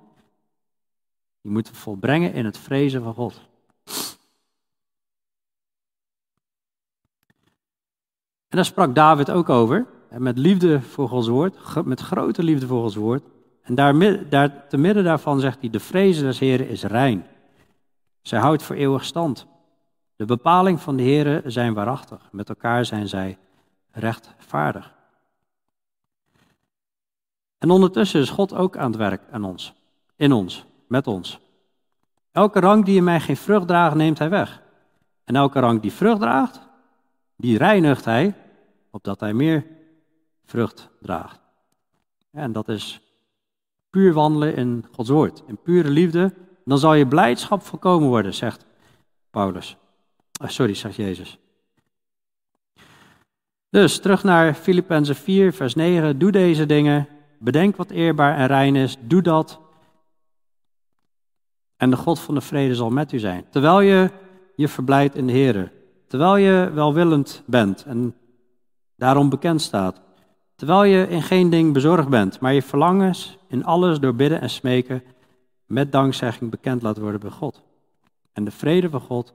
Die 1.40 1.52
moeten 1.52 1.72
we 1.72 1.78
volbrengen 1.78 2.32
in 2.32 2.44
het 2.44 2.58
vrezen 2.58 3.02
van 3.02 3.14
God. 3.14 3.40
En 8.48 8.58
daar 8.58 8.64
sprak 8.64 8.94
David 8.94 9.30
ook 9.30 9.48
over, 9.48 9.86
met 10.18 10.38
liefde 10.38 10.80
voor 10.80 11.08
Gods 11.08 11.28
woord, 11.28 11.84
met 11.84 12.00
grote 12.00 12.42
liefde 12.42 12.66
voor 12.66 12.82
Gods 12.82 12.94
woord. 12.94 13.22
En 13.62 13.74
daar, 13.74 14.28
daar, 14.28 14.68
te 14.68 14.76
midden 14.76 15.04
daarvan 15.04 15.40
zegt 15.40 15.60
hij, 15.60 15.70
de 15.70 15.80
vrezen 15.80 16.24
des 16.24 16.38
Heren 16.38 16.68
is 16.68 16.82
rein. 16.82 17.26
Zij 18.22 18.38
houdt 18.38 18.62
voor 18.62 18.76
eeuwig 18.76 19.04
stand. 19.04 19.46
De 20.22 20.28
bepaling 20.28 20.80
van 20.80 20.96
de 20.96 21.02
Heren 21.02 21.52
zijn 21.52 21.74
waarachtig. 21.74 22.28
Met 22.32 22.48
elkaar 22.48 22.84
zijn 22.84 23.08
zij 23.08 23.38
rechtvaardig. 23.90 24.94
En 27.58 27.70
ondertussen 27.70 28.20
is 28.20 28.30
God 28.30 28.54
ook 28.54 28.76
aan 28.76 28.90
het 28.90 28.96
werk 28.96 29.22
aan 29.30 29.44
ons, 29.44 29.74
in 30.16 30.32
ons, 30.32 30.64
met 30.86 31.06
ons. 31.06 31.40
Elke 32.32 32.60
rank 32.60 32.86
die 32.86 32.96
in 32.96 33.04
mij 33.04 33.20
geen 33.20 33.36
vrucht 33.36 33.66
draagt, 33.66 33.94
neemt 33.94 34.18
hij 34.18 34.28
weg. 34.30 34.62
En 35.24 35.36
elke 35.36 35.60
rank 35.60 35.82
die 35.82 35.92
vrucht 35.92 36.20
draagt, 36.20 36.60
die 37.36 37.58
reinigt 37.58 38.04
hij, 38.04 38.34
opdat 38.90 39.20
hij 39.20 39.32
meer 39.32 39.66
vrucht 40.44 40.88
draagt. 41.00 41.40
En 42.30 42.52
dat 42.52 42.68
is 42.68 43.00
puur 43.90 44.12
wandelen 44.12 44.56
in 44.56 44.86
Gods 44.92 45.10
woord, 45.10 45.42
in 45.46 45.58
pure 45.62 45.90
liefde, 45.90 46.34
dan 46.64 46.78
zal 46.78 46.94
je 46.94 47.06
blijdschap 47.06 47.62
volkomen 47.62 48.08
worden, 48.08 48.34
zegt 48.34 48.64
Paulus. 49.30 49.76
Oh, 50.42 50.48
sorry, 50.48 50.74
zegt 50.74 50.96
Jezus. 50.96 51.38
Dus 53.70 54.00
terug 54.00 54.22
naar 54.22 54.54
Filippenzen 54.54 55.14
4, 55.14 55.52
vers 55.52 55.74
9. 55.74 56.18
Doe 56.18 56.30
deze 56.30 56.66
dingen, 56.66 57.08
bedenk 57.38 57.76
wat 57.76 57.90
eerbaar 57.90 58.36
en 58.36 58.46
rein 58.46 58.76
is, 58.76 58.96
doe 59.00 59.22
dat. 59.22 59.60
En 61.76 61.90
de 61.90 61.96
God 61.96 62.20
van 62.20 62.34
de 62.34 62.40
vrede 62.40 62.74
zal 62.74 62.90
met 62.90 63.12
u 63.12 63.18
zijn. 63.18 63.44
Terwijl 63.50 63.80
je 63.80 64.10
je 64.56 64.68
verblijdt 64.68 65.14
in 65.14 65.26
de 65.26 65.32
Heer. 65.32 65.72
Terwijl 66.06 66.36
je 66.36 66.70
welwillend 66.74 67.42
bent 67.46 67.84
en 67.84 68.14
daarom 68.96 69.28
bekend 69.28 69.60
staat. 69.60 70.00
Terwijl 70.56 70.84
je 70.84 71.08
in 71.08 71.22
geen 71.22 71.50
ding 71.50 71.72
bezorgd 71.72 72.08
bent, 72.08 72.40
maar 72.40 72.52
je 72.52 72.62
verlangens 72.62 73.38
in 73.48 73.64
alles 73.64 73.98
door 73.98 74.14
bidden 74.14 74.40
en 74.40 74.50
smeken 74.50 75.02
met 75.66 75.92
dankzegging 75.92 76.50
bekend 76.50 76.82
laat 76.82 76.98
worden 76.98 77.20
bij 77.20 77.30
God. 77.30 77.62
En 78.32 78.44
de 78.44 78.50
vrede 78.50 78.90
van 78.90 79.00
God, 79.00 79.34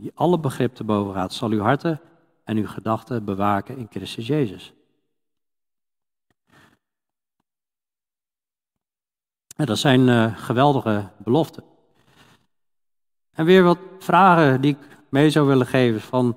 die 0.00 0.12
alle 0.14 0.38
begrip 0.38 0.74
te 0.74 0.84
boven 0.84 1.14
gaat, 1.14 1.32
zal 1.32 1.50
uw 1.50 1.60
harten 1.60 2.00
en 2.44 2.56
uw 2.56 2.66
gedachten 2.66 3.24
bewaken 3.24 3.76
in 3.76 3.86
Christus 3.90 4.26
Jezus. 4.26 4.72
En 9.56 9.66
dat 9.66 9.78
zijn 9.78 10.08
uh, 10.08 10.36
geweldige 10.36 11.08
beloften. 11.16 11.64
En 13.30 13.44
weer 13.44 13.62
wat 13.62 13.78
vragen 13.98 14.60
die 14.60 14.72
ik 14.72 14.98
mee 15.08 15.30
zou 15.30 15.46
willen 15.46 15.66
geven 15.66 16.00
van 16.00 16.36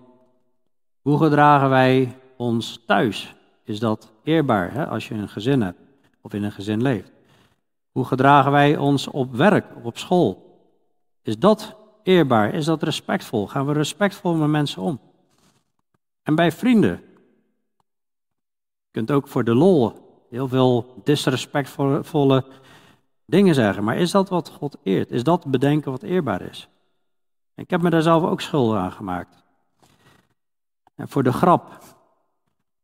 hoe 1.01 1.18
gedragen 1.18 1.70
wij 1.70 2.18
ons 2.38 2.84
thuis? 2.86 3.36
Is 3.64 3.80
dat 3.80 4.11
eerbaar 4.24 4.74
hè, 4.74 4.88
als 4.88 5.07
je 5.07 5.14
een 5.14 5.30
gezin 5.30 5.61
hebt 5.61 5.80
of 6.22 6.34
in 6.34 6.43
een 6.43 6.51
gezin 6.51 6.82
leeft? 6.82 7.11
Hoe 7.91 8.05
gedragen 8.05 8.51
wij 8.51 8.78
ons 8.78 9.07
op 9.07 9.36
werk 9.36 9.76
of 9.76 9.84
op 9.84 9.97
school? 9.97 10.59
Is 11.22 11.39
dat 11.39 11.76
eerbaar? 12.04 12.54
Is 12.54 12.66
dat 12.66 12.84
respectvol? 12.84 13.47
Gaan 13.47 13.66
we 13.66 13.74
respectvol 13.74 14.34
met 14.34 14.49
mensen 14.49 14.82
om? 14.82 14.99
En 16.24 16.36
bij 16.36 16.51
vrienden. 16.51 17.01
Je 18.84 18.91
kunt 18.91 19.12
ook 19.12 19.28
voor 19.28 19.43
de 19.43 19.54
lol 19.54 20.04
heel 20.30 20.47
veel 20.47 21.01
disrespectvolle 21.04 22.45
dingen 23.26 23.56
zeggen. 23.56 23.84
Maar 23.84 23.97
is 23.97 24.12
dat 24.12 24.30
wat 24.30 24.49
God 24.49 24.78
eert? 24.84 25.12
Is 25.12 25.24
dat 25.24 25.45
bedenken 25.45 25.91
wat 25.91 26.04
eerbaar 26.04 26.41
is? 26.41 26.68
Ik 27.56 27.70
heb 27.70 27.82
me 27.82 27.89
daar 27.89 28.01
zelf 28.01 28.24
ook 28.24 28.41
schuldig 28.41 28.78
aan 28.78 28.91
gemaakt. 28.91 29.43
En 30.95 31.10
voor 31.10 31.24
de 31.24 31.34
grap 31.34 31.80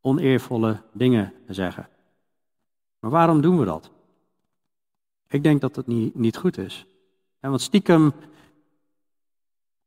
oneervolle 0.02 0.82
dingen 0.94 1.34
zeggen. 1.48 1.90
Maar 3.00 3.12
waarom 3.12 3.42
doen 3.42 3.60
we 3.60 3.66
dat? 3.66 3.90
Ik 5.28 5.44
denk 5.44 5.62
dat 5.62 5.76
het 5.76 5.88
niet, 5.88 6.16
niet 6.16 6.38
goed 6.38 6.58
is. 6.58 6.86
En 7.40 7.50
want 7.50 7.62
stiekem 7.62 8.14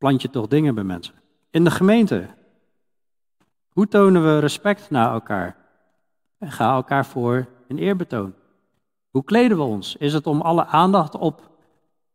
plant 0.03 0.23
je 0.23 0.31
toch 0.31 0.49
dingen 0.49 0.75
bij 0.75 0.85
mensen. 0.85 1.15
In 1.51 1.65
de 1.65 1.71
gemeente. 1.71 2.29
Hoe 3.69 3.89
tonen 3.89 4.23
we 4.23 4.39
respect 4.39 4.91
naar 4.91 5.13
elkaar? 5.13 5.57
En 6.39 6.51
ga 6.53 6.75
elkaar 6.75 7.07
voor 7.07 7.47
in 7.67 7.79
eerbetoon. 7.79 8.35
Hoe 9.11 9.25
kleden 9.25 9.57
we 9.57 9.63
ons? 9.63 9.97
Is 9.97 10.13
het 10.13 10.27
om 10.27 10.41
alle 10.41 10.67
aandacht 10.67 11.15
op 11.15 11.51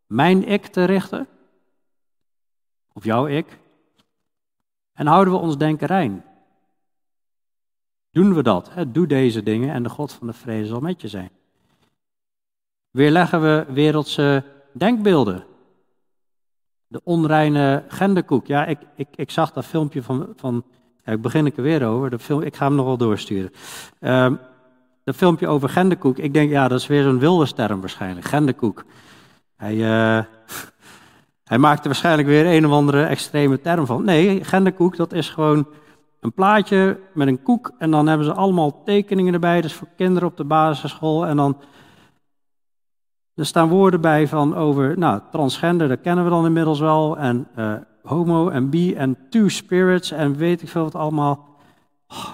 mijn 0.05 0.47
ik 0.47 0.65
te 0.65 0.83
richten? 0.83 1.27
Of 2.93 3.03
jouw 3.03 3.27
ik? 3.27 3.59
En 4.93 5.07
houden 5.07 5.33
we 5.33 5.39
ons 5.39 5.57
denken 5.57 5.87
rein? 5.87 6.23
Doen 8.11 8.33
we 8.33 8.43
dat? 8.43 8.71
Doe 8.87 9.07
deze 9.07 9.43
dingen 9.43 9.73
en 9.73 9.83
de 9.83 9.89
God 9.89 10.13
van 10.13 10.27
de 10.27 10.33
vrede 10.33 10.67
zal 10.67 10.79
met 10.79 11.01
je 11.01 11.07
zijn. 11.07 11.31
Weerleggen 12.91 13.41
we 13.41 13.65
wereldse 13.73 14.43
denkbeelden? 14.73 15.55
De 16.87 17.01
onreine 17.03 17.83
genderkoek. 17.87 18.47
Ja, 18.47 18.65
ik, 18.65 18.77
ik, 18.95 19.07
ik 19.15 19.31
zag 19.31 19.51
dat 19.51 19.65
filmpje 19.65 20.03
van. 20.03 20.33
van 20.35 20.63
ik 21.05 21.21
begin 21.21 21.45
ik 21.45 21.57
er 21.57 21.63
weer 21.63 21.85
over. 21.85 22.09
De 22.09 22.19
film, 22.19 22.41
ik 22.41 22.55
ga 22.55 22.65
hem 22.65 22.75
nog 22.75 22.85
wel 22.85 22.97
doorsturen. 22.97 23.51
Uh, 23.99 24.31
dat 25.03 25.15
filmpje 25.15 25.47
over 25.47 25.69
genderkoek. 25.69 26.17
Ik 26.17 26.33
denk, 26.33 26.49
ja, 26.49 26.67
dat 26.67 26.79
is 26.79 26.87
weer 26.87 27.05
een 27.05 27.19
wilde 27.19 27.53
term 27.53 27.79
waarschijnlijk. 27.79 28.25
Genderkoek. 28.25 28.85
Hij, 29.55 29.75
uh, 29.75 30.23
hij 31.51 31.57
maakte 31.57 31.87
waarschijnlijk 31.87 32.27
weer 32.27 32.45
een 32.45 32.65
of 32.65 32.71
andere 32.71 33.03
extreme 33.03 33.61
term 33.61 33.85
van. 33.85 34.03
Nee, 34.03 34.43
genderkoek, 34.43 34.95
dat 34.95 35.13
is 35.13 35.29
gewoon 35.29 35.67
een 36.19 36.33
plaatje 36.33 36.99
met 37.13 37.27
een 37.27 37.41
koek. 37.41 37.71
En 37.77 37.91
dan 37.91 38.07
hebben 38.07 38.25
ze 38.25 38.33
allemaal 38.33 38.83
tekeningen 38.83 39.33
erbij. 39.33 39.61
Dus 39.61 39.73
voor 39.73 39.87
kinderen 39.95 40.29
op 40.29 40.37
de 40.37 40.43
basisschool. 40.43 41.25
En 41.25 41.37
dan 41.37 41.57
er 43.37 43.45
staan 43.45 43.69
woorden 43.69 44.01
bij 44.01 44.27
van 44.27 44.55
over, 44.55 44.97
nou, 44.97 45.21
transgender, 45.31 45.87
dat 45.87 46.01
kennen 46.01 46.23
we 46.23 46.29
dan 46.29 46.45
inmiddels 46.45 46.79
wel. 46.79 47.17
En 47.17 47.47
uh, 47.55 47.75
homo 48.03 48.49
en 48.49 48.69
bi 48.69 48.93
en 48.93 49.17
two 49.29 49.47
spirits 49.47 50.11
en 50.11 50.35
weet 50.35 50.61
ik 50.61 50.69
veel 50.69 50.83
wat 50.83 50.95
allemaal. 50.95 51.45
Oh, 52.07 52.29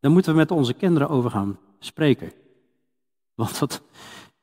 daar 0.00 0.10
moeten 0.10 0.32
we 0.32 0.38
met 0.38 0.50
onze 0.50 0.74
kinderen 0.74 1.08
over 1.08 1.30
gaan 1.30 1.58
spreken. 1.78 2.32
Want 3.34 3.58
dat, 3.58 3.82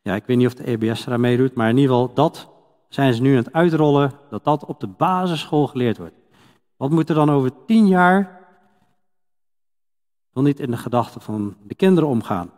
ja, 0.01 0.15
ik 0.15 0.25
weet 0.25 0.37
niet 0.37 0.47
of 0.47 0.53
de 0.53 0.67
EBS 0.67 1.05
eraan 1.05 1.21
meedoet, 1.21 1.55
maar 1.55 1.69
in 1.69 1.77
ieder 1.77 1.95
geval, 1.95 2.13
dat 2.13 2.49
zijn 2.89 3.13
ze 3.13 3.21
nu 3.21 3.31
aan 3.31 3.43
het 3.43 3.53
uitrollen, 3.53 4.11
dat 4.29 4.43
dat 4.43 4.65
op 4.65 4.79
de 4.79 4.87
basisschool 4.87 5.67
geleerd 5.67 5.97
wordt. 5.97 6.15
Wat 6.77 6.89
moet 6.89 7.09
er 7.09 7.15
dan 7.15 7.31
over 7.31 7.51
tien 7.65 7.87
jaar 7.87 8.39
wel 10.31 10.43
niet 10.43 10.59
in 10.59 10.71
de 10.71 10.77
gedachten 10.77 11.21
van 11.21 11.55
de 11.63 11.75
kinderen 11.75 12.09
omgaan? 12.09 12.51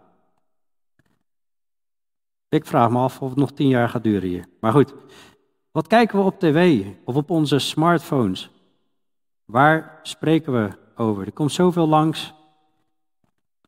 Ik 2.54 2.66
vraag 2.66 2.90
me 2.90 2.98
af 2.98 3.22
of 3.22 3.30
het 3.30 3.38
nog 3.38 3.52
tien 3.52 3.68
jaar 3.68 3.90
gaat 3.90 4.04
duren 4.04 4.30
hier. 4.30 4.46
Maar 4.60 4.72
goed, 4.72 4.94
wat 5.72 5.88
kijken 5.88 6.18
we 6.18 6.26
op 6.26 6.40
tv 6.40 6.86
of 7.06 7.16
op 7.16 7.30
onze 7.30 7.60
smartphones? 7.60 8.50
Waar 9.46 10.00
spreken 10.04 10.54
we 10.54 10.78
over? 10.96 11.26
Er 11.26 11.32
komt 11.32 11.52
zoveel 11.52 11.88
langs, 11.88 12.34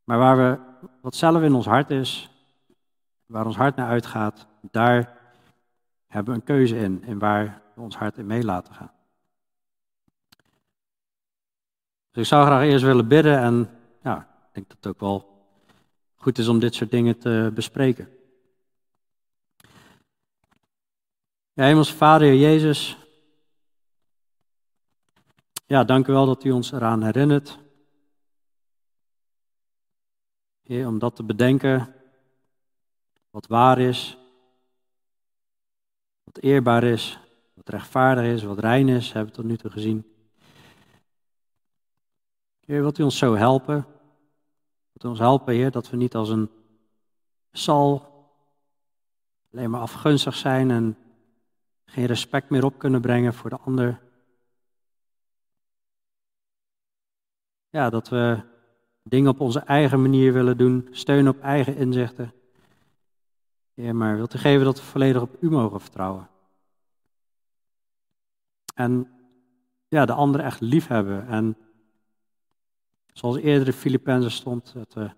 maar 0.04 0.18
waar 0.18 0.38
we, 0.38 0.60
wat 1.02 1.16
zelf 1.16 1.42
in 1.42 1.54
ons 1.54 1.66
hart 1.66 1.90
is, 1.90 2.30
waar 3.26 3.46
ons 3.46 3.56
hart 3.56 3.76
naar 3.76 3.88
uitgaat, 3.88 4.48
daar 4.62 5.18
hebben 6.08 6.34
we 6.34 6.40
een 6.40 6.46
keuze 6.46 6.78
in, 6.78 7.04
en 7.04 7.20
waar 7.20 7.62
we 7.76 7.82
ons 7.82 7.96
hart 7.96 8.18
in 8.18 8.26
mee 8.26 8.44
laten 8.44 8.74
gaan. 8.74 8.92
Dus 12.12 12.22
ik 12.22 12.26
zou 12.26 12.46
graag 12.46 12.64
eerst 12.64 12.86
willen 12.86 13.08
bidden 13.08 13.40
en 13.40 13.70
ja, 14.04 14.18
ik 14.20 14.54
denk 14.54 14.68
dat 14.68 14.78
het 14.78 14.88
ook 14.88 15.00
wel 15.00 15.48
goed 16.16 16.38
is 16.38 16.48
om 16.48 16.60
dit 16.60 16.76
soort 16.76 16.92
dingen 16.92 17.18
te 17.18 17.52
bespreken. 17.54 18.15
Ja, 21.56 21.64
Hemelse 21.64 21.96
Vader, 21.96 22.34
Jezus. 22.34 22.98
Ja, 25.66 25.84
dank 25.84 26.08
u 26.08 26.12
wel 26.12 26.26
dat 26.26 26.44
u 26.44 26.52
ons 26.52 26.72
eraan 26.72 27.04
herinnert. 27.04 27.60
Heer, 30.62 30.88
om 30.88 31.00
dat 31.00 31.16
te 31.16 31.24
bedenken, 31.24 31.96
wat 33.30 33.48
waar 33.48 33.80
is, 33.80 34.18
wat 36.24 36.38
eerbaar 36.38 36.84
is, 36.84 37.20
wat 37.54 37.70
rechtvaardig 37.70 38.26
is, 38.26 38.44
wat 38.44 38.60
rein 38.60 38.90
is, 38.90 39.12
hebben 39.12 39.30
we 39.30 39.38
tot 39.42 39.46
nu 39.46 39.58
toe 39.58 39.72
gezien. 39.72 40.14
Heer, 42.66 42.82
wilt 42.82 42.98
u 42.98 43.04
ons 43.04 43.18
zo 43.18 43.36
helpen? 43.36 43.86
Wilt 44.92 45.04
u 45.04 45.08
ons 45.08 45.20
helpen, 45.20 45.54
Heer, 45.54 45.72
dat 45.72 45.90
we 45.90 45.98
niet 45.98 46.16
als 46.16 46.30
een 46.30 46.50
sal 47.52 48.14
alleen 49.52 49.70
maar 49.70 49.82
afgunstig 49.82 50.36
zijn 50.36 50.72
en 50.72 50.98
geen 51.86 52.06
respect 52.06 52.50
meer 52.50 52.64
op 52.64 52.80
kunnen 52.80 53.02
brengen 53.02 53.34
voor 53.34 53.50
de 53.50 53.58
ander. 53.58 54.02
Ja, 57.70 57.90
dat 57.90 58.10
we 58.10 58.40
dingen 59.04 59.32
op 59.32 59.40
onze 59.40 59.60
eigen 59.60 60.02
manier 60.02 60.34
willen 60.34 60.58
doen, 60.58 60.88
steunen 60.92 61.36
op 61.36 61.42
eigen 61.42 61.76
inzichten. 61.76 62.34
Ja, 63.74 63.94
maar 63.94 64.16
wilt 64.16 64.34
u 64.34 64.38
geven 64.38 64.66
dat 64.66 64.78
we 64.78 64.86
volledig 64.86 65.22
op 65.22 65.38
u 65.40 65.50
mogen 65.50 65.82
vertrouwen? 65.82 66.30
En 68.74 69.10
ja, 69.88 70.06
de 70.06 70.14
ander 70.14 70.42
echt 70.42 70.62
lief 70.62 70.88
hebben. 70.88 71.28
En 71.28 71.58
zoals 73.14 73.38
eerder 73.38 73.66
de 73.66 73.74
Filippenzen 73.74 74.32
stond, 74.32 74.74
dat 74.74 74.94
we 74.94 75.12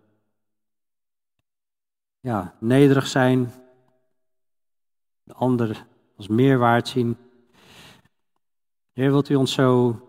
ja, 2.20 2.56
nederig 2.60 3.08
zijn, 3.08 3.52
de 5.24 5.34
ander 5.34 5.86
als 6.18 6.28
meerwaard 6.28 6.88
zien. 6.88 7.18
Heer, 8.94 9.12
wilt 9.12 9.30
u 9.30 9.36
ons 9.36 9.54
zo 9.54 10.02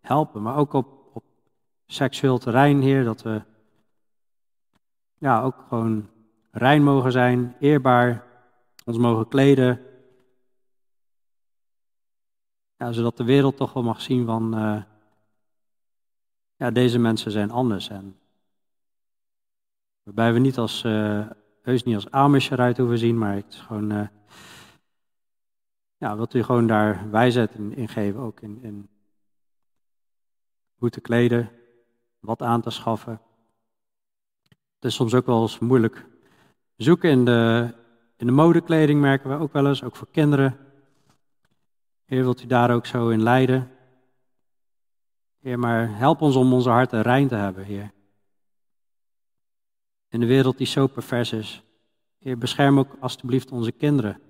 helpen, 0.00 0.42
maar 0.42 0.56
ook 0.56 0.72
op, 0.72 1.10
op 1.12 1.24
seksueel 1.86 2.38
terrein, 2.38 2.80
Heer, 2.80 3.04
dat 3.04 3.22
we 3.22 3.42
ja, 5.18 5.42
ook 5.42 5.64
gewoon 5.68 6.08
rein 6.50 6.82
mogen 6.82 7.12
zijn, 7.12 7.56
eerbaar, 7.58 8.24
ons 8.84 8.98
mogen 8.98 9.28
kleden. 9.28 9.84
Zodat 12.90 13.16
de 13.16 13.24
wereld 13.24 13.56
toch 13.56 13.72
wel 13.72 13.82
mag 13.82 14.00
zien 14.00 14.26
van, 14.26 14.58
uh, 14.58 14.82
ja, 16.56 16.70
deze 16.70 16.98
mensen 16.98 17.30
zijn 17.30 17.50
anders. 17.50 17.88
En 17.88 18.18
waarbij 20.02 20.32
we 20.32 20.38
niet 20.38 20.58
als, 20.58 20.82
uh, 20.84 21.26
heus 21.62 21.82
niet 21.82 21.94
als 21.94 22.10
Amish 22.10 22.50
eruit 22.50 22.76
hoeven 22.76 22.98
zien, 22.98 23.18
maar 23.18 23.34
het 23.34 23.52
is 23.52 23.60
gewoon... 23.60 23.92
Uh, 23.92 24.06
ja, 26.00 26.16
wilt 26.16 26.34
u 26.34 26.42
gewoon 26.42 26.66
daar 26.66 27.10
wijsheid 27.10 27.54
in, 27.54 27.88
geven, 27.88 28.20
ook 28.20 28.40
in, 28.40 28.62
in 28.62 28.88
hoe 30.74 30.90
te 30.90 31.00
kleden, 31.00 31.50
wat 32.20 32.42
aan 32.42 32.60
te 32.60 32.70
schaffen. 32.70 33.20
Het 34.74 34.84
is 34.84 34.94
soms 34.94 35.14
ook 35.14 35.26
wel 35.26 35.42
eens 35.42 35.58
moeilijk. 35.58 36.06
Zoeken 36.76 37.10
in 37.10 37.24
de, 37.24 37.74
in 38.16 38.26
de 38.26 38.32
modekleding 38.32 39.00
merken 39.00 39.30
we 39.30 39.36
ook 39.36 39.52
wel 39.52 39.66
eens, 39.66 39.82
ook 39.82 39.96
voor 39.96 40.08
kinderen. 40.10 40.58
Heer, 42.04 42.22
wilt 42.22 42.42
u 42.42 42.46
daar 42.46 42.70
ook 42.70 42.86
zo 42.86 43.08
in 43.08 43.22
leiden? 43.22 43.70
Heer, 45.40 45.58
maar 45.58 45.96
help 45.96 46.20
ons 46.20 46.36
om 46.36 46.52
onze 46.52 46.70
harten 46.70 47.02
rein 47.02 47.28
te 47.28 47.34
hebben, 47.34 47.64
Heer. 47.64 47.92
In 50.08 50.20
de 50.20 50.26
wereld 50.26 50.58
die 50.58 50.66
zo 50.66 50.86
pervers 50.86 51.32
is. 51.32 51.62
Heer, 52.18 52.38
bescherm 52.38 52.78
ook 52.78 52.96
alstublieft 53.00 53.52
onze 53.52 53.72
kinderen. 53.72 54.20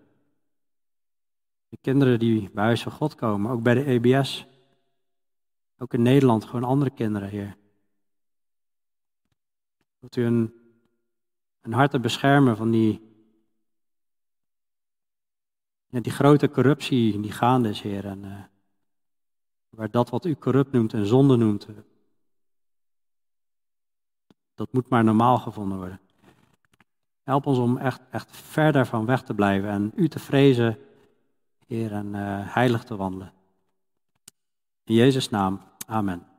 De 1.70 1.78
kinderen 1.80 2.18
die 2.18 2.50
bij 2.50 2.64
Huis 2.64 2.82
van 2.82 2.92
God 2.92 3.14
komen, 3.14 3.50
ook 3.50 3.62
bij 3.62 3.74
de 3.74 3.84
EBS. 3.84 4.46
Ook 5.78 5.94
in 5.94 6.02
Nederland, 6.02 6.44
gewoon 6.44 6.64
andere 6.64 6.90
kinderen, 6.90 7.28
Heer. 7.28 7.56
Dat 10.00 10.16
u 10.16 10.24
een, 10.24 10.54
een 11.60 11.72
hart 11.72 12.00
beschermen 12.00 12.56
van 12.56 12.70
die, 12.70 13.00
ja, 15.86 16.00
die 16.00 16.12
grote 16.12 16.50
corruptie 16.50 17.20
die 17.20 17.32
gaande 17.32 17.68
is, 17.68 17.80
Heer. 17.80 18.04
En, 18.04 18.24
uh, 18.24 18.42
waar 19.68 19.90
dat 19.90 20.10
wat 20.10 20.24
u 20.24 20.34
corrupt 20.34 20.72
noemt 20.72 20.92
en 20.92 21.06
zonde 21.06 21.36
noemt, 21.36 21.68
uh, 21.68 21.76
dat 24.54 24.72
moet 24.72 24.88
maar 24.88 25.04
normaal 25.04 25.38
gevonden 25.38 25.78
worden. 25.78 26.00
Help 27.22 27.46
ons 27.46 27.58
om 27.58 27.76
echt, 27.76 28.00
echt 28.10 28.36
ver 28.36 28.72
daarvan 28.72 29.06
weg 29.06 29.22
te 29.22 29.34
blijven 29.34 29.70
en 29.70 29.92
u 29.94 30.08
te 30.08 30.18
vrezen 30.18 30.78
Heer, 31.70 31.92
en 31.92 32.14
heilig 32.54 32.84
te 32.84 32.96
wandelen. 32.96 33.32
In 34.84 34.94
Jezus' 34.94 35.30
naam, 35.30 35.60
amen. 35.86 36.29